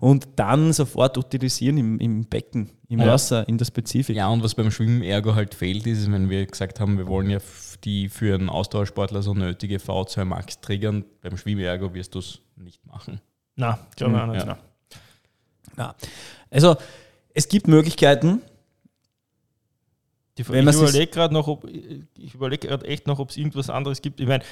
Und 0.00 0.28
dann 0.36 0.72
sofort 0.72 1.16
utilisieren 1.16 1.78
im, 1.78 1.98
im 1.98 2.24
Becken, 2.26 2.70
im 2.88 3.00
Ja. 3.00 3.06
Wasser, 3.06 3.48
in 3.48 3.56
der 3.58 3.64
Spezifik. 3.64 4.16
Ja, 4.16 4.28
und 4.28 4.42
was 4.42 4.54
beim 4.54 4.70
Schwimmen-Ergo 4.70 5.34
halt 5.34 5.54
fehlt, 5.54 5.86
ist, 5.86 6.10
wenn 6.12 6.28
wir 6.28 6.44
gesagt 6.46 6.78
haben, 6.80 6.98
wir 6.98 7.06
wollen 7.06 7.30
ja 7.30 7.38
die 7.84 8.08
für 8.08 8.34
einen 8.34 8.48
Ausdauersportler 8.50 9.22
so 9.22 9.34
nötige 9.34 9.78
V2 9.78 10.24
Max 10.24 10.60
triggern, 10.60 11.04
beim 11.22 11.36
Schwimmen-Ergo 11.36 11.94
wirst 11.94 12.14
du 12.14 12.18
es 12.18 12.40
nicht 12.56 12.84
machen. 12.86 13.20
Na, 13.56 13.78
glaube 13.96 14.14
ich 14.16 14.20
auch 14.20 14.26
nicht. 14.26 14.46
Ja. 14.46 14.58
na. 15.76 15.84
Ja. 15.84 15.94
Also 16.50 16.76
es 17.32 17.48
gibt 17.48 17.66
Möglichkeiten, 17.68 18.42
Die, 20.38 20.48
Wenn 20.48 20.66
ich 20.68 20.74
überlege 20.74 21.06
gerade 21.12 21.32
noch, 21.32 21.46
ob 21.46 21.64
ich 21.68 22.34
überlege 22.34 22.66
gerade 22.68 22.86
echt 22.86 23.06
noch, 23.06 23.18
ob 23.20 23.30
es 23.30 23.36
irgendwas 23.36 23.70
anderes 23.70 24.02
gibt. 24.02 24.20
Ich 24.20 24.26
meine, 24.26 24.42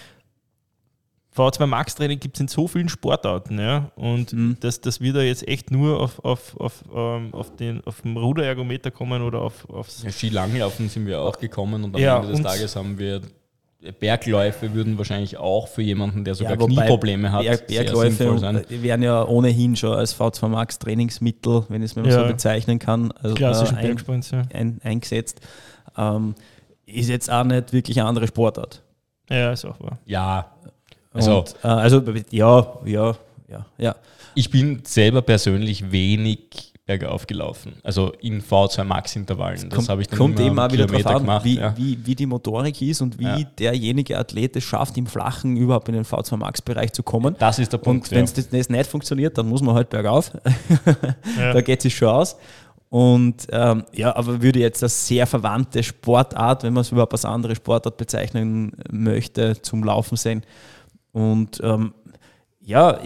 V2 1.37 1.67
Max 1.67 1.95
Training 1.95 2.21
gibt 2.21 2.37
es 2.37 2.41
in 2.41 2.49
so 2.49 2.69
vielen 2.69 2.89
Sportarten, 2.91 3.59
ja. 3.59 3.91
Und 3.97 4.33
Mhm. 4.35 4.57
dass, 4.61 4.81
dass 4.83 5.01
wir 5.01 5.13
da 5.15 5.23
jetzt 5.23 5.49
echt 5.49 5.71
nur 5.71 5.99
auf, 5.99 6.23
auf, 6.25 6.55
auf, 6.61 6.85
ähm, 6.95 7.33
auf, 7.33 7.57
den, 7.57 7.83
auf 7.87 8.03
den 8.03 8.17
Ruderergometer 8.17 8.91
kommen 8.91 9.23
oder 9.23 9.41
auf, 9.41 9.69
aufs. 9.71 10.03
Ja, 10.03 10.11
Skilanglaufen 10.13 10.89
sind 10.91 11.07
wir 11.07 11.23
auch 11.23 11.39
gekommen 11.39 11.85
und 11.85 11.95
am 11.97 12.01
Ja, 12.03 12.19
Ende 12.21 12.33
des 12.33 12.43
Tages 12.43 12.77
haben 12.77 12.99
wir 12.99 13.23
Bergläufe 13.99 14.75
würden 14.75 14.97
wahrscheinlich 14.97 15.39
auch 15.39 15.67
für 15.67 15.83
jemanden, 15.83 16.25
der 16.25 16.37
sogar 16.37 16.53
Ja, 16.61 16.67
Knieprobleme 16.67 17.33
hat, 17.33 17.43
Berg, 17.43 17.65
sehr 17.69 17.83
Bergläufe 17.83 18.13
sinnvoll 18.13 18.39
sein. 18.39 18.57
und- 18.59 18.71
die 18.71 18.81
werden 18.83 19.03
ja 19.03 19.27
ohnehin 19.27 19.75
schon 19.75 19.95
als 19.95 20.15
V2 20.15 20.47
Max 20.49 20.79
Trainingsmittel, 20.79 21.65
wenn 21.69 21.83
ich 21.83 21.91
es 21.91 21.97
mir 21.97 22.07
Ja. 22.07 22.21
so 22.21 22.27
bezeichnen 22.33 22.79
kann, 22.79 23.11
also, 23.11 23.35
Klassischen 23.35 23.79
äh, 23.79 23.81
ein, 23.91 23.97
ja. 24.31 24.43
ein, 24.55 24.81
eingesetzt. 24.85 25.41
Ähm, 25.97 26.35
ist 26.87 27.09
jetzt 27.09 27.31
auch 27.31 27.45
nicht 27.45 27.73
wirklich 27.73 27.99
eine 27.99 28.09
andere 28.09 28.27
Sportart. 28.27 28.83
Ja, 29.31 29.53
ist 29.53 29.65
auch 29.65 29.81
wahr. 29.81 29.99
Ja, 30.05 30.53
also 31.13 31.39
Und, 31.41 31.55
äh, 31.63 31.69
also 31.69 32.03
ja, 32.31 32.67
ja, 32.85 33.17
ja, 33.49 33.67
ja. 33.79 33.95
ich 34.35 34.51
bin 34.51 34.81
selber 34.85 35.23
persönlich 35.23 35.91
wenig 35.91 36.73
bergauf 36.85 37.27
gelaufen, 37.29 37.75
also 37.85 38.13
in 38.21 38.43
V2 38.43 38.83
Max 38.83 39.15
Intervallen. 39.15 39.69
Das 39.69 39.77
kommt, 39.77 39.89
habe 39.89 40.03
ich 40.03 40.09
dann 40.09 40.19
kommt 40.19 40.41
immer 40.41 40.49
eben 40.49 40.59
auch 40.59 40.73
wieder 40.73 40.87
drauf 40.87 41.07
an, 41.07 41.19
gemacht. 41.19 41.45
wie, 41.45 41.59
ja. 41.59 41.77
wie, 41.77 41.99
wie 42.05 42.15
die 42.15 42.27
Motorik 42.27 42.83
ist 42.83 43.01
und 43.01 43.19
wie 43.21 43.25
Ja. 43.25 43.39
derjenige 43.59 44.19
Athlet 44.19 44.57
es 44.57 44.65
schafft, 44.65 44.97
im 44.99 45.07
Flachen 45.07 45.57
überhaupt 45.57 45.89
in 45.89 45.95
den 45.95 46.05
V2 46.05 46.37
Max-Bereich 46.37 46.93
zu 46.93 47.05
kommen. 47.05 47.37
Das 47.39 47.61
ist 47.61 47.73
der 47.73 47.79
Punkt. 47.79 48.09
Und 48.09 48.17
wenn 48.17 48.25
es 48.25 48.33
das, 48.33 48.49
das 48.49 48.69
nicht 48.69 48.91
funktioniert, 48.91 49.39
dann 49.39 49.49
muss 49.49 49.63
man 49.63 49.77
halt 49.77 49.91
bergauf. 49.91 50.33
Ja. 51.39 51.53
da 51.53 51.61
geht 51.61 51.85
es 51.85 51.93
schon 51.93 52.09
aus. 52.09 52.37
Und 52.93 53.47
ähm, 53.53 53.85
ja, 53.95 54.15
aber 54.15 54.43
würde 54.43 54.59
jetzt 54.59 54.83
das 54.83 55.07
sehr 55.07 55.27
verwandte 55.27 55.83
Sportart, 55.83 56.63
wenn 56.63 56.75
man 56.75 56.83
es 56.83 56.93
überhaupt 56.93 57.15
als 57.15 57.25
andere 57.25 57.57
Sportart 57.57 57.97
bezeichnen 57.97 58.73
möchte, 58.91 59.63
zum 59.63 59.83
Laufen 59.83 60.19
sehen. 60.19 60.43
Und 61.11 61.59
ähm, 61.65 61.95
ja, 62.61 63.01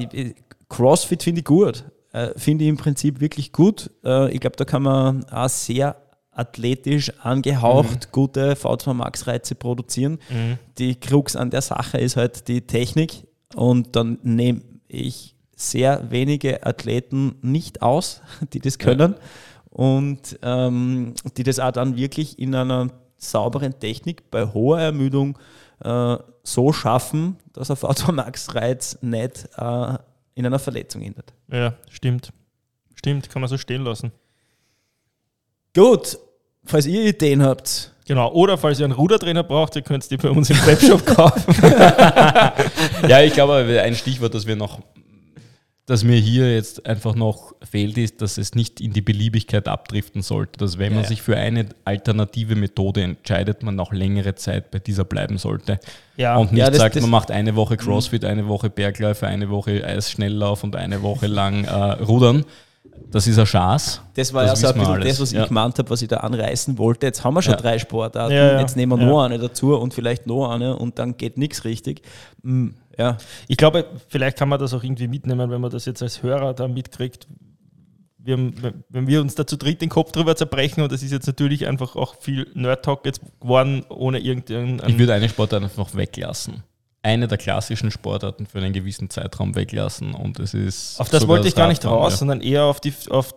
CrossFit 0.69 1.23
finde 1.23 1.39
ich 1.39 1.45
gut. 1.45 1.85
Äh, 2.11 2.31
finde 2.37 2.65
ich 2.65 2.71
im 2.71 2.77
Prinzip 2.77 3.21
wirklich 3.21 3.53
gut. 3.53 3.93
Äh, 4.05 4.33
ich 4.33 4.41
glaube, 4.41 4.57
da 4.57 4.65
kann 4.65 4.83
man 4.83 5.23
auch 5.27 5.49
sehr 5.49 5.95
athletisch 6.33 7.13
angehaucht 7.23 8.11
gute 8.11 8.55
V2 8.55 8.93
Max 8.93 9.29
Reize 9.29 9.55
produzieren. 9.55 10.19
Mhm. 10.29 10.59
Die 10.79 10.97
Krux 10.97 11.37
an 11.37 11.51
der 11.51 11.63
Sache 11.63 11.99
ist 11.99 12.17
halt 12.17 12.49
die 12.49 12.63
Technik 12.63 13.29
und 13.55 13.95
dann 13.95 14.19
nehme 14.25 14.63
ich 14.89 15.37
sehr 15.55 16.11
wenige 16.11 16.67
Athleten 16.67 17.37
nicht 17.41 17.83
aus, 17.83 18.21
die 18.53 18.59
das 18.59 18.79
können 18.79 19.15
und 19.77 20.39
ähm, 20.41 21.13
die 21.37 21.43
das 21.43 21.61
auch 21.61 21.71
dann 21.71 21.99
wirklich 21.99 22.39
in 22.39 22.55
einer 22.55 22.89
sauberen 23.19 23.79
Technik 23.79 24.31
bei 24.31 24.47
hoher 24.47 24.81
Ermüdung 24.81 25.39
äh, 25.85 26.17
so 26.43 26.73
schaffen, 26.73 27.37
dass 27.53 27.71
ein 27.71 27.77
V2 27.77 28.13
Max 28.13 28.55
Reiz 28.55 28.97
nicht 29.03 29.47
äh, 29.59 29.99
in 30.35 30.47
einer 30.47 30.59
Verletzung 30.59 31.03
endet. 31.03 31.35
Ja, 31.53 31.75
stimmt. 31.91 32.33
Stimmt, 32.95 33.29
kann 33.29 33.43
man 33.43 33.51
so 33.51 33.59
stehen 33.59 33.85
lassen. 33.85 34.13
Gut, 35.75 36.19
falls 36.65 36.87
ihr 36.87 37.05
Ideen 37.05 37.43
habt. 37.43 37.93
Genau, 38.07 38.33
oder 38.33 38.57
falls 38.57 38.79
ihr 38.81 38.87
einen 38.87 38.95
Rudertrainer 38.95 39.43
braucht, 39.43 39.77
ihr 39.77 39.83
könnt 39.83 40.11
die 40.11 40.17
bei 40.17 40.31
uns 40.31 40.49
im 40.49 40.57
Webshop 40.65 41.05
kaufen. 41.15 41.55
ja, 43.07 43.21
ich 43.21 43.35
glaube, 43.35 43.83
ein 43.83 43.95
Stichwort, 43.95 44.33
das 44.33 44.47
wir 44.47 44.57
noch 44.57 44.81
dass 45.87 46.03
mir 46.03 46.17
hier 46.17 46.53
jetzt 46.53 46.85
einfach 46.85 47.15
noch 47.15 47.55
fehlt, 47.63 47.97
ist, 47.97 48.21
dass 48.21 48.39
es 48.39 48.57
nicht 48.57 48.81
in 48.81 48.93
die 48.93 49.03
Beliebigkeit 49.03 49.69
abdriften 49.69 50.21
sollte. 50.21 50.59
Dass 50.59 50.79
wenn 50.79 50.93
man 50.93 51.05
ja. 51.05 51.09
sich 51.09 51.23
für 51.23 51.37
eine 51.37 51.67
alternative 51.85 52.57
Methode 52.57 53.03
entscheidet, 53.03 53.63
man 53.63 53.79
auch 53.79 53.93
längere 53.93 54.35
Zeit 54.35 54.73
bei 54.73 54.81
dieser 54.81 55.05
bleiben 55.05 55.39
sollte. 55.39 55.79
Ja. 56.17 56.37
Und 56.37 56.51
nicht 56.51 56.59
ja, 56.59 56.71
das, 56.71 56.79
sagt, 56.79 56.97
das 56.97 57.03
man 57.03 57.11
macht 57.11 57.31
eine 57.31 57.55
Woche 57.55 57.77
Crossfit, 57.77 58.25
eine 58.25 58.49
Woche 58.49 58.69
Bergläufe, 58.69 59.29
eine 59.29 59.49
Woche 59.49 59.85
Eisschnelllauf 59.85 60.65
und 60.65 60.75
eine 60.75 61.03
Woche 61.03 61.29
lang 61.29 61.65
äh, 61.65 61.73
Rudern. 62.03 62.45
Das 63.13 63.29
ist 63.29 63.39
eine 63.39 63.47
Chance. 63.47 64.01
Das 64.15 64.33
war 64.33 64.45
das 64.45 64.61
ja 64.63 64.69
so 64.69 64.75
ein 64.75 64.81
bisschen 64.81 64.95
alles. 64.95 65.09
das, 65.09 65.21
was 65.21 65.33
ich 65.33 65.47
gemeint 65.47 65.79
habe, 65.79 65.91
was 65.91 66.03
ich 66.03 66.09
da 66.09 66.17
anreißen 66.17 66.79
wollte. 66.79 67.07
Jetzt 67.07 67.23
haben 67.23 67.35
wir 67.35 67.43
schon 67.43 67.57
drei 67.57 67.79
Sportarten, 67.79 68.35
jetzt 68.35 68.77
nehmen 68.77 68.99
wir 68.99 69.07
noch 69.07 69.23
eine 69.23 69.39
dazu 69.39 69.77
und 69.77 69.95
vielleicht 69.95 70.27
noch 70.27 70.51
eine 70.51 70.75
und 70.77 70.99
dann 70.99 71.17
geht 71.17 71.39
nichts 71.39 71.65
richtig. 71.65 72.03
Hm 72.43 72.75
ja. 72.97 73.19
Ich 73.49 73.57
glaube, 73.57 73.87
vielleicht 74.09 74.39
kann 74.39 74.49
man 74.49 74.59
das 74.59 74.75
auch 74.75 74.83
irgendwie 74.83 75.09
mitnehmen, 75.09 75.51
wenn 75.51 75.61
man 75.61 75.71
das 75.71 75.85
jetzt 75.85 76.03
als 76.03 76.23
Hörer 76.23 76.55
da 76.55 76.69
mitkriegt. 76.69 77.27
Wir 78.19 78.37
wenn 78.89 79.07
wir 79.07 79.21
uns 79.21 79.37
da 79.37 79.47
zu 79.47 79.57
dritt 79.57 79.81
den 79.81 79.89
Kopf 79.89 80.11
drüber 80.11 80.35
zerbrechen, 80.35 80.83
und 80.83 80.91
das 80.91 81.03
ist 81.03 81.13
jetzt 81.13 81.27
natürlich 81.27 81.67
einfach 81.69 81.95
auch 81.95 82.17
viel 82.17 82.51
Nerd-Talk 82.55 83.07
jetzt 83.07 83.21
geworden, 83.41 83.85
ohne 83.89 84.19
irgendeinen. 84.19 84.83
Ich 84.89 84.99
würde 84.99 85.15
eine 85.15 85.29
Sportart 85.29 85.63
einfach 85.63 85.95
weglassen 85.95 86.65
eine 87.07 87.29
der 87.29 87.39
klassischen 87.39 87.93
Sportarten 87.93 88.47
für 88.47 88.59
einen 88.59 88.73
gewissen 88.73 89.09
Zeitraum 89.11 89.55
weglassen 89.55 90.13
und 90.13 90.41
es 90.41 90.55
ist. 90.55 91.01
Auf 91.01 91.09
das 91.09 91.29
wollte 91.29 91.47
ich 91.47 91.55
gar 91.55 91.69
nicht 91.69 91.85
raus, 91.85 92.15
ja. 92.15 92.17
sondern 92.17 92.41
eher 92.41 92.65
auf, 92.65 92.81
die, 92.81 92.93
auf 93.11 93.33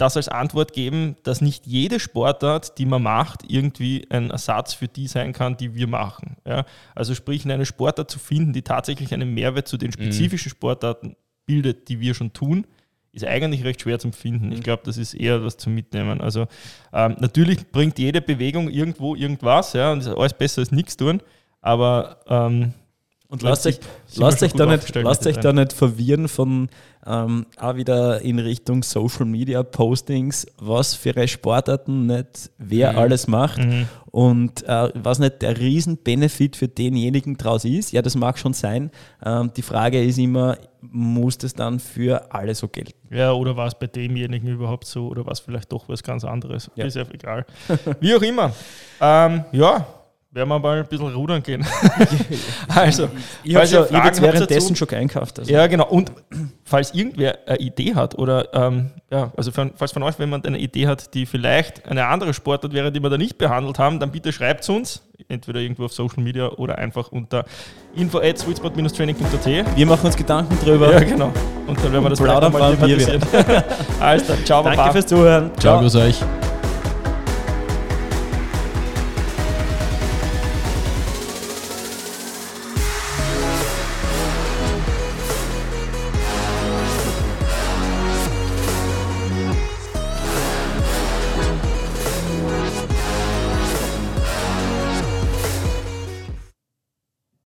das 0.00 0.16
als 0.16 0.28
Antwort 0.28 0.72
geben, 0.72 1.16
dass 1.22 1.40
nicht 1.40 1.66
jede 1.66 2.00
Sportart, 2.00 2.78
die 2.78 2.86
man 2.86 3.02
macht, 3.02 3.42
irgendwie 3.48 4.06
ein 4.10 4.30
Ersatz 4.30 4.74
für 4.74 4.88
die 4.88 5.06
sein 5.06 5.32
kann, 5.32 5.56
die 5.56 5.74
wir 5.74 5.86
machen. 5.86 6.36
Ja? 6.46 6.64
Also 6.94 7.14
sprich, 7.14 7.44
eine 7.44 7.66
Sportart 7.66 8.10
zu 8.10 8.18
finden, 8.18 8.52
die 8.52 8.62
tatsächlich 8.62 9.12
einen 9.12 9.34
Mehrwert 9.34 9.68
zu 9.68 9.76
den 9.76 9.88
mhm. 9.88 9.92
spezifischen 9.92 10.50
Sportarten 10.50 11.16
bildet, 11.46 11.88
die 11.88 12.00
wir 12.00 12.14
schon 12.14 12.32
tun, 12.32 12.66
ist 13.12 13.24
eigentlich 13.24 13.64
recht 13.64 13.82
schwer 13.82 13.98
zu 13.98 14.12
finden. 14.12 14.52
Ich 14.52 14.58
mhm. 14.58 14.62
glaube, 14.62 14.82
das 14.84 14.96
ist 14.96 15.14
eher 15.14 15.44
was 15.44 15.56
zum 15.56 15.74
Mitnehmen. 15.74 16.20
Also 16.20 16.46
ähm, 16.92 17.16
natürlich 17.18 17.70
bringt 17.70 17.98
jede 17.98 18.20
Bewegung 18.20 18.70
irgendwo 18.70 19.14
irgendwas, 19.14 19.72
ja, 19.72 19.92
und 19.92 20.00
ist 20.00 20.08
alles 20.08 20.34
besser 20.34 20.60
als 20.60 20.72
nichts 20.72 20.96
tun, 20.96 21.20
aber 21.60 22.20
ähm, 22.28 22.72
und 23.30 23.42
lasst 23.42 23.64
euch, 23.66 23.78
lasst 24.16 24.42
euch, 24.42 24.52
da, 24.52 24.66
nicht, 24.66 24.94
lasst 24.96 25.24
euch 25.24 25.36
da 25.36 25.52
nicht 25.52 25.72
verwirren 25.72 26.26
von 26.26 26.68
ähm, 27.06 27.46
auch 27.56 27.76
wieder 27.76 28.20
in 28.22 28.40
Richtung 28.40 28.82
Social 28.82 29.24
Media 29.24 29.62
Postings, 29.62 30.46
was 30.58 30.94
für 30.94 31.28
Sportarten 31.28 32.06
nicht 32.06 32.50
wer 32.58 32.92
mhm. 32.92 32.98
alles 32.98 33.28
macht 33.28 33.58
mhm. 33.58 33.86
und 34.10 34.64
äh, 34.68 34.90
was 34.94 35.20
nicht 35.20 35.42
der 35.42 35.56
Riesen-Benefit 35.56 36.56
für 36.56 36.66
denjenigen 36.66 37.36
draus 37.36 37.64
ist. 37.64 37.92
Ja, 37.92 38.02
das 38.02 38.16
mag 38.16 38.36
schon 38.36 38.52
sein. 38.52 38.90
Ähm, 39.24 39.52
die 39.56 39.62
Frage 39.62 40.02
ist 40.02 40.18
immer, 40.18 40.58
muss 40.80 41.38
das 41.38 41.54
dann 41.54 41.78
für 41.78 42.34
alle 42.34 42.56
so 42.56 42.66
gelten? 42.66 43.14
Ja, 43.14 43.32
oder 43.32 43.56
war 43.56 43.68
es 43.68 43.76
bei 43.76 43.86
demjenigen 43.86 44.48
überhaupt 44.48 44.86
so 44.86 45.06
oder 45.06 45.24
war 45.24 45.32
es 45.32 45.40
vielleicht 45.40 45.70
doch 45.70 45.88
was 45.88 46.02
ganz 46.02 46.24
anderes? 46.24 46.68
Ja. 46.74 46.84
Ist 46.84 46.96
ja 46.96 47.04
egal. 47.12 47.46
Wie 48.00 48.14
auch 48.14 48.22
immer. 48.22 48.52
Ähm, 49.00 49.44
ja, 49.52 49.86
werden 50.32 50.48
wir 50.48 50.58
mal 50.60 50.78
ein 50.78 50.86
bisschen 50.86 51.12
rudern 51.12 51.42
gehen. 51.42 51.66
also, 52.68 53.08
ich 53.42 53.56
habe 53.56 53.66
ja 53.66 54.04
jetzt 54.04 54.22
währenddessen 54.22 54.76
schon 54.76 54.88
einkauft. 54.90 55.40
Also. 55.40 55.52
Ja, 55.52 55.66
genau. 55.66 55.88
Und 55.88 56.12
falls 56.64 56.94
irgendwer 56.94 57.38
eine 57.46 57.58
Idee 57.58 57.94
hat 57.96 58.16
oder 58.16 58.54
ähm, 58.54 58.90
ja, 59.10 59.32
also 59.36 59.50
von, 59.50 59.72
falls 59.74 59.90
von 59.90 60.04
euch, 60.04 60.18
wenn 60.20 60.30
man 60.30 60.44
eine 60.44 60.58
Idee 60.58 60.86
hat, 60.86 61.14
die 61.14 61.26
vielleicht 61.26 61.88
eine 61.88 62.06
andere 62.06 62.32
Sportart 62.32 62.72
wäre, 62.72 62.92
die 62.92 63.02
wir 63.02 63.10
da 63.10 63.18
nicht 63.18 63.38
behandelt 63.38 63.80
haben, 63.80 63.98
dann 63.98 64.12
bitte 64.12 64.32
schreibt 64.32 64.62
es 64.62 64.68
uns, 64.68 65.02
entweder 65.28 65.58
irgendwo 65.58 65.86
auf 65.86 65.92
Social 65.92 66.22
Media 66.22 66.48
oder 66.48 66.78
einfach 66.78 67.10
unter 67.10 67.44
info 67.96 68.18
at 68.18 68.38
sweetspot-training.at. 68.38 69.76
Wir 69.76 69.86
machen 69.86 70.06
uns 70.06 70.16
Gedanken 70.16 70.56
drüber. 70.64 70.92
Ja, 70.92 71.00
genau. 71.00 71.32
Und 71.66 71.76
dann 71.82 71.92
werden 71.92 72.04
wir 72.04 72.10
das 72.10 72.20
plaudern 72.20 72.52
mal 72.52 72.76
thematisieren. 72.76 73.20
Alles 74.00 74.26
dann, 74.28 74.44
ciao, 74.44 74.62
Danke 74.62 74.76
Baba. 74.76 74.92
fürs 74.92 75.06
Zuhören. 75.06 75.50
Ciao, 75.58 75.74
ciao. 75.74 75.80
grüß 75.80 75.96
euch. 75.96 76.20